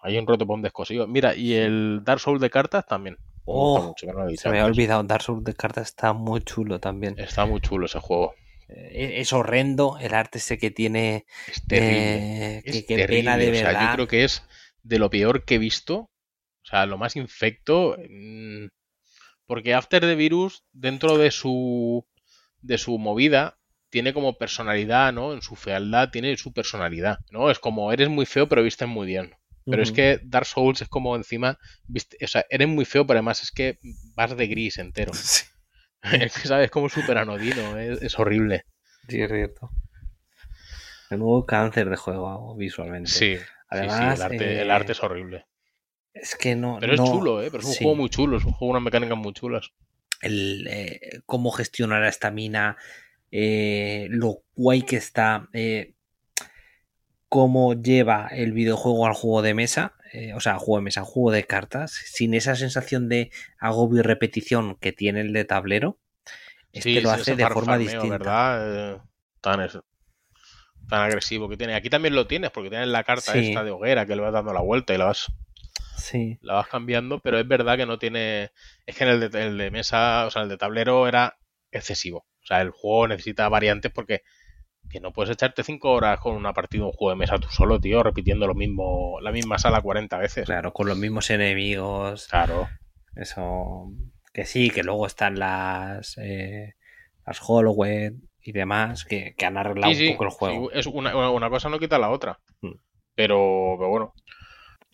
hay 0.00 0.16
un 0.16 0.26
roto 0.26 0.46
por 0.46 0.56
un 0.56 0.62
descosido. 0.62 1.06
Mira, 1.06 1.34
y 1.34 1.52
el 1.52 2.00
Dark 2.04 2.20
Souls 2.20 2.40
de 2.40 2.48
cartas 2.48 2.86
también. 2.86 3.18
Oh, 3.50 3.94
se 3.96 4.50
me 4.50 4.60
ha 4.60 4.66
olvidado, 4.66 5.02
Dark 5.04 5.22
Souls 5.22 5.42
de 5.42 5.54
cartas 5.54 5.88
está 5.88 6.12
muy 6.12 6.42
chulo 6.42 6.80
también. 6.80 7.14
Está 7.18 7.46
muy 7.46 7.60
chulo 7.60 7.86
ese 7.86 7.98
juego. 7.98 8.34
Eh, 8.68 9.20
es 9.20 9.32
horrendo 9.32 9.96
el 9.98 10.12
arte 10.12 10.38
ese 10.38 10.58
que 10.58 10.70
tiene. 10.70 11.24
Es 11.46 11.66
terrible. 11.66 12.58
Eh, 12.58 12.84
qué 12.86 13.06
pena 13.06 13.38
de 13.38 13.50
verdad. 13.50 13.88
yo 13.88 13.94
creo 13.94 14.08
que 14.08 14.24
es 14.24 14.42
de 14.82 14.98
lo 14.98 15.08
peor 15.08 15.44
que 15.44 15.54
he 15.54 15.58
visto. 15.58 15.96
O 15.96 16.64
sea, 16.64 16.84
lo 16.84 16.98
más 16.98 17.16
infecto. 17.16 17.96
Mm, 18.10 18.66
porque 19.46 19.72
After 19.72 20.02
the 20.02 20.14
Virus, 20.14 20.64
dentro 20.72 21.16
de 21.16 21.30
su. 21.30 22.06
de 22.60 22.76
su 22.76 22.98
movida, 22.98 23.58
tiene 23.88 24.12
como 24.12 24.36
personalidad, 24.36 25.12
¿no? 25.14 25.32
En 25.32 25.40
su 25.40 25.56
fealdad 25.56 26.10
tiene 26.10 26.36
su 26.36 26.52
personalidad, 26.52 27.20
¿no? 27.30 27.50
Es 27.50 27.58
como 27.58 27.92
eres 27.92 28.10
muy 28.10 28.26
feo, 28.26 28.46
pero 28.46 28.62
viste 28.62 28.84
muy 28.84 29.06
bien. 29.06 29.34
Pero 29.70 29.82
es 29.82 29.92
que 29.92 30.20
Dark 30.24 30.46
Souls 30.46 30.80
es 30.82 30.88
como 30.88 31.14
encima, 31.14 31.58
o 32.22 32.26
sea, 32.26 32.44
eres 32.48 32.68
muy 32.68 32.84
feo, 32.84 33.06
pero 33.06 33.18
además 33.18 33.42
es 33.42 33.50
que 33.50 33.78
vas 34.14 34.36
de 34.36 34.46
gris 34.46 34.78
entero. 34.78 35.12
Sí. 35.22 35.44
es 36.12 36.32
que 36.32 36.46
sabes 36.46 36.70
como 36.70 36.88
súper 36.88 37.18
anodino, 37.18 37.76
es, 37.76 38.18
horrible. 38.18 38.64
Sí, 39.08 39.20
es 39.20 39.28
cierto. 39.28 39.70
El 41.10 41.18
nuevo 41.18 41.44
cáncer 41.44 41.90
de 41.90 41.96
juego 41.96 42.54
visualmente. 42.56 43.10
Sí, 43.10 43.36
Además, 43.68 44.18
el, 44.30 44.70
arte, 44.70 44.92
es 44.92 45.02
horrible. 45.02 45.46
Es 46.14 46.36
que 46.36 46.56
no. 46.56 46.78
Pero 46.80 46.94
es 46.94 47.00
chulo, 47.00 47.42
¿eh? 47.42 47.50
Pero 47.50 47.62
es 47.62 47.68
un 47.68 47.74
juego 47.74 47.94
muy 47.96 48.08
chulo, 48.08 48.36
es 48.38 48.44
un 48.44 48.52
juego, 48.52 48.70
unas 48.70 48.82
mecánicas 48.82 49.18
muy 49.18 49.32
chulas. 49.32 49.72
El, 50.22 50.66
eh, 50.68 51.20
cómo 51.26 51.50
gestionar 51.50 52.02
a 52.02 52.08
esta 52.08 52.30
mina, 52.30 52.76
eh, 53.30 54.06
lo 54.10 54.42
guay 54.56 54.82
que 54.82 54.96
está, 54.96 55.48
eh, 55.52 55.94
cómo 57.28 57.74
lleva 57.74 58.28
el 58.30 58.52
videojuego 58.52 59.06
al 59.06 59.14
juego 59.14 59.42
de 59.42 59.54
mesa, 59.54 59.94
eh, 60.12 60.32
o 60.34 60.40
sea, 60.40 60.58
juego 60.58 60.78
de 60.78 60.84
mesa, 60.84 61.02
juego 61.02 61.30
de 61.30 61.44
cartas, 61.44 61.92
sin 61.92 62.34
esa 62.34 62.56
sensación 62.56 63.08
de 63.08 63.30
agobio 63.58 64.00
y 64.00 64.02
repetición 64.02 64.76
que 64.76 64.92
tiene 64.92 65.20
el 65.20 65.32
de 65.32 65.44
tablero, 65.44 65.98
es 66.72 66.84
que 66.84 67.00
lo 67.00 67.10
hace 67.10 67.36
de 67.36 67.46
forma 67.46 67.78
distinta. 67.78 68.08
¿verdad? 68.08 68.94
Eh, 68.94 69.00
tan, 69.40 69.68
tan 70.88 71.00
agresivo 71.00 71.48
que 71.48 71.56
tiene. 71.56 71.74
Aquí 71.74 71.90
también 71.90 72.14
lo 72.14 72.26
tienes, 72.26 72.50
porque 72.50 72.70
tienes 72.70 72.88
la 72.88 73.04
carta 73.04 73.34
esta 73.36 73.64
de 73.64 73.70
hoguera 73.70 74.06
que 74.06 74.16
le 74.16 74.22
vas 74.22 74.32
dando 74.32 74.52
la 74.52 74.60
vuelta 74.60 74.94
y 74.94 74.98
la 74.98 75.06
vas. 75.06 75.32
Sí. 75.96 76.38
La 76.42 76.54
vas 76.54 76.68
cambiando, 76.68 77.20
pero 77.20 77.38
es 77.38 77.46
verdad 77.46 77.76
que 77.76 77.86
no 77.86 77.98
tiene. 77.98 78.52
Es 78.86 78.96
que 78.96 79.04
en 79.04 79.10
el 79.10 79.30
de, 79.30 79.46
el 79.46 79.58
de 79.58 79.70
mesa, 79.70 80.26
o 80.26 80.30
sea, 80.30 80.42
el 80.42 80.48
de 80.48 80.56
tablero 80.56 81.06
era 81.08 81.38
excesivo. 81.72 82.26
O 82.42 82.46
sea, 82.46 82.62
el 82.62 82.70
juego 82.70 83.08
necesita 83.08 83.48
variantes 83.48 83.92
porque 83.92 84.22
que 84.90 85.00
no 85.00 85.12
puedes 85.12 85.30
echarte 85.30 85.62
cinco 85.62 85.92
horas 85.92 86.18
con 86.20 86.34
una 86.34 86.52
partida 86.52 86.84
un 86.84 86.92
juego 86.92 87.10
de 87.10 87.16
mesa 87.16 87.38
tú 87.38 87.48
solo, 87.50 87.80
tío, 87.80 88.02
repitiendo 88.02 88.46
lo 88.46 88.54
mismo, 88.54 89.18
la 89.20 89.32
misma 89.32 89.58
sala 89.58 89.82
40 89.82 90.18
veces. 90.18 90.46
Claro, 90.46 90.72
con 90.72 90.88
los 90.88 90.96
mismos 90.96 91.30
enemigos. 91.30 92.28
Claro. 92.28 92.68
Eso. 93.14 93.90
Que 94.32 94.44
sí, 94.44 94.70
que 94.70 94.82
luego 94.82 95.06
están 95.06 95.38
las. 95.38 96.16
Eh, 96.18 96.74
las 97.26 97.40
Holloway 97.46 98.12
y 98.40 98.52
demás, 98.52 99.04
que, 99.04 99.34
han 99.44 99.58
arreglado 99.58 99.92
un 99.92 100.12
poco 100.12 100.24
el 100.24 100.30
juego. 100.30 100.72
es 100.72 100.86
una, 100.86 101.50
cosa 101.50 101.68
no 101.68 101.78
quita 101.78 101.98
la 101.98 102.10
otra. 102.10 102.40
Hmm. 102.62 102.72
Pero, 103.14 103.76
pero 103.78 103.90
bueno. 103.90 104.14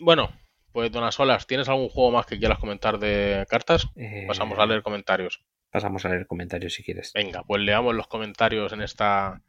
Bueno, 0.01 0.31
pues 0.73 0.91
Donas 0.91 1.15
Solas, 1.15 1.47
¿tienes 1.47 1.69
algún 1.69 1.89
juego 1.89 2.11
más 2.11 2.27
que 2.27 2.39
quieras 2.39 2.59
comentar 2.59 2.99
de 2.99 3.47
cartas? 3.49 3.87
Eh, 3.95 4.25
pasamos 4.27 4.59
a 4.59 4.67
leer 4.67 4.83
comentarios. 4.83 5.45
Pasamos 5.71 6.05
a 6.05 6.09
leer 6.09 6.27
comentarios 6.27 6.75
si 6.75 6.83
quieres. 6.83 7.13
Venga, 7.15 7.45
pues 7.45 7.63
leamos 7.63 7.95
los 7.95 8.09
comentarios 8.09 8.73
en 8.73 8.83
esta 8.83 9.41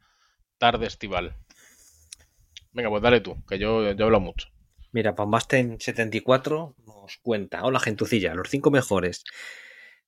tarde 0.58 0.86
estival. 0.86 1.36
Venga, 2.72 2.90
pues 2.90 3.02
dale 3.02 3.20
tú, 3.20 3.42
que 3.46 3.58
yo, 3.58 3.92
yo 3.92 4.04
hablo 4.04 4.20
mucho. 4.20 4.48
Mira, 4.92 5.14
Pambasten74 5.14 6.74
nos 6.86 7.18
cuenta. 7.18 7.62
Hola, 7.64 7.80
gentucilla. 7.80 8.34
Los 8.34 8.48
cinco 8.50 8.70
mejores 8.70 9.24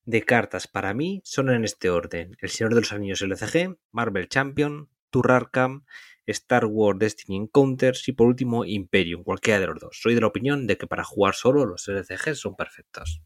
de 0.05 0.23
cartas 0.23 0.67
para 0.67 0.93
mí 0.93 1.21
son 1.23 1.49
en 1.49 1.63
este 1.63 1.89
orden: 1.89 2.37
El 2.41 2.49
Señor 2.49 2.73
de 2.73 2.81
los 2.81 2.93
Anillos 2.93 3.21
LCG, 3.21 3.77
Marvel 3.91 4.29
Champion, 4.29 4.89
Turrarcam, 5.09 5.85
Star 6.25 6.65
Wars 6.65 6.99
Destiny 6.99 7.37
Encounters 7.37 8.07
y 8.07 8.13
por 8.13 8.27
último 8.27 8.65
Imperium, 8.65 9.23
cualquiera 9.23 9.59
de 9.59 9.67
los 9.67 9.79
dos. 9.79 9.99
Soy 10.01 10.15
de 10.15 10.21
la 10.21 10.27
opinión 10.27 10.67
de 10.67 10.77
que 10.77 10.87
para 10.87 11.03
jugar 11.03 11.35
solo 11.35 11.65
los 11.65 11.87
LCG 11.87 12.35
son 12.35 12.55
perfectos. 12.55 13.21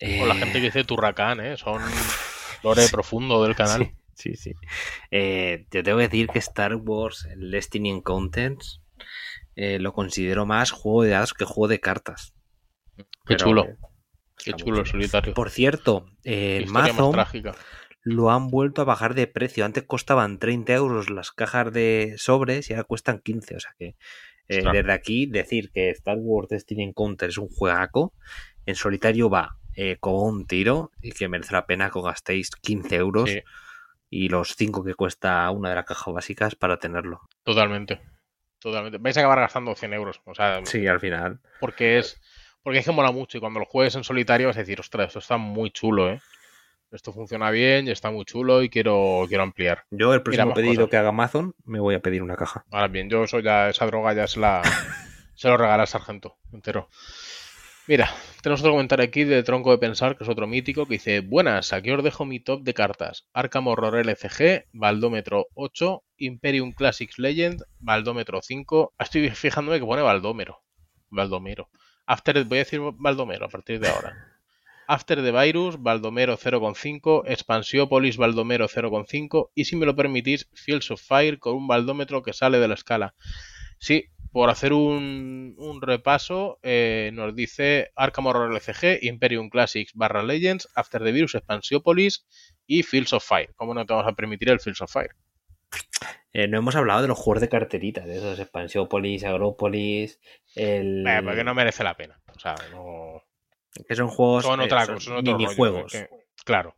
O 0.00 0.26
la 0.26 0.34
gente 0.34 0.60
que 0.60 0.66
dice 0.66 0.84
Turracan, 0.84 1.40
¿eh? 1.40 1.56
son 1.56 1.80
lore 2.62 2.88
profundo 2.90 3.42
del 3.42 3.54
canal. 3.54 3.82
Sí, 3.82 3.92
sí. 4.14 4.54
Eh, 5.10 5.66
te 5.70 5.82
tengo 5.82 5.98
que 5.98 6.04
decir 6.04 6.28
que 6.28 6.38
Star 6.38 6.74
Wars 6.76 7.26
el 7.30 7.50
Destiny 7.50 7.90
Encounters 7.90 8.80
eh, 9.56 9.78
lo 9.78 9.92
considero 9.92 10.46
más 10.46 10.70
juego 10.70 11.02
de 11.02 11.10
dados 11.10 11.34
que 11.34 11.44
juego 11.44 11.68
de 11.68 11.80
cartas. 11.80 12.34
Qué 13.26 13.36
chulo. 13.36 13.66
Qué 14.36 14.52
chulo 14.52 14.80
el 14.80 14.86
solitario. 14.86 15.34
Por 15.34 15.50
cierto, 15.50 16.06
el 16.24 16.66
mazo 16.66 17.12
lo 18.02 18.30
han 18.30 18.48
vuelto 18.48 18.82
a 18.82 18.84
bajar 18.84 19.14
de 19.14 19.26
precio. 19.26 19.64
Antes 19.64 19.84
costaban 19.84 20.38
30 20.38 20.74
euros 20.74 21.10
las 21.10 21.32
cajas 21.32 21.72
de 21.72 22.14
sobres 22.18 22.68
y 22.68 22.74
ahora 22.74 22.84
cuestan 22.84 23.20
15. 23.20 23.56
O 23.56 23.60
sea 23.60 23.74
que 23.78 23.96
eh, 24.48 24.62
desde 24.72 24.92
aquí 24.92 25.26
decir 25.26 25.70
que 25.72 25.90
Star 25.90 26.18
Wars 26.20 26.48
Destiny 26.48 26.84
Encounter 26.84 27.30
es 27.30 27.38
un 27.38 27.48
juegaco. 27.48 28.12
En 28.66 28.74
solitario 28.74 29.30
va 29.30 29.56
eh, 29.74 29.96
como 30.00 30.22
un 30.24 30.46
tiro 30.46 30.92
y 31.02 31.12
que 31.12 31.28
merece 31.28 31.54
la 31.54 31.66
pena 31.66 31.90
que 31.90 32.00
gastéis 32.02 32.50
15 32.50 32.96
euros 32.96 33.30
y 34.10 34.28
los 34.28 34.56
5 34.56 34.84
que 34.84 34.94
cuesta 34.94 35.50
una 35.50 35.70
de 35.70 35.74
las 35.76 35.84
cajas 35.84 36.14
básicas 36.14 36.54
para 36.54 36.78
tenerlo. 36.78 37.22
Totalmente. 37.42 38.00
Totalmente. 38.58 38.98
Vais 38.98 39.16
a 39.16 39.20
acabar 39.20 39.40
gastando 39.40 39.74
100 39.74 39.92
euros. 39.92 40.20
O 40.24 40.34
sea, 40.34 40.60
sí, 40.64 40.86
al 40.86 41.00
final. 41.00 41.40
Porque 41.60 41.98
es. 41.98 42.20
Porque 42.62 42.78
es 42.78 42.86
que 42.86 42.92
mola 42.92 43.12
mucho 43.12 43.36
y 43.36 43.40
cuando 43.40 43.60
lo 43.60 43.66
juegues 43.66 43.94
en 43.94 44.04
solitario 44.04 44.46
vas 44.46 44.56
a 44.56 44.60
decir, 44.60 44.80
ostras, 44.80 45.08
esto 45.08 45.18
está 45.18 45.36
muy 45.36 45.70
chulo, 45.70 46.10
¿eh? 46.10 46.20
Esto 46.90 47.12
funciona 47.12 47.50
bien 47.50 47.88
y 47.88 47.90
está 47.90 48.10
muy 48.10 48.24
chulo 48.24 48.62
y 48.62 48.70
quiero, 48.70 49.26
quiero 49.28 49.42
ampliar. 49.42 49.84
Yo 49.90 50.14
el 50.14 50.22
próximo 50.22 50.54
pedido 50.54 50.88
que 50.88 50.96
haga 50.96 51.10
Amazon 51.10 51.54
me 51.64 51.80
voy 51.80 51.94
a 51.94 52.00
pedir 52.00 52.22
una 52.22 52.36
caja. 52.36 52.64
Ahora 52.70 52.88
bien, 52.88 53.10
yo 53.10 53.24
eso 53.24 53.40
ya, 53.40 53.68
esa 53.68 53.84
droga 53.84 54.14
ya 54.14 54.24
es 54.24 54.38
la, 54.38 54.62
Se 55.34 55.48
lo 55.48 55.56
regala 55.56 55.82
al 55.82 55.88
sargento 55.88 56.38
entero. 56.52 56.88
Mira, 57.86 58.10
tenemos 58.42 58.60
otro 58.60 58.72
comentario 58.72 59.04
aquí 59.04 59.24
de 59.24 59.42
Tronco 59.42 59.70
de 59.70 59.76
Pensar, 59.76 60.16
que 60.16 60.24
es 60.24 60.30
otro 60.30 60.46
mítico, 60.46 60.86
que 60.86 60.94
dice: 60.94 61.20
Buenas, 61.20 61.74
aquí 61.74 61.90
os 61.90 62.02
dejo 62.02 62.24
mi 62.24 62.40
top 62.40 62.62
de 62.62 62.72
cartas. 62.72 63.28
Arkham 63.34 63.66
Horror 63.66 63.98
LCG, 63.98 64.68
Baldómetro 64.72 65.48
8, 65.52 66.02
Imperium 66.16 66.72
Classics 66.72 67.18
Legend, 67.18 67.62
Baldómetro 67.80 68.40
5. 68.40 68.94
Estoy 68.98 69.28
fijándome 69.34 69.80
que 69.80 69.84
pone 69.84 70.00
Baldómero. 70.00 70.62
Baldomero. 71.10 71.68
After, 72.06 72.42
voy 72.44 72.58
a 72.58 72.64
decir 72.64 72.80
Baldomero 72.80 73.44
a 73.44 73.48
partir 73.50 73.78
de 73.80 73.88
ahora. 73.88 74.14
After 74.86 75.22
the 75.22 75.32
Virus, 75.32 75.82
Baldomero 75.82 76.38
0,5, 76.38 77.24
Expansiópolis, 77.26 78.16
Baldomero 78.16 78.66
0,5 78.66 79.50
y 79.54 79.66
si 79.66 79.76
me 79.76 79.84
lo 79.84 79.94
permitís, 79.94 80.48
Fields 80.54 80.90
of 80.90 81.02
Fire 81.02 81.38
con 81.38 81.54
un 81.54 81.66
baldómetro 81.66 82.22
que 82.22 82.32
sale 82.32 82.58
de 82.58 82.68
la 82.68 82.74
escala. 82.74 83.14
Sí, 83.78 84.06
por 84.34 84.50
hacer 84.50 84.72
un, 84.72 85.78
repaso, 85.80 86.58
eh, 86.64 87.10
nos 87.12 87.36
dice 87.36 87.92
Arkham 87.94 88.26
Horror 88.26 88.52
LCG, 88.52 89.04
Imperium 89.04 89.48
Classics 89.48 89.92
barra 89.94 90.24
Legends, 90.24 90.68
After 90.74 91.04
the 91.04 91.12
Virus, 91.12 91.36
Expansiopolis 91.36 92.26
y 92.66 92.82
Fields 92.82 93.12
of 93.12 93.24
Fire. 93.24 93.54
¿Cómo 93.54 93.74
no 93.74 93.86
te 93.86 93.94
vamos 93.94 94.10
a 94.10 94.16
permitir 94.16 94.48
el 94.48 94.58
Fields 94.58 94.80
of 94.80 94.90
Fire? 94.92 95.14
Eh, 96.32 96.48
no 96.48 96.58
hemos 96.58 96.74
hablado 96.74 97.02
de 97.02 97.06
los 97.06 97.16
juegos 97.16 97.42
de 97.42 97.48
carterita, 97.48 98.04
de 98.04 98.16
esos 98.16 98.40
Expansiopolis, 98.40 99.22
Agropolis, 99.22 100.18
el... 100.56 101.06
Eh, 101.06 101.20
porque 101.22 101.44
no 101.44 101.54
merece 101.54 101.84
la 101.84 101.96
pena. 101.96 102.20
O 102.34 102.40
sea, 102.40 102.56
no... 102.72 103.22
Que 103.86 103.94
son 103.94 104.08
juegos... 104.08 104.42
Son, 104.42 104.58
otra, 104.58 104.98
son, 104.98 105.22
minijuegos. 105.22 105.92
claro. 106.44 106.74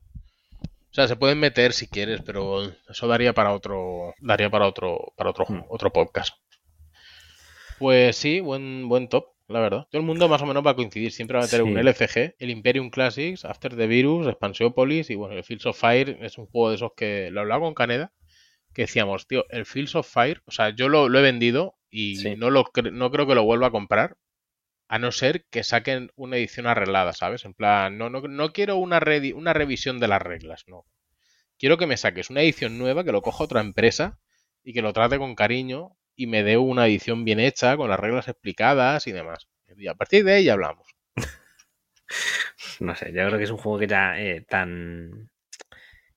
O 0.62 0.94
sea, 0.96 1.08
se 1.08 1.16
pueden 1.16 1.40
meter 1.40 1.72
si 1.72 1.88
quieres, 1.88 2.20
pero 2.20 2.70
eso 2.86 3.08
daría 3.08 3.32
para 3.32 3.54
otro, 3.54 4.14
daría 4.20 4.50
para 4.50 4.66
otro, 4.66 5.14
para 5.16 5.30
otro, 5.30 5.46
hmm. 5.48 5.64
otro 5.70 5.90
podcast. 5.90 6.36
Pues 7.78 8.16
sí, 8.16 8.40
buen, 8.40 8.88
buen 8.88 9.08
top, 9.08 9.26
la 9.48 9.60
verdad. 9.60 9.86
Todo 9.90 10.00
el 10.00 10.06
mundo 10.06 10.28
más 10.28 10.40
o 10.40 10.46
menos 10.46 10.66
va 10.66 10.70
a 10.70 10.76
coincidir. 10.76 11.12
Siempre 11.12 11.36
va 11.36 11.44
a 11.44 11.46
meter 11.46 11.62
un 11.62 11.76
LCG, 11.76 12.36
el 12.38 12.50
Imperium 12.50 12.90
Classics, 12.90 13.44
After 13.44 13.76
the 13.76 13.86
Virus, 13.86 14.26
Expansiopolis 14.26 15.10
y 15.10 15.14
bueno, 15.14 15.34
el 15.34 15.44
Fields 15.44 15.66
of 15.66 15.78
Fire 15.78 16.18
es 16.22 16.38
un 16.38 16.46
juego 16.46 16.70
de 16.70 16.76
esos 16.76 16.92
que 16.96 17.30
lo 17.30 17.40
hablaba 17.40 17.62
con 17.62 17.74
Caneda, 17.74 18.12
que 18.72 18.82
decíamos, 18.82 19.26
tío, 19.26 19.44
el 19.50 19.66
Fields 19.66 19.94
of 19.94 20.10
Fire, 20.10 20.42
o 20.46 20.50
sea, 20.50 20.70
yo 20.70 20.88
lo, 20.88 21.06
he 21.06 21.22
vendido 21.22 21.76
y 21.90 22.36
no, 22.36 22.50
lo, 22.50 22.64
no 22.92 23.10
creo 23.10 23.26
que 23.26 23.34
lo 23.34 23.44
vuelva 23.44 23.68
a 23.68 23.72
comprar, 23.72 24.16
a 24.88 24.98
no 24.98 25.12
ser 25.12 25.46
que 25.50 25.64
saquen 25.64 26.10
una 26.14 26.36
edición 26.36 26.66
arreglada, 26.66 27.12
¿sabes? 27.12 27.44
En 27.44 27.54
plan, 27.54 27.98
no, 27.98 28.08
no, 28.08 28.20
no 28.22 28.52
quiero 28.52 28.76
una, 28.76 29.00
una 29.34 29.52
revisión 29.52 29.98
de 29.98 30.08
las 30.08 30.22
reglas, 30.22 30.64
no. 30.66 30.86
Quiero 31.58 31.78
que 31.78 31.86
me 31.86 31.96
saques 31.96 32.30
una 32.30 32.42
edición 32.42 32.78
nueva, 32.78 33.02
que 33.04 33.12
lo 33.12 33.22
coja 33.22 33.44
otra 33.44 33.60
empresa 33.60 34.18
y 34.62 34.72
que 34.72 34.82
lo 34.82 34.92
trate 34.92 35.18
con 35.18 35.34
cariño 35.34 35.96
y 36.16 36.26
me 36.26 36.42
dé 36.42 36.56
una 36.56 36.86
edición 36.86 37.24
bien 37.24 37.38
hecha, 37.38 37.76
con 37.76 37.90
las 37.90 38.00
reglas 38.00 38.26
explicadas 38.28 39.06
y 39.06 39.12
demás. 39.12 39.48
Y 39.76 39.86
a 39.86 39.94
partir 39.94 40.24
de 40.24 40.32
ahí 40.32 40.44
ya 40.44 40.54
hablamos. 40.54 40.88
no 42.80 42.96
sé, 42.96 43.12
yo 43.12 43.26
creo 43.26 43.38
que 43.38 43.44
es 43.44 43.50
un 43.50 43.58
juego 43.58 43.78
que 43.78 43.86
ya 43.86 44.18
eh, 44.18 44.40
tan 44.48 45.30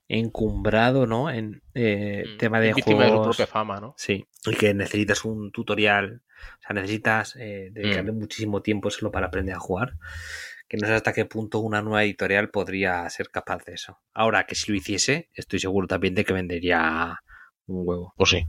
encumbrado, 0.07 1.05
¿no? 1.05 1.29
En 1.29 1.61
eh, 1.75 2.23
mm, 2.25 2.37
tema 2.37 2.59
de 2.59 2.73
juegos. 2.73 3.03
de 3.03 3.23
propia 3.23 3.47
fama, 3.47 3.79
¿no? 3.79 3.93
Sí. 3.97 4.25
Y 4.45 4.55
que 4.55 4.73
necesitas 4.73 5.25
un 5.25 5.51
tutorial. 5.51 6.23
O 6.59 6.61
sea, 6.61 6.73
necesitas 6.73 7.35
eh, 7.35 7.69
dedicarle 7.71 8.13
mm. 8.13 8.17
muchísimo 8.17 8.61
tiempo 8.61 8.89
solo 8.89 9.11
para 9.11 9.27
aprender 9.27 9.55
a 9.55 9.59
jugar. 9.59 9.93
Que 10.67 10.77
no 10.77 10.87
sé 10.87 10.93
hasta 10.93 11.13
qué 11.13 11.25
punto 11.25 11.59
una 11.59 11.81
nueva 11.81 12.03
editorial 12.03 12.49
podría 12.49 13.09
ser 13.09 13.29
capaz 13.29 13.65
de 13.65 13.73
eso. 13.73 13.99
Ahora 14.13 14.45
que 14.45 14.55
si 14.55 14.71
lo 14.71 14.77
hiciese, 14.77 15.29
estoy 15.33 15.59
seguro 15.59 15.87
también 15.87 16.15
de 16.15 16.23
que 16.23 16.33
vendería 16.33 17.19
un 17.65 17.87
huevo. 17.87 18.13
Pues 18.15 18.29
sí. 18.29 18.47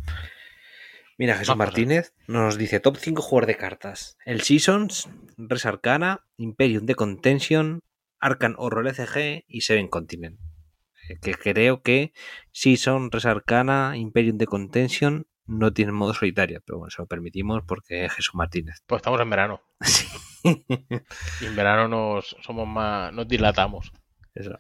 Mira, 1.21 1.37
Jesús 1.37 1.55
Martínez 1.55 2.15
nos 2.29 2.57
dice 2.57 2.81
top 2.81 2.97
5 2.97 3.21
jugadores 3.21 3.49
de 3.49 3.61
cartas. 3.61 4.17
El 4.25 4.41
Seasons, 4.41 5.11
Res 5.37 5.67
Arcana, 5.67 6.25
Imperium 6.39 6.87
de 6.87 6.95
Contention, 6.95 7.81
Arcan 8.21 8.55
Horror 8.57 8.87
LCG 8.87 9.45
y 9.47 9.61
Seven 9.61 9.89
Continent. 9.89 10.41
Eh, 11.11 11.19
que 11.21 11.35
creo 11.35 11.83
que 11.83 12.15
Season, 12.53 13.11
Res 13.11 13.27
Arcana, 13.27 13.99
Imperium 13.99 14.39
de 14.39 14.47
Contention 14.47 15.27
no 15.45 15.75
tienen 15.75 15.95
modo 15.95 16.15
solitario, 16.15 16.63
pero 16.65 16.79
bueno, 16.79 16.91
se 16.91 17.03
lo 17.03 17.07
permitimos 17.07 17.65
porque 17.69 18.07
es 18.07 18.15
Jesús 18.15 18.35
Martínez. 18.35 18.83
Pues 18.87 19.01
estamos 19.01 19.21
en 19.21 19.29
verano. 19.29 19.61
Sí. 20.43 20.65
y 21.43 21.45
en 21.45 21.55
verano 21.55 21.87
nos 21.87 22.35
somos 22.41 22.67
más, 22.67 23.13
nos 23.13 23.29
dilatamos. 23.29 23.93
Eso. 24.35 24.59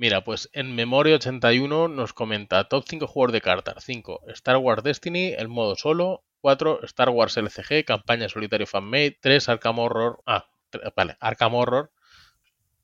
Mira, 0.00 0.22
pues 0.22 0.48
en 0.52 0.76
Memoria 0.76 1.16
81 1.16 1.88
nos 1.88 2.12
comenta 2.12 2.68
Top 2.68 2.84
5 2.88 3.08
juegos 3.08 3.32
de 3.32 3.40
cartas. 3.40 3.82
5. 3.84 4.20
Star 4.28 4.56
Wars 4.58 4.84
Destiny, 4.84 5.34
el 5.36 5.48
modo 5.48 5.74
solo. 5.74 6.22
4. 6.40 6.84
Star 6.84 7.08
Wars 7.08 7.36
LCG, 7.36 7.84
campaña 7.84 8.28
solitario 8.28 8.68
fanmade. 8.68 9.18
3. 9.20 9.48
Arkham 9.48 9.80
Horror. 9.80 10.20
Ah, 10.24 10.48
vale, 10.94 11.16
Arkham 11.18 11.56
Horror. 11.56 11.90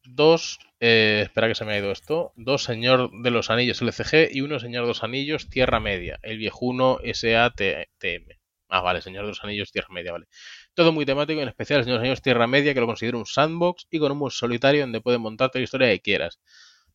2. 0.02 0.58
Eh, 0.80 1.20
espera 1.22 1.46
que 1.46 1.54
se 1.54 1.64
me 1.64 1.74
ha 1.74 1.78
ido 1.78 1.92
esto. 1.92 2.32
2. 2.34 2.64
Señor 2.64 3.10
de 3.22 3.30
los 3.30 3.48
Anillos 3.48 3.80
LCG. 3.80 4.30
Y 4.32 4.40
1. 4.40 4.58
Señor 4.58 4.82
de 4.82 4.88
los 4.88 5.04
Anillos 5.04 5.48
Tierra 5.48 5.78
Media. 5.78 6.18
El 6.20 6.38
viejuno 6.38 6.98
SATM. 7.04 8.26
Ah, 8.68 8.80
vale, 8.80 9.02
Señor 9.02 9.22
de 9.22 9.28
los 9.28 9.44
Anillos 9.44 9.70
Tierra 9.70 9.88
Media, 9.92 10.10
vale. 10.10 10.26
Todo 10.74 10.90
muy 10.90 11.06
temático, 11.06 11.40
en 11.40 11.46
especial 11.46 11.84
Señor 11.84 11.98
de 11.98 11.98
los 11.98 12.06
Anillos 12.06 12.22
Tierra 12.22 12.48
Media, 12.48 12.74
que 12.74 12.80
lo 12.80 12.86
considero 12.86 13.18
un 13.18 13.26
sandbox 13.26 13.86
y 13.88 14.00
con 14.00 14.10
un 14.10 14.18
modo 14.18 14.30
solitario 14.30 14.80
donde 14.80 15.00
puedes 15.00 15.20
montarte 15.20 15.60
la 15.60 15.64
historia 15.64 15.86
que 15.90 16.00
quieras. 16.00 16.40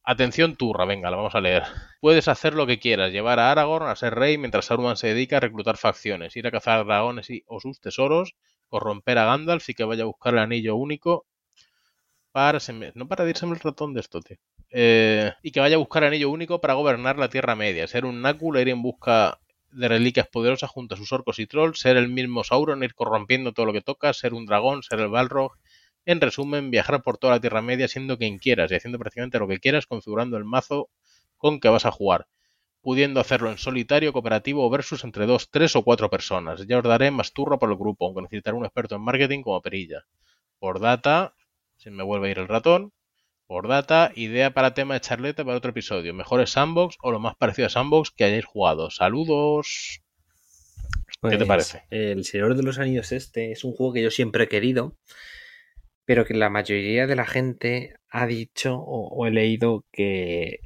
Atención 0.04 0.56
turra, 0.56 0.86
venga, 0.86 1.12
la 1.12 1.18
vamos 1.18 1.36
a 1.36 1.42
leer. 1.42 1.64
Puedes 2.02 2.28
hacer 2.28 2.54
lo 2.54 2.66
que 2.66 2.80
quieras, 2.80 3.12
llevar 3.12 3.40
a 3.40 3.52
Aragorn 3.52 3.88
a 3.88 3.96
ser 3.96 4.16
rey 4.16 4.38
mientras 4.38 4.66
Saruman 4.66 4.98
se 4.98 5.08
dedica 5.08 5.38
a 5.38 5.40
reclutar 5.40 5.78
facciones, 5.78 6.36
ir 6.36 6.48
a 6.48 6.52
cazar 6.52 6.86
dragones 6.86 7.30
y, 7.30 7.44
o 7.48 7.60
sus 7.60 7.80
tesoros, 7.80 8.36
corromper 8.68 9.18
a 9.20 9.26
Gandalf 9.26 9.70
y 9.70 9.74
que 9.74 9.84
vaya 9.84 10.04
a 10.04 10.08
buscar 10.08 10.34
el 10.34 10.40
anillo 10.40 10.76
único 10.76 11.26
para... 12.32 12.60
no 12.96 13.08
para 13.08 13.30
irse 13.30 13.46
el 13.46 13.60
ratón 13.60 13.94
de 13.94 14.00
esto. 14.02 14.20
Eh, 14.72 15.32
y 15.44 15.52
que 15.52 15.60
vaya 15.60 15.76
a 15.76 15.80
buscar 15.80 16.04
el 16.04 16.10
anillo 16.10 16.30
único 16.30 16.62
para 16.62 16.76
gobernar 16.76 17.18
la 17.18 17.30
Tierra 17.30 17.56
Media, 17.56 17.88
ser 17.88 18.06
un 18.06 18.22
Nácula, 18.22 18.62
ir 18.62 18.70
en 18.70 18.82
busca 18.82 19.40
de 19.72 19.88
reliquias 19.88 20.28
poderosas 20.28 20.70
junto 20.70 20.96
a 20.96 20.98
sus 20.98 21.12
orcos 21.12 21.40
y 21.40 21.46
trolls, 21.46 21.80
ser 21.80 21.98
el 21.98 22.10
mismo 22.10 22.44
Sauron, 22.44 22.84
ir 22.84 22.96
corrompiendo 22.96 23.52
todo 23.52 23.68
lo 23.68 23.74
que 23.74 23.82
toca, 23.82 24.14
ser 24.14 24.34
un 24.34 24.46
dragón, 24.46 24.82
ser 24.84 25.00
el 25.00 25.10
Balrog, 25.10 25.54
en 26.12 26.22
resumen, 26.22 26.72
viajar 26.72 27.04
por 27.04 27.20
toda 27.20 27.34
la 27.34 27.40
Tierra 27.40 27.62
Media 27.62 27.88
siendo 27.88 28.18
quien 28.18 28.40
quieras 28.40 28.72
y 28.72 28.76
haciendo 28.76 28.98
prácticamente 28.98 29.38
lo 29.38 29.48
que 29.48 29.60
quieras, 29.60 29.86
configurando 29.86 30.38
el 30.38 30.44
mazo 30.44 30.90
con 31.38 31.60
que 31.60 31.70
vas 31.70 31.86
a 31.86 31.92
jugar, 31.92 32.26
pudiendo 32.82 33.20
hacerlo 33.20 33.52
en 33.52 33.60
solitario, 33.60 34.12
cooperativo 34.12 34.66
o 34.66 34.70
versus 34.72 35.04
entre 35.04 35.28
dos, 35.28 35.52
tres 35.52 35.76
o 35.76 35.84
cuatro 35.84 36.10
personas. 36.10 36.66
Ya 36.66 36.80
os 36.80 36.84
daré 36.84 37.12
más 37.12 37.32
turra 37.32 37.60
por 37.60 37.70
el 37.70 37.78
grupo, 37.78 38.08
aunque 38.08 38.24
necesitaré 38.24 38.58
un 38.58 38.66
experto 38.66 38.96
en 38.96 39.04
marketing 39.04 39.44
como 39.44 39.62
perilla. 39.62 40.04
Por 40.58 40.80
data, 40.80 41.36
si 41.78 41.92
me 41.92 42.02
vuelve 42.02 42.30
a 42.30 42.32
ir 42.32 42.40
el 42.40 42.48
ratón, 42.48 42.92
por 43.46 43.68
data, 43.68 44.12
idea 44.16 44.52
para 44.52 44.74
tema 44.74 44.96
de 44.96 45.02
charleta 45.02 45.46
para 45.46 45.58
otro 45.58 45.70
episodio. 45.70 46.16
Mejores 46.16 46.50
sandbox 46.50 46.98
o 47.04 47.12
lo 47.12 47.20
más 47.20 47.36
parecido 47.36 47.68
a 47.68 47.70
sandbox 47.70 48.10
que 48.10 48.24
hayáis 48.24 48.46
jugado. 48.46 48.90
Saludos. 48.90 50.02
¿Qué 51.22 51.30
te 51.30 51.38
pues, 51.38 51.48
parece? 51.48 51.84
El 51.92 52.26
Señor 52.26 52.56
de 52.56 52.64
los 52.64 52.80
Anillos 52.80 53.12
este 53.12 53.52
es 53.52 53.64
un 53.64 53.74
juego 53.74 53.94
que 53.94 54.02
yo 54.02 54.10
siempre 54.10 54.46
he 54.46 54.48
querido 54.48 54.98
pero 56.10 56.26
que 56.26 56.34
la 56.34 56.50
mayoría 56.50 57.06
de 57.06 57.16
la 57.16 57.28
gente 57.28 57.94
ha 58.10 58.26
dicho 58.26 58.76
o, 58.76 59.28
he 59.28 59.30
leído 59.30 59.86
que 59.92 60.60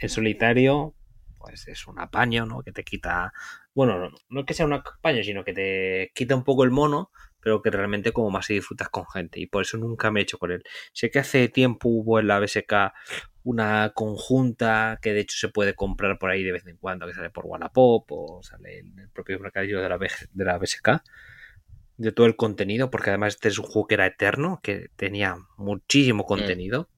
el 0.00 0.08
solitario 0.08 0.94
pues 1.36 1.66
es 1.66 1.88
un 1.88 1.98
apaño, 1.98 2.46
¿no? 2.46 2.62
Que 2.62 2.70
te 2.70 2.84
quita, 2.84 3.32
bueno, 3.74 3.98
no, 3.98 4.10
no, 4.28 4.46
que 4.46 4.54
sea 4.54 4.66
un 4.66 4.74
apaño, 4.74 5.24
sino 5.24 5.42
que 5.42 5.52
te 5.52 6.12
quita 6.14 6.36
un 6.36 6.44
poco 6.44 6.62
el 6.62 6.70
mono, 6.70 7.10
pero 7.40 7.60
que 7.60 7.70
realmente 7.70 8.12
como 8.12 8.30
más 8.30 8.46
se 8.46 8.52
disfrutas 8.52 8.88
con 8.88 9.04
gente 9.08 9.40
y 9.40 9.48
por 9.48 9.62
eso 9.62 9.78
nunca 9.78 10.12
me 10.12 10.20
he 10.20 10.22
hecho 10.22 10.38
con 10.38 10.52
él. 10.52 10.62
Sé 10.92 11.10
que 11.10 11.18
hace 11.18 11.48
tiempo 11.48 11.88
hubo 11.88 12.20
en 12.20 12.28
la 12.28 12.38
BSK 12.38 12.92
una 13.42 13.90
conjunta 13.96 15.00
que 15.02 15.12
de 15.12 15.22
hecho 15.22 15.38
se 15.38 15.48
puede 15.48 15.74
comprar 15.74 16.20
por 16.20 16.30
ahí 16.30 16.44
de 16.44 16.52
vez 16.52 16.64
en 16.68 16.76
cuando, 16.76 17.08
que 17.08 17.14
sale 17.14 17.30
por 17.30 17.46
Wallapop 17.46 18.06
o 18.12 18.42
sale 18.44 18.78
en 18.78 18.96
el 18.96 19.08
propio 19.10 19.40
mercadillo 19.40 19.82
de 19.82 19.88
la, 19.88 19.98
de 19.98 20.44
la 20.44 20.56
BSK 20.56 21.02
de 21.98 22.12
todo 22.12 22.26
el 22.26 22.36
contenido, 22.36 22.90
porque 22.90 23.10
además 23.10 23.34
este 23.34 23.48
es 23.48 23.58
un 23.58 23.66
juego 23.66 23.88
que 23.88 23.94
era 23.94 24.06
eterno, 24.06 24.60
que 24.62 24.88
tenía 24.96 25.36
muchísimo 25.56 26.22
mm. 26.22 26.26
contenido. 26.26 26.88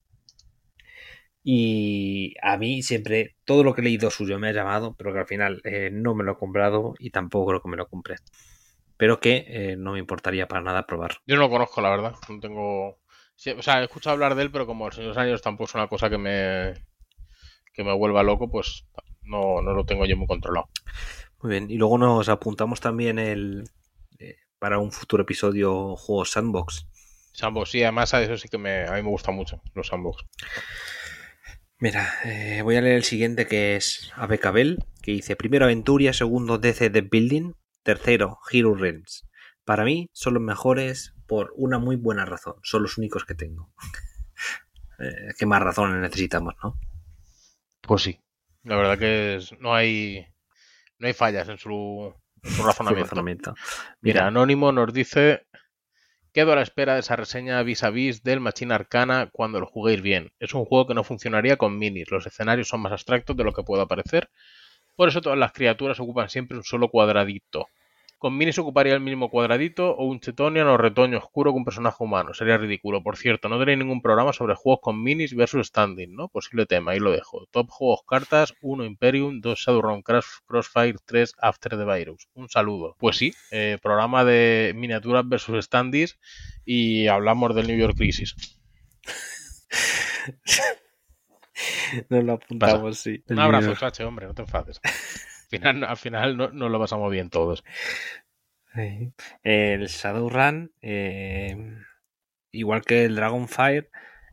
Y 1.43 2.35
a 2.43 2.55
mí 2.57 2.83
siempre 2.83 3.35
todo 3.45 3.63
lo 3.63 3.73
que 3.73 3.81
he 3.81 3.83
leído 3.83 4.11
suyo 4.11 4.37
me 4.37 4.49
ha 4.49 4.53
llamado, 4.53 4.95
pero 4.95 5.11
que 5.11 5.19
al 5.19 5.25
final 5.25 5.59
eh, 5.63 5.89
no 5.91 6.13
me 6.13 6.23
lo 6.23 6.33
he 6.33 6.37
comprado 6.37 6.93
y 6.99 7.09
tampoco 7.09 7.47
creo 7.47 7.61
que 7.63 7.69
me 7.69 7.77
lo 7.77 7.87
compré. 7.87 8.15
Pero 8.95 9.19
que 9.19 9.45
eh, 9.47 9.75
no 9.75 9.93
me 9.93 9.99
importaría 9.99 10.47
para 10.47 10.61
nada 10.61 10.85
probar. 10.85 11.17
Yo 11.25 11.35
no 11.35 11.41
lo 11.41 11.49
conozco, 11.49 11.81
la 11.81 11.89
verdad. 11.89 12.13
No 12.29 12.39
tengo. 12.39 12.89
o 12.89 12.97
sea, 13.37 13.81
he 13.81 13.83
escuchado 13.83 14.13
hablar 14.13 14.35
de 14.35 14.43
él, 14.43 14.51
pero 14.51 14.67
como 14.67 14.85
el 14.85 14.93
Señor 14.93 15.17
Años 15.17 15.41
tampoco 15.41 15.67
es 15.67 15.73
una 15.73 15.87
cosa 15.87 16.11
que 16.11 16.19
me 16.19 16.73
que 17.73 17.83
me 17.83 17.93
vuelva 17.95 18.21
loco, 18.21 18.51
pues 18.51 18.85
no, 19.23 19.61
no 19.63 19.73
lo 19.73 19.83
tengo 19.85 20.05
yo 20.05 20.15
muy 20.17 20.27
controlado. 20.27 20.69
Muy 21.41 21.51
bien. 21.51 21.71
Y 21.71 21.77
luego 21.77 21.97
nos 21.97 22.29
apuntamos 22.29 22.81
también 22.81 23.17
el, 23.17 23.63
para 24.61 24.77
un 24.77 24.91
futuro 24.91 25.23
episodio 25.23 25.95
juego 25.95 26.23
sandbox. 26.23 26.87
Sandbox, 27.33 27.71
sí, 27.71 27.81
además 27.81 28.13
a 28.13 28.21
eso 28.21 28.37
sí 28.37 28.47
que 28.47 28.59
me, 28.59 28.85
a 28.85 28.91
mí 28.91 29.01
me 29.01 29.09
gusta 29.09 29.31
mucho, 29.31 29.59
los 29.73 29.87
sandbox. 29.87 30.23
Mira, 31.79 32.13
eh, 32.25 32.61
voy 32.61 32.75
a 32.75 32.81
leer 32.81 32.97
el 32.97 33.03
siguiente 33.03 33.47
que 33.47 33.75
es 33.75 34.11
Abecabel, 34.15 34.85
que 35.01 35.13
dice 35.13 35.35
primero 35.35 35.65
Aventuria, 35.65 36.13
segundo 36.13 36.59
DC 36.59 36.91
The 36.91 37.01
Building, 37.01 37.53
tercero 37.81 38.37
Hero 38.51 38.75
Realms, 38.75 39.27
Para 39.65 39.83
mí 39.83 40.11
son 40.13 40.35
los 40.35 40.43
mejores 40.43 41.15
por 41.25 41.53
una 41.55 41.79
muy 41.79 41.95
buena 41.95 42.25
razón. 42.25 42.53
Son 42.61 42.83
los 42.83 42.99
únicos 42.99 43.25
que 43.25 43.33
tengo. 43.33 43.73
eh, 44.99 45.33
¿Qué 45.39 45.47
más 45.47 45.63
razones 45.63 45.99
necesitamos, 46.01 46.53
no? 46.63 46.77
Pues 47.81 48.03
sí. 48.03 48.19
La 48.63 48.75
verdad 48.75 48.99
que 48.99 49.35
es- 49.37 49.59
no 49.59 49.73
hay 49.73 50.27
no 50.99 51.07
hay 51.07 51.13
fallas 51.13 51.49
en 51.49 51.57
su, 51.57 52.13
su 52.43 52.63
razonamiento. 52.65 53.09
razonamiento. 53.09 53.53
Mira, 54.01 54.21
Mira, 54.21 54.27
Anónimo 54.27 54.71
nos 54.71 54.93
dice 54.93 55.45
Quedo 56.33 56.53
a 56.53 56.55
la 56.55 56.61
espera 56.61 56.93
de 56.93 57.01
esa 57.01 57.17
reseña 57.17 57.61
vis 57.61 57.83
a 57.83 57.89
vis 57.89 58.23
del 58.23 58.39
Machine 58.39 58.73
Arcana 58.73 59.29
cuando 59.33 59.59
lo 59.59 59.65
juguéis 59.65 60.01
bien. 60.01 60.31
Es 60.39 60.53
un 60.53 60.63
juego 60.63 60.87
que 60.87 60.93
no 60.93 61.03
funcionaría 61.03 61.57
con 61.57 61.77
minis. 61.77 62.09
Los 62.09 62.25
escenarios 62.25 62.69
son 62.69 62.79
más 62.81 62.93
abstractos 62.93 63.35
de 63.35 63.43
lo 63.43 63.51
que 63.51 63.63
pueda 63.63 63.85
parecer. 63.85 64.29
Por 64.95 65.09
eso 65.09 65.21
todas 65.21 65.37
las 65.37 65.51
criaturas 65.51 65.99
ocupan 65.99 66.29
siempre 66.29 66.55
un 66.57 66.63
solo 66.63 66.87
cuadradito. 66.87 67.67
Con 68.21 68.37
minis 68.37 68.59
ocuparía 68.59 68.93
el 68.93 68.99
mismo 68.99 69.31
cuadradito 69.31 69.95
o 69.95 70.05
un 70.05 70.19
chetonian 70.19 70.67
o 70.67 70.77
retoño 70.77 71.17
oscuro 71.17 71.49
con 71.49 71.61
un 71.61 71.65
personaje 71.65 72.03
humano. 72.03 72.35
Sería 72.35 72.55
ridículo. 72.55 73.01
Por 73.01 73.17
cierto, 73.17 73.49
no 73.49 73.57
tenéis 73.57 73.79
ningún 73.79 73.99
programa 73.99 74.31
sobre 74.31 74.53
juegos 74.53 74.79
con 74.83 75.01
minis 75.01 75.35
versus 75.35 75.69
standing, 75.69 76.13
¿no? 76.13 76.27
Posible 76.27 76.67
tema, 76.67 76.91
ahí 76.91 76.99
lo 76.99 77.11
dejo. 77.11 77.47
Top 77.49 77.71
juegos 77.71 78.01
cartas, 78.07 78.53
1 78.61 78.85
Imperium, 78.85 79.41
2 79.41 79.57
Shadowrun 79.57 80.03
Crash- 80.03 80.43
Crossfire, 80.45 80.99
3 81.03 81.33
After 81.39 81.75
the 81.75 81.83
Virus. 81.83 82.27
Un 82.35 82.47
saludo. 82.47 82.95
Pues 82.99 83.17
sí, 83.17 83.33
eh, 83.49 83.79
programa 83.81 84.23
de 84.23 84.73
miniaturas 84.75 85.27
versus 85.27 85.65
standees 85.65 86.19
y 86.63 87.07
hablamos 87.07 87.55
del 87.55 87.65
New 87.65 87.79
York 87.79 87.95
Crisis. 87.97 88.35
nos 92.09 92.23
lo 92.23 92.33
apuntamos, 92.33 92.99
sí. 92.99 93.23
Un 93.29 93.39
abrazo, 93.39 93.75
chache, 93.75 94.03
hombre, 94.03 94.27
no 94.27 94.35
te 94.35 94.43
enfades. 94.43 94.79
Al 95.51 95.59
final, 95.59 95.83
al 95.83 95.97
final 95.97 96.37
no, 96.37 96.49
no 96.49 96.69
lo 96.69 96.79
pasamos 96.79 97.11
bien 97.11 97.29
todos. 97.29 97.63
Sí. 98.73 99.11
El 99.43 99.87
Shadowrun, 99.87 100.71
eh, 100.81 101.75
igual 102.51 102.83
que 102.83 103.03
el 103.05 103.15
Dragonfire, 103.15 103.89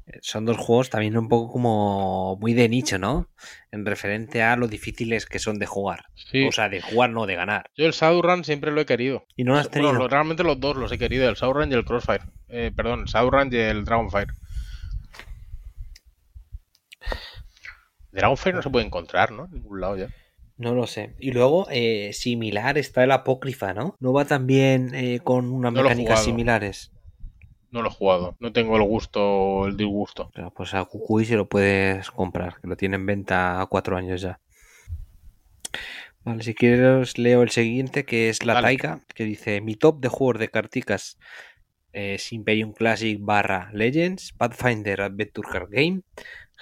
eh, 0.06 0.18
son 0.22 0.44
dos 0.46 0.56
juegos 0.56 0.90
también 0.90 1.18
un 1.18 1.28
poco 1.28 1.52
como 1.52 2.36
muy 2.36 2.54
de 2.54 2.68
nicho, 2.68 2.98
¿no? 2.98 3.28
En 3.72 3.84
referente 3.84 4.42
a 4.42 4.56
lo 4.56 4.68
difíciles 4.68 5.26
que 5.26 5.38
son 5.38 5.58
de 5.58 5.66
jugar. 5.66 6.06
Sí. 6.14 6.46
O 6.46 6.52
sea, 6.52 6.68
de 6.68 6.80
jugar, 6.80 7.10
no 7.10 7.26
de 7.26 7.34
ganar. 7.34 7.70
Yo 7.76 7.86
el 7.86 7.92
Shadowrun 7.92 8.44
siempre 8.44 8.70
lo 8.70 8.80
he 8.80 8.86
querido. 8.86 9.26
Y 9.36 9.44
no 9.44 9.54
lo 9.54 9.58
has 9.58 9.70
tenido. 9.70 10.08
realmente 10.08 10.44
los 10.44 10.60
dos 10.60 10.76
los 10.76 10.92
he 10.92 10.98
querido, 10.98 11.28
el 11.28 11.34
Shadowrun 11.34 11.72
y 11.72 11.74
el 11.74 11.84
Crossfire. 11.84 12.24
Eh, 12.48 12.70
perdón, 12.74 13.00
el 13.00 13.06
Shadowrun 13.06 13.52
y 13.52 13.56
el 13.56 13.84
Dragonfire. 13.84 14.32
Dragonfire 18.12 18.56
no 18.56 18.62
se 18.62 18.70
puede 18.70 18.86
encontrar, 18.86 19.32
¿no? 19.32 19.46
En 19.46 19.52
ningún 19.52 19.80
lado 19.80 19.96
ya. 19.96 20.08
No 20.58 20.74
lo 20.74 20.88
sé. 20.88 21.14
Y 21.20 21.30
luego, 21.30 21.68
eh, 21.70 22.10
similar 22.12 22.78
está 22.78 23.04
el 23.04 23.12
Apócrifa, 23.12 23.74
¿no? 23.74 23.94
¿No 24.00 24.12
va 24.12 24.24
también 24.24 24.92
eh, 24.94 25.20
con 25.22 25.52
unas 25.52 25.72
No 25.72 25.82
mecánicas 25.82 26.24
similares? 26.24 26.92
No 27.70 27.80
lo 27.80 27.88
he 27.88 27.92
jugado. 27.92 28.36
No 28.40 28.52
tengo 28.52 28.76
el 28.76 28.82
gusto 28.82 29.22
o 29.22 29.66
el 29.66 29.76
disgusto. 29.76 30.30
Claro, 30.34 30.52
pues 30.52 30.74
a 30.74 30.84
Cucuy 30.84 31.24
se 31.24 31.36
lo 31.36 31.48
puedes 31.48 32.10
comprar, 32.10 32.60
que 32.60 32.66
lo 32.66 32.76
tiene 32.76 32.96
en 32.96 33.06
venta 33.06 33.60
a 33.60 33.66
cuatro 33.66 33.96
años 33.96 34.20
ya. 34.20 34.40
Vale, 36.24 36.42
si 36.42 36.54
quieres 36.54 37.18
leo 37.18 37.42
el 37.42 37.50
siguiente, 37.50 38.04
que 38.04 38.28
es 38.28 38.44
la 38.44 38.54
Dale. 38.54 38.66
Taika, 38.66 39.00
que 39.14 39.24
dice 39.24 39.60
mi 39.60 39.76
top 39.76 40.00
de 40.00 40.08
juegos 40.08 40.40
de 40.40 40.48
carticas 40.48 41.18
es 41.92 42.32
Imperium 42.32 42.72
Classic 42.72 43.18
barra 43.20 43.70
Legends, 43.72 44.32
Pathfinder 44.32 45.02
Adventure 45.02 45.48
Card 45.50 45.70
Game, 45.70 46.02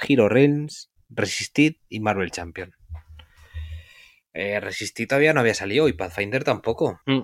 Hero 0.07 0.29
Realms, 0.29 0.91
Resistid 1.09 1.77
y 1.89 2.01
Marvel 2.01 2.31
Champion. 2.31 2.76
Eh, 4.39 4.61
Resistid 4.61 5.09
todavía 5.09 5.33
no 5.33 5.41
había 5.41 5.55
salido 5.55 5.89
y 5.89 5.95
Pathfinder 5.95 6.45
tampoco. 6.45 7.01
Mm. 7.07 7.23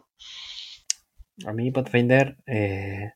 A 1.47 1.53
mí 1.53 1.71
Pathfinder 1.71 2.39
eh, 2.47 3.13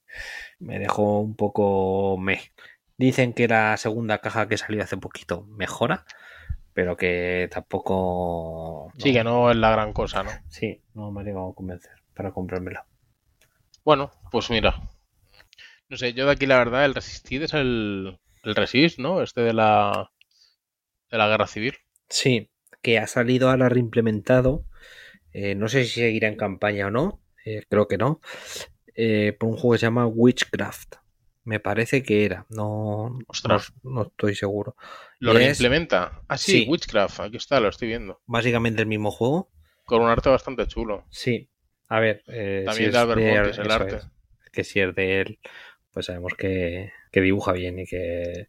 me 0.59 0.79
dejó 0.79 1.21
un 1.21 1.35
poco 1.35 2.19
meh. 2.19 2.53
Dicen 2.99 3.33
que 3.33 3.49
la 3.49 3.75
segunda 3.79 4.19
caja 4.19 4.49
que 4.49 4.59
salió 4.59 4.83
hace 4.83 4.99
poquito 4.99 5.47
mejora, 5.47 6.05
pero 6.75 6.95
que 6.99 7.49
tampoco... 7.51 8.93
Sí, 8.99 9.15
que 9.15 9.25
no 9.25 9.51
es 9.51 9.57
la 9.57 9.71
gran 9.71 9.95
cosa, 9.95 10.23
¿no? 10.23 10.31
Sí, 10.51 10.83
no 10.93 11.11
me 11.11 11.23
ha 11.23 11.25
llegado 11.25 11.49
a 11.49 11.55
convencer 11.55 11.93
para 12.15 12.33
comprármelo. 12.33 12.85
Bueno, 13.83 14.13
pues 14.31 14.51
mira. 14.51 14.75
No 15.89 15.97
sé, 15.97 16.13
yo 16.13 16.27
de 16.27 16.33
aquí 16.33 16.45
la 16.45 16.59
verdad, 16.59 16.85
el 16.85 16.95
Resistid 16.95 17.45
es 17.45 17.55
el, 17.55 18.19
el 18.43 18.55
Resist, 18.55 18.99
¿no? 18.99 19.23
Este 19.23 19.41
de 19.41 19.55
la, 19.55 20.11
de 21.11 21.17
la 21.17 21.29
guerra 21.29 21.47
civil. 21.47 21.77
Sí, 22.11 22.51
que 22.87 22.99
ha 23.01 23.09
salido 23.09 23.51
ahora 23.51 23.69
reimplementado. 23.69 24.65
eh, 25.33 25.57
no 25.57 25.67
sé 25.69 25.85
si 25.85 26.01
seguirá 26.01 26.29
en 26.29 26.37
campaña 26.37 26.87
o 26.87 26.91
no. 26.93 27.21
eh, 27.45 27.63
creo 27.69 27.89
que 27.89 27.99
no. 27.99 28.21
eh, 28.95 29.37
por 29.39 29.49
un 29.51 29.57
juego 29.57 29.73
que 29.73 29.79
se 29.79 29.87
llama 29.87 30.07
Witchcraft. 30.07 30.95
Me 31.45 31.59
parece 31.61 32.03
que 32.05 32.25
era. 32.25 32.47
No, 32.49 33.19
Ostras. 33.27 33.73
no 33.83 34.03
estoy 34.03 34.35
seguro. 34.37 34.77
¿Lo 35.19 35.33
es- 35.33 35.39
reimplementa? 35.39 36.23
Ah, 36.29 36.39
sí, 36.39 36.53
Sí. 36.53 36.67
Witchcraft, 36.69 37.21
aquí 37.21 37.37
está, 37.39 37.59
lo 37.61 37.69
estoy 37.69 37.89
viendo. 37.89 38.21
Básicamente 38.27 38.83
el 38.83 38.89
mismo 38.89 39.11
juego. 39.11 39.51
Con 39.85 40.03
un 40.03 40.09
arte 40.09 40.29
bastante 40.31 40.67
chulo. 40.69 41.05
Sí. 41.11 41.49
A 41.89 41.99
ver. 42.01 42.23
También 42.25 42.73
si 42.73 42.85
de 42.85 43.05
Montes, 43.07 43.59
el 43.59 43.71
arte. 43.71 43.97
es. 43.97 44.09
que 44.53 44.63
si 44.65 44.79
es 44.81 44.95
de 44.95 45.21
él, 45.23 45.39
pues 45.93 46.07
sabemos 46.07 46.35
que, 46.35 46.93
que 47.13 47.21
dibuja 47.21 47.53
bien 47.53 47.79
y 47.81 47.85
que 47.87 48.49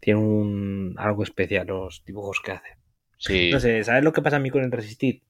tiene 0.00 0.20
un 0.20 0.94
algo 0.98 1.22
especial 1.22 1.66
los 1.68 2.02
dibujos 2.04 2.40
que 2.44 2.52
hace. 2.52 2.77
Sí. 3.18 3.50
No 3.52 3.60
sé, 3.60 3.84
¿sabes 3.84 4.02
lo 4.04 4.12
que 4.12 4.22
pasa 4.22 4.36
a 4.36 4.40
mí 4.40 4.50
con 4.50 4.62
el 4.64 4.72
Resistir? 4.72 5.22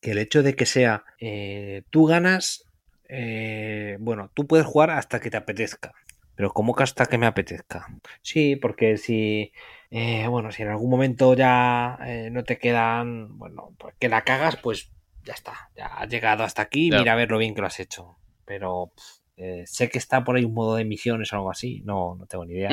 Que 0.00 0.10
el 0.12 0.18
hecho 0.18 0.42
de 0.42 0.54
que 0.54 0.66
sea 0.66 1.04
eh, 1.20 1.82
tú 1.90 2.06
ganas, 2.06 2.64
eh, 3.08 3.96
bueno, 4.00 4.30
tú 4.34 4.46
puedes 4.46 4.66
jugar 4.66 4.90
hasta 4.90 5.20
que 5.20 5.30
te 5.30 5.36
apetezca. 5.36 5.92
Pero 6.34 6.52
¿cómo 6.52 6.72
que 6.74 6.84
hasta 6.84 7.06
que 7.06 7.18
me 7.18 7.26
apetezca? 7.26 7.88
Sí, 8.22 8.54
porque 8.54 8.96
si, 8.96 9.52
eh, 9.90 10.26
bueno, 10.28 10.52
si 10.52 10.62
en 10.62 10.68
algún 10.68 10.88
momento 10.88 11.34
ya 11.34 11.98
eh, 12.06 12.28
no 12.30 12.44
te 12.44 12.58
quedan, 12.58 13.36
bueno, 13.38 13.74
pues 13.76 13.94
que 13.98 14.08
la 14.08 14.22
cagas, 14.22 14.56
pues 14.56 14.92
ya 15.24 15.34
está, 15.34 15.70
ya 15.76 15.86
has 15.86 16.08
llegado 16.08 16.44
hasta 16.44 16.62
aquí, 16.62 16.90
Ya. 16.92 16.98
mira 17.00 17.12
a 17.14 17.16
ver 17.16 17.30
lo 17.30 17.38
bien 17.38 17.54
que 17.56 17.60
lo 17.60 17.66
has 17.66 17.80
hecho. 17.80 18.18
Pero 18.44 18.92
pff, 18.94 19.04
eh, 19.36 19.64
sé 19.66 19.88
que 19.88 19.98
está 19.98 20.22
por 20.22 20.36
ahí 20.36 20.44
un 20.44 20.54
modo 20.54 20.76
de 20.76 20.84
misiones 20.84 21.32
o 21.32 21.36
algo 21.36 21.50
así, 21.50 21.82
no, 21.84 22.14
no 22.14 22.26
tengo 22.26 22.44
ni 22.44 22.54
idea. 22.54 22.70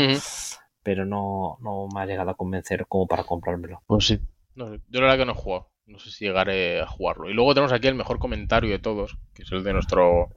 Pero 0.86 1.04
no, 1.04 1.58
no 1.62 1.88
me 1.92 2.02
ha 2.02 2.06
llegado 2.06 2.30
a 2.30 2.38
convencer 2.38 2.86
como 2.86 3.08
para 3.08 3.24
comprármelo. 3.24 3.82
Pues 3.88 4.06
sí. 4.06 4.20
No 4.54 4.70
sé, 4.70 4.82
yo 4.88 5.02
la 5.02 5.08
verdad 5.08 5.18
que 5.18 5.26
no 5.26 5.32
he 5.32 5.36
jugado. 5.36 5.72
No 5.88 5.98
sé 5.98 6.12
si 6.12 6.26
llegaré 6.26 6.80
a 6.80 6.86
jugarlo. 6.86 7.28
Y 7.28 7.34
luego 7.34 7.56
tenemos 7.56 7.74
aquí 7.74 7.88
el 7.88 7.96
mejor 7.96 8.20
comentario 8.20 8.70
de 8.70 8.78
todos, 8.78 9.18
que 9.34 9.42
es 9.42 9.52
el 9.52 9.64
de 9.64 9.74
nuestro 9.74 10.30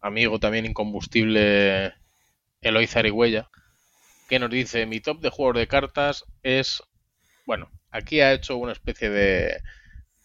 amigo 0.00 0.40
también 0.40 0.66
incombustible 0.66 1.94
Eloy 2.62 2.88
Zarigüeya, 2.88 3.48
que 4.28 4.40
nos 4.40 4.50
dice, 4.50 4.86
mi 4.86 4.98
top 4.98 5.20
de 5.20 5.30
juegos 5.30 5.56
de 5.56 5.68
cartas 5.68 6.24
es, 6.42 6.82
bueno, 7.46 7.70
aquí 7.92 8.20
ha 8.20 8.32
hecho 8.32 8.56
una 8.56 8.72
especie 8.72 9.08
de, 9.08 9.60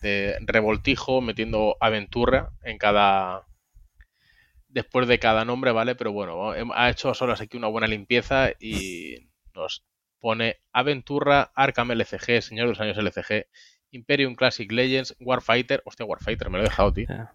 de 0.02 0.38
revoltijo 0.42 1.22
metiendo 1.22 1.78
aventura 1.80 2.50
en 2.64 2.80
cada... 2.80 3.46
Después 4.70 5.08
de 5.08 5.20
cada 5.20 5.46
nombre, 5.46 5.72
¿vale? 5.72 5.94
Pero 5.94 6.14
bueno, 6.14 6.52
ha 6.74 6.90
hecho 6.90 7.12
a 7.12 7.14
solas 7.14 7.42
aquí 7.42 7.58
una 7.58 7.68
buena 7.68 7.88
limpieza 7.88 8.52
y 8.60 9.30
nos 9.56 9.84
pone 10.20 10.62
Aventura, 10.72 11.52
Arkham 11.56 11.92
LCG, 11.92 12.42
Señor 12.42 12.66
de 12.68 12.70
los 12.74 12.80
Años 12.80 12.98
LCG, 12.98 13.48
Imperium 13.92 14.36
Classic 14.36 14.72
Legends, 14.72 15.16
Warfighter. 15.20 15.82
Hostia, 15.86 16.06
Warfighter, 16.06 16.50
me 16.50 16.58
lo 16.58 16.64
he 16.64 16.68
dejado, 16.70 16.94
tío. 16.94 17.08
Ya. 17.10 17.34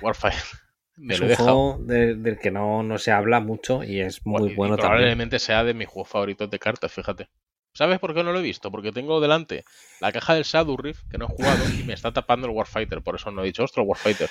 Warfighter. 0.00 0.42
Me 0.98 1.12
es 1.12 1.20
lo 1.20 1.26
he 1.26 1.28
un 1.28 1.30
dejado. 1.30 1.46
juego 1.72 1.78
de- 1.84 2.14
del 2.14 2.38
que 2.38 2.50
no, 2.50 2.82
no 2.82 2.96
se 2.96 3.12
habla 3.12 3.38
mucho 3.40 3.84
y 3.84 4.00
es 4.00 4.24
muy 4.24 4.48
Y- 4.48 4.52
y 4.52 4.54
bueno 4.54 4.76
también. 4.76 4.92
probablemente 4.92 5.38
sea 5.38 5.62
de 5.62 5.74
mis 5.74 5.88
juegos 5.88 6.08
favoritos 6.08 6.50
de 6.50 6.58
cartas, 6.58 6.90
fíjate. 6.90 7.28
¿Sabes 7.74 7.98
por 7.98 8.14
qué 8.14 8.24
no 8.24 8.32
lo 8.32 8.38
he 8.38 8.42
visto? 8.42 8.70
Porque 8.70 8.92
tengo 8.92 9.20
delante 9.20 9.66
la 10.00 10.10
caja 10.10 10.32
del 10.34 10.44
Shadow 10.44 10.74
Rift, 10.78 11.02
que 11.10 11.18
no 11.18 11.26
he 11.26 11.28
jugado, 11.28 11.62
y 11.78 11.82
me 11.82 11.92
está 11.92 12.12
tapando 12.12 12.46
el 12.46 12.54
Warfighter. 12.54 13.02
Por 13.02 13.16
eso 13.16 13.30
no 13.30 13.42
he 13.42 13.44
dicho, 13.44 13.62
ostras, 13.64 13.84
Warfighter. 13.86 14.30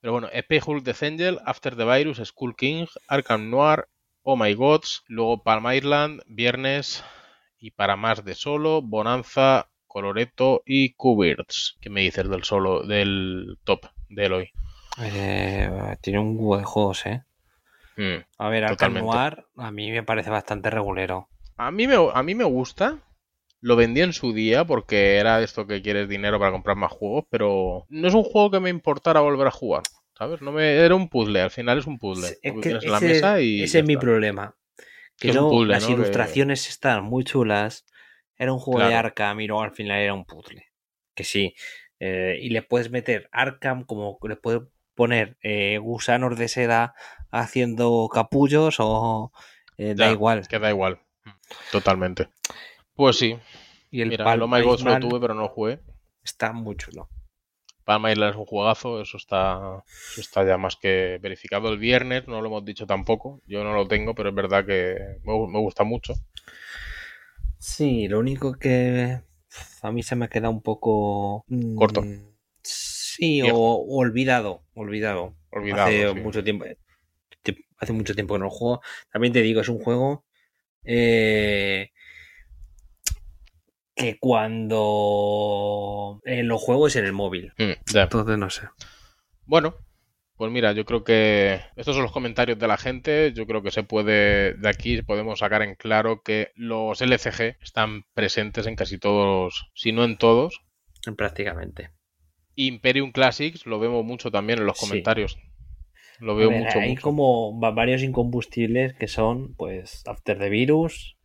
Pero 0.00 0.14
bueno, 0.14 0.30
Epic 0.32 0.66
Hulk 0.66 0.82
Death 0.82 1.02
Angel, 1.02 1.38
After 1.44 1.76
the 1.76 1.84
Virus, 1.84 2.22
Skull 2.24 2.56
King, 2.56 2.86
Arkham 3.06 3.50
Noir, 3.50 3.88
Oh 4.24 4.36
My 4.36 4.54
Gods, 4.54 5.02
luego 5.08 5.42
Palm 5.42 5.72
Island, 5.72 6.22
Viernes, 6.26 7.02
y 7.58 7.72
para 7.72 7.96
más 7.96 8.24
de 8.24 8.36
solo, 8.36 8.80
Bonanza, 8.80 9.68
Coloreto 9.88 10.62
y 10.64 10.94
Cubirds. 10.94 11.76
¿Qué 11.80 11.90
me 11.90 12.02
dices 12.02 12.28
del 12.30 12.44
solo, 12.44 12.84
del 12.84 13.58
top 13.64 13.86
de 14.08 14.26
Eloy? 14.26 14.50
Eh, 15.00 15.96
tiene 16.00 16.20
un 16.20 16.36
huevo 16.38 16.58
de 16.58 16.64
juegos, 16.64 17.04
¿eh? 17.06 17.24
Mm. 17.96 18.22
A 18.38 18.48
ver, 18.48 18.64
Arkham. 18.64 18.94
Noir 18.94 19.44
a 19.56 19.70
mí 19.72 19.90
me 19.90 20.04
parece 20.04 20.30
bastante 20.30 20.70
regulero. 20.70 21.28
A 21.56 21.72
mí, 21.72 21.88
me, 21.88 21.96
a 22.12 22.22
mí 22.22 22.34
me 22.36 22.44
gusta. 22.44 22.98
Lo 23.60 23.74
vendí 23.74 24.02
en 24.02 24.12
su 24.12 24.32
día 24.32 24.64
porque 24.64 25.16
era 25.16 25.42
esto 25.42 25.66
que 25.66 25.82
quieres 25.82 26.08
dinero 26.08 26.38
para 26.38 26.52
comprar 26.52 26.76
más 26.76 26.92
juegos, 26.92 27.24
pero 27.28 27.86
no 27.88 28.06
es 28.08 28.14
un 28.14 28.24
juego 28.24 28.52
que 28.52 28.60
me 28.60 28.70
importara 28.70 29.20
volver 29.20 29.48
a 29.48 29.52
jugar. 29.52 29.82
¿Sabes? 30.22 30.40
No 30.40 30.52
me, 30.52 30.76
era 30.76 30.94
un 30.94 31.08
puzzle, 31.08 31.40
al 31.40 31.50
final 31.50 31.78
es 31.78 31.86
un 31.88 31.98
puzzle. 31.98 32.28
Es 32.42 32.52
que 32.62 32.68
en 32.70 32.90
la 32.92 32.98
ese, 32.98 33.06
mesa 33.08 33.40
y 33.40 33.60
ese 33.60 33.80
es 33.80 33.84
mi 33.84 33.96
problema. 33.96 34.54
Que 35.18 35.30
Es 35.30 35.34
no, 35.34 35.50
puzzle, 35.50 35.72
las 35.72 35.82
¿no? 35.82 35.88
Que- 35.88 35.92
ilustraciones 35.94 36.68
están 36.68 37.02
muy 37.02 37.24
chulas. 37.24 37.86
Era 38.36 38.52
un 38.52 38.60
juego 38.60 38.86
de. 38.86 38.94
Arkham 38.94 39.40
y 39.40 39.48
luego 39.48 39.64
al 39.64 39.72
final 39.72 39.98
era 39.98 40.14
un 40.14 40.24
puzzle. 40.24 40.68
Que 41.16 41.24
sí. 41.24 41.54
eh, 41.98 42.38
y 42.40 42.50
le 42.50 42.62
puedes 42.62 42.92
meter 42.92 43.28
Arkham 43.32 43.82
como 43.82 44.16
le 44.22 44.36
puedes 44.36 44.62
poner 44.94 45.38
eh, 45.42 45.78
gusanos 45.78 46.38
de 46.38 46.46
seda 46.46 46.94
haciendo 47.32 48.08
capullos 48.12 48.76
o 48.78 49.32
eh, 49.76 49.94
da 49.96 50.12
igual. 50.12 50.38
Es 50.38 50.46
que 50.46 50.60
da 50.60 50.70
igual. 50.70 51.00
Totalmente. 51.72 52.28
Pues 52.94 53.16
sí. 53.16 53.36
Y 53.90 54.02
el 54.02 54.10
Mira, 54.10 54.36
lo 54.36 54.46
My 54.46 54.62
Gods 54.62 54.84
lo 54.84 55.00
tuve, 55.00 55.18
pero 55.18 55.34
no 55.34 55.42
lo 55.42 55.48
jugué. 55.48 55.80
Está 56.22 56.52
muy 56.52 56.76
chulo. 56.76 57.08
Palma 57.84 58.12
Island 58.12 58.32
es 58.32 58.36
un 58.38 58.46
juegazo, 58.46 59.00
eso 59.00 59.16
está, 59.16 59.82
eso 60.10 60.20
está 60.20 60.44
ya 60.44 60.58
más 60.58 60.76
que 60.76 61.18
verificado. 61.22 61.68
El 61.70 61.78
viernes, 61.78 62.26
no 62.28 62.40
lo 62.40 62.46
hemos 62.48 62.64
dicho 62.64 62.86
tampoco, 62.86 63.40
yo 63.46 63.64
no 63.64 63.74
lo 63.74 63.86
tengo, 63.88 64.14
pero 64.14 64.30
es 64.30 64.34
verdad 64.34 64.64
que 64.66 64.96
me, 65.24 65.32
me 65.48 65.58
gusta 65.58 65.84
mucho. 65.84 66.14
Sí, 67.58 68.08
lo 68.08 68.18
único 68.18 68.54
que 68.54 69.20
a 69.82 69.92
mí 69.92 70.02
se 70.02 70.16
me 70.16 70.28
queda 70.28 70.48
un 70.50 70.62
poco... 70.62 71.44
Corto. 71.74 72.00
mm, 72.02 72.32
Sí, 72.62 73.42
o, 73.42 73.50
o 73.54 73.96
olvidado, 73.98 74.62
olvidado. 74.74 75.34
Olvidado, 75.52 75.90
Hace 75.90 76.14
sí. 76.14 76.20
mucho 76.20 76.42
tiempo. 76.42 76.64
te- 77.42 77.66
Hace 77.78 77.92
mucho 77.92 78.14
tiempo 78.14 78.34
que 78.34 78.40
no 78.40 78.46
lo 78.46 78.50
juego. 78.50 78.82
También 79.12 79.32
te 79.32 79.42
digo, 79.42 79.60
es 79.60 79.68
un 79.68 79.80
juego 79.80 80.24
eh, 80.84 81.90
que 83.94 84.18
cuando 84.92 86.20
eh, 86.24 86.42
lo 86.42 86.58
juego 86.58 86.86
es 86.86 86.96
en 86.96 87.04
el 87.04 87.12
móvil. 87.12 87.52
Mm, 87.58 87.72
ya. 87.92 88.02
Entonces 88.02 88.38
no 88.38 88.50
sé. 88.50 88.62
Bueno, 89.44 89.74
pues 90.36 90.50
mira, 90.50 90.72
yo 90.72 90.84
creo 90.84 91.04
que 91.04 91.60
estos 91.76 91.94
son 91.94 92.02
los 92.02 92.12
comentarios 92.12 92.58
de 92.58 92.68
la 92.68 92.76
gente. 92.76 93.32
Yo 93.34 93.46
creo 93.46 93.62
que 93.62 93.70
se 93.70 93.82
puede, 93.82 94.54
de 94.54 94.68
aquí 94.68 95.02
podemos 95.02 95.38
sacar 95.40 95.62
en 95.62 95.74
claro 95.74 96.22
que 96.22 96.50
los 96.54 97.00
LCG 97.00 97.56
están 97.62 98.04
presentes 98.14 98.66
en 98.66 98.76
casi 98.76 98.98
todos, 98.98 99.70
si 99.74 99.92
no 99.92 100.04
en 100.04 100.16
todos. 100.18 100.60
Prácticamente. 101.16 101.90
Imperium 102.54 103.12
Classics 103.12 103.66
lo 103.66 103.78
vemos 103.78 104.04
mucho 104.04 104.30
también 104.30 104.58
en 104.60 104.66
los 104.66 104.78
Sí. 104.78 104.86
comentarios. 104.88 105.38
Lo 106.20 106.36
veo 106.36 106.50
ver, 106.50 106.60
mucho, 106.62 106.78
hay 106.78 106.90
mucho. 106.90 107.02
como 107.02 107.58
va- 107.58 107.72
varios 107.72 108.02
incombustibles 108.02 108.94
que 108.94 109.08
son, 109.08 109.54
pues, 109.56 110.02
After 110.06 110.38
the 110.38 110.48
Virus, 110.50 111.16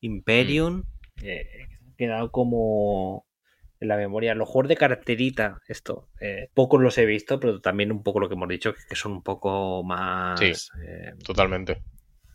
Imperium, 0.00 0.82
Mm. 1.16 1.24
eh, 1.24 1.46
quedado 1.96 2.30
como 2.30 3.26
en 3.80 3.88
la 3.88 3.96
memoria. 3.96 4.34
Los 4.34 4.48
juegos 4.48 4.68
de 4.68 4.76
carterita, 4.76 5.60
esto, 5.68 6.08
eh, 6.20 6.48
pocos 6.54 6.80
los 6.80 6.96
he 6.98 7.06
visto, 7.06 7.38
pero 7.40 7.60
también 7.60 7.92
un 7.92 8.02
poco 8.02 8.20
lo 8.20 8.28
que 8.28 8.34
hemos 8.34 8.48
dicho, 8.48 8.74
que, 8.88 8.96
son 8.96 9.12
un 9.12 9.22
poco 9.22 9.82
más 9.84 10.38
Sí. 10.40 10.52
eh, 10.86 11.12
Totalmente, 11.24 11.82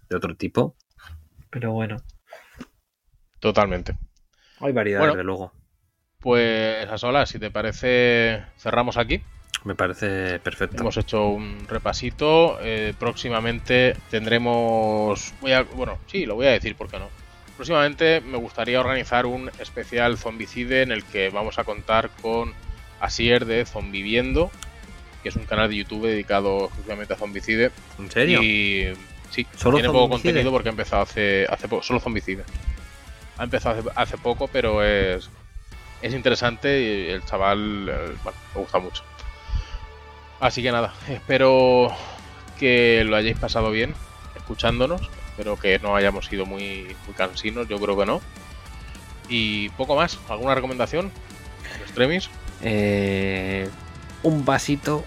de 0.10 0.16
otro 0.16 0.36
tipo. 0.36 0.76
Pero 1.50 1.72
bueno, 1.74 1.98
totalmente. 3.40 3.96
hay 4.60 4.72
variedad, 4.72 5.00
Bueno. 5.00 5.14
desde 5.14 5.24
luego. 5.24 5.52
Pues 6.20 6.88
a 6.88 6.98
solas, 7.00 7.30
si 7.30 7.40
te 7.40 7.50
parece, 7.50 8.44
cerramos 8.58 8.98
aquí. 8.98 9.22
Me 9.64 9.74
parece 9.76 10.40
perfecto. 10.40 10.78
Hemos 10.82 10.98
hecho 10.98 11.30
un 11.30 11.68
repasito. 11.68 12.60
eh, 12.62 12.94
próximamente 12.98 13.96
tendremos. 14.12 15.34
Voy 15.42 15.52
a, 15.54 15.64
bueno, 15.64 15.98
sí, 16.08 16.26
lo 16.26 16.36
voy 16.36 16.46
a 16.48 16.52
decir, 16.52 16.76
¿por 16.76 16.90
qué 16.90 17.00
no? 17.00 17.10
Próximamente 17.62 18.22
me 18.22 18.40
gustaría 18.40 18.80
organizar 18.80 19.28
un 19.28 19.52
especial 19.60 20.18
Zombicide 20.18 20.82
en 20.82 20.92
el 20.92 21.04
que 21.04 21.30
vamos 21.30 21.60
a 21.60 21.64
contar 21.64 22.10
con 22.20 22.56
Asier 23.00 23.46
de 23.46 23.68
Zombiviendo, 23.68 24.50
que 25.22 25.30
es 25.30 25.36
un 25.36 25.46
canal 25.46 25.70
de 25.70 25.76
YouTube 25.76 26.08
dedicado 26.08 26.66
exclusivamente 26.66 27.14
a 27.14 27.18
Zombicide. 27.18 27.70
¿En 28.00 28.10
serio? 28.10 28.42
Y 28.42 28.96
sí, 29.30 29.46
¿Solo 29.56 29.78
tiene 29.78 29.90
poco 29.90 30.08
Zombicide? 30.08 30.30
contenido 30.32 30.52
porque 30.52 30.70
ha 30.70 30.72
empezado 30.72 31.04
hace, 31.04 31.46
hace 31.52 31.68
poco, 31.68 31.84
solo 31.84 32.00
Zombicide. 32.00 32.46
Ha 33.38 33.44
empezado 33.44 33.78
hace, 33.78 33.90
hace 33.94 34.18
poco, 34.18 34.48
pero 34.48 34.84
es, 34.84 35.30
es 36.02 36.16
interesante 36.16 36.82
y 36.82 37.10
el 37.12 37.24
chaval 37.26 37.90
eh, 37.90 38.16
bueno, 38.24 38.40
me 38.56 38.62
gusta 38.62 38.80
mucho. 38.80 39.04
Así 40.40 40.64
que 40.64 40.72
nada, 40.72 40.96
espero 41.08 41.96
que 42.60 43.04
lo 43.06 43.16
hayáis 43.16 43.38
pasado 43.38 43.70
bien 43.70 43.94
escuchándonos. 44.36 45.21
Espero 45.32 45.58
que 45.58 45.80
no 45.80 45.96
hayamos 45.96 46.26
sido 46.28 46.46
muy, 46.46 46.96
muy 47.06 47.16
cansinos, 47.16 47.68
yo 47.68 47.80
creo 47.80 47.98
que 47.98 48.06
no. 48.06 48.22
Y 49.30 49.70
poco 49.70 49.96
más, 49.96 50.20
¿alguna 50.30 50.56
recomendación? 50.56 51.12
Extremis. 51.82 52.30
Eh, 52.62 53.68
un 54.24 54.46
vasito 54.46 55.04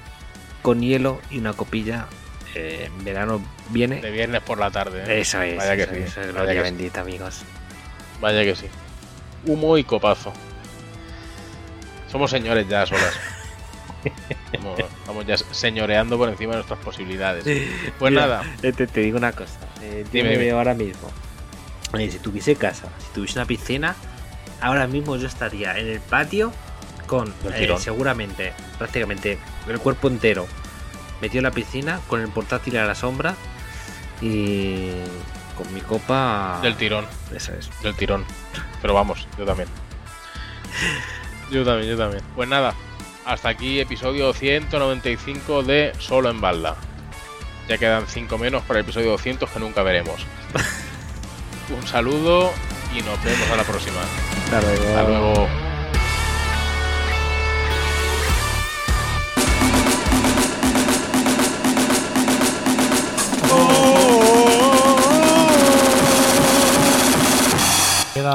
con 0.62 0.80
hielo 0.80 1.20
y 1.30 1.38
una 1.38 1.52
copilla. 1.52 2.06
eh, 2.54 2.84
en 2.86 3.04
verano 3.04 3.40
viene. 3.70 4.00
De 4.00 4.10
viernes 4.10 4.40
por 4.42 4.58
la 4.58 4.70
tarde. 4.70 5.02
¿eh? 5.06 5.20
Eso 5.20 5.42
es, 5.42 5.56
Vaya 5.56 5.76
que 5.76 5.84
sí, 5.86 6.00
es, 6.02 6.10
eso 6.12 6.20
es 6.22 6.32
vaya 6.34 6.52
que 6.52 6.58
sí. 6.58 6.62
bendita, 6.62 7.00
amigos. 7.02 7.42
Vaya 8.20 8.42
que 8.44 8.54
sí. 8.56 8.66
Humo 9.46 9.76
y 9.76 9.84
copazo. 9.84 10.32
Somos 12.10 12.30
señores 12.30 12.66
ya 12.68 12.86
solas. 12.86 13.12
Estamos, 14.52 14.78
estamos 14.78 15.26
ya 15.26 15.36
señoreando 15.38 16.16
por 16.18 16.28
encima 16.28 16.52
de 16.52 16.56
nuestras 16.58 16.78
posibilidades. 16.80 17.42
Pues 17.98 18.12
Mira, 18.12 18.22
nada, 18.26 18.42
eh, 18.62 18.72
Te, 18.72 18.86
te 18.86 19.00
digo 19.00 19.16
una 19.18 19.32
cosa. 19.32 19.58
Eh, 19.84 20.04
Dime, 20.12 20.50
ahora 20.50 20.74
mismo. 20.74 21.10
eh, 21.98 22.10
si 22.10 22.18
tuviese 22.18 22.56
casa, 22.56 22.88
si 22.98 23.06
tuviese 23.14 23.38
una 23.38 23.46
piscina, 23.46 23.94
ahora 24.60 24.86
mismo 24.86 25.16
yo 25.16 25.26
estaría 25.26 25.78
en 25.78 25.86
el 25.88 26.00
patio 26.00 26.52
con 27.06 27.32
eh, 27.52 27.74
seguramente, 27.78 28.52
prácticamente 28.78 29.38
el 29.68 29.78
cuerpo 29.78 30.08
entero 30.08 30.46
metido 31.20 31.40
en 31.40 31.44
la 31.44 31.50
piscina, 31.50 32.00
con 32.08 32.20
el 32.20 32.28
portátil 32.28 32.76
a 32.78 32.86
la 32.86 32.94
sombra 32.94 33.34
y 34.20 34.90
con 35.56 35.72
mi 35.72 35.80
copa. 35.80 36.58
del 36.62 36.76
tirón, 36.76 37.06
Eso 37.34 37.52
es. 37.54 37.70
del 37.82 37.94
tirón. 37.94 38.24
Pero 38.82 38.94
vamos, 38.94 39.26
yo 39.38 39.44
también. 39.44 39.68
Yo 41.50 41.64
también, 41.64 41.90
yo 41.90 41.96
también. 41.96 42.22
Pues 42.34 42.48
nada, 42.48 42.74
hasta 43.24 43.48
aquí 43.48 43.80
episodio 43.80 44.32
195 44.32 45.62
de 45.62 45.92
Solo 45.98 46.30
en 46.30 46.40
Balda. 46.40 46.76
Ya 47.68 47.78
quedan 47.78 48.06
5 48.06 48.38
menos 48.38 48.62
para 48.64 48.80
el 48.80 48.84
episodio 48.84 49.10
200 49.12 49.50
que 49.50 49.58
nunca 49.58 49.82
veremos. 49.82 50.20
Un 51.70 51.86
saludo 51.86 52.52
y 52.94 53.00
nos 53.02 53.22
vemos 53.24 53.50
a 53.50 53.56
la 53.56 53.64
próxima. 53.64 54.00
Hasta 54.44 54.60
luego. 54.60 54.88
Hasta 54.88 55.02
luego. 55.08 55.48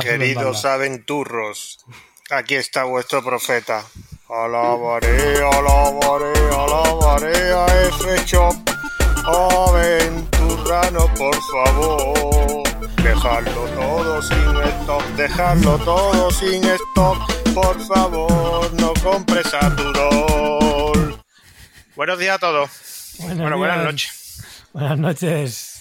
Queridos 0.01 0.65
aventurros, 0.65 1.86
aquí 2.30 2.55
está 2.55 2.84
vuestro 2.84 3.23
profeta. 3.23 3.84
Alabaré, 4.27 5.41
alabaré, 5.43 6.39
alabaré 6.51 7.53
a 7.53 7.65
F 7.88 8.25
Shop. 9.24 9.70
Aventurrano, 9.70 11.13
por 11.15 11.36
favor. 11.51 12.63
Dejadlo 13.03 13.65
todo 13.76 14.22
sin 14.22 14.57
stock, 14.82 15.03
dejadlo 15.15 15.78
todo 15.80 16.32
sin 16.32 16.63
stock. 16.63 17.32
Por 17.53 17.80
favor, 17.88 18.74
no 18.74 18.93
compres 19.03 19.53
a 19.53 19.76
Tudor. 19.76 21.20
Buenos 21.95 22.20
días 22.20 22.36
a 22.36 22.39
todos. 22.39 22.70
Buenos 23.20 23.38
bueno, 23.38 23.57
buenas 23.57 23.84
noches. 23.84 24.43
Buenas 24.74 24.97
noches. 24.97 25.78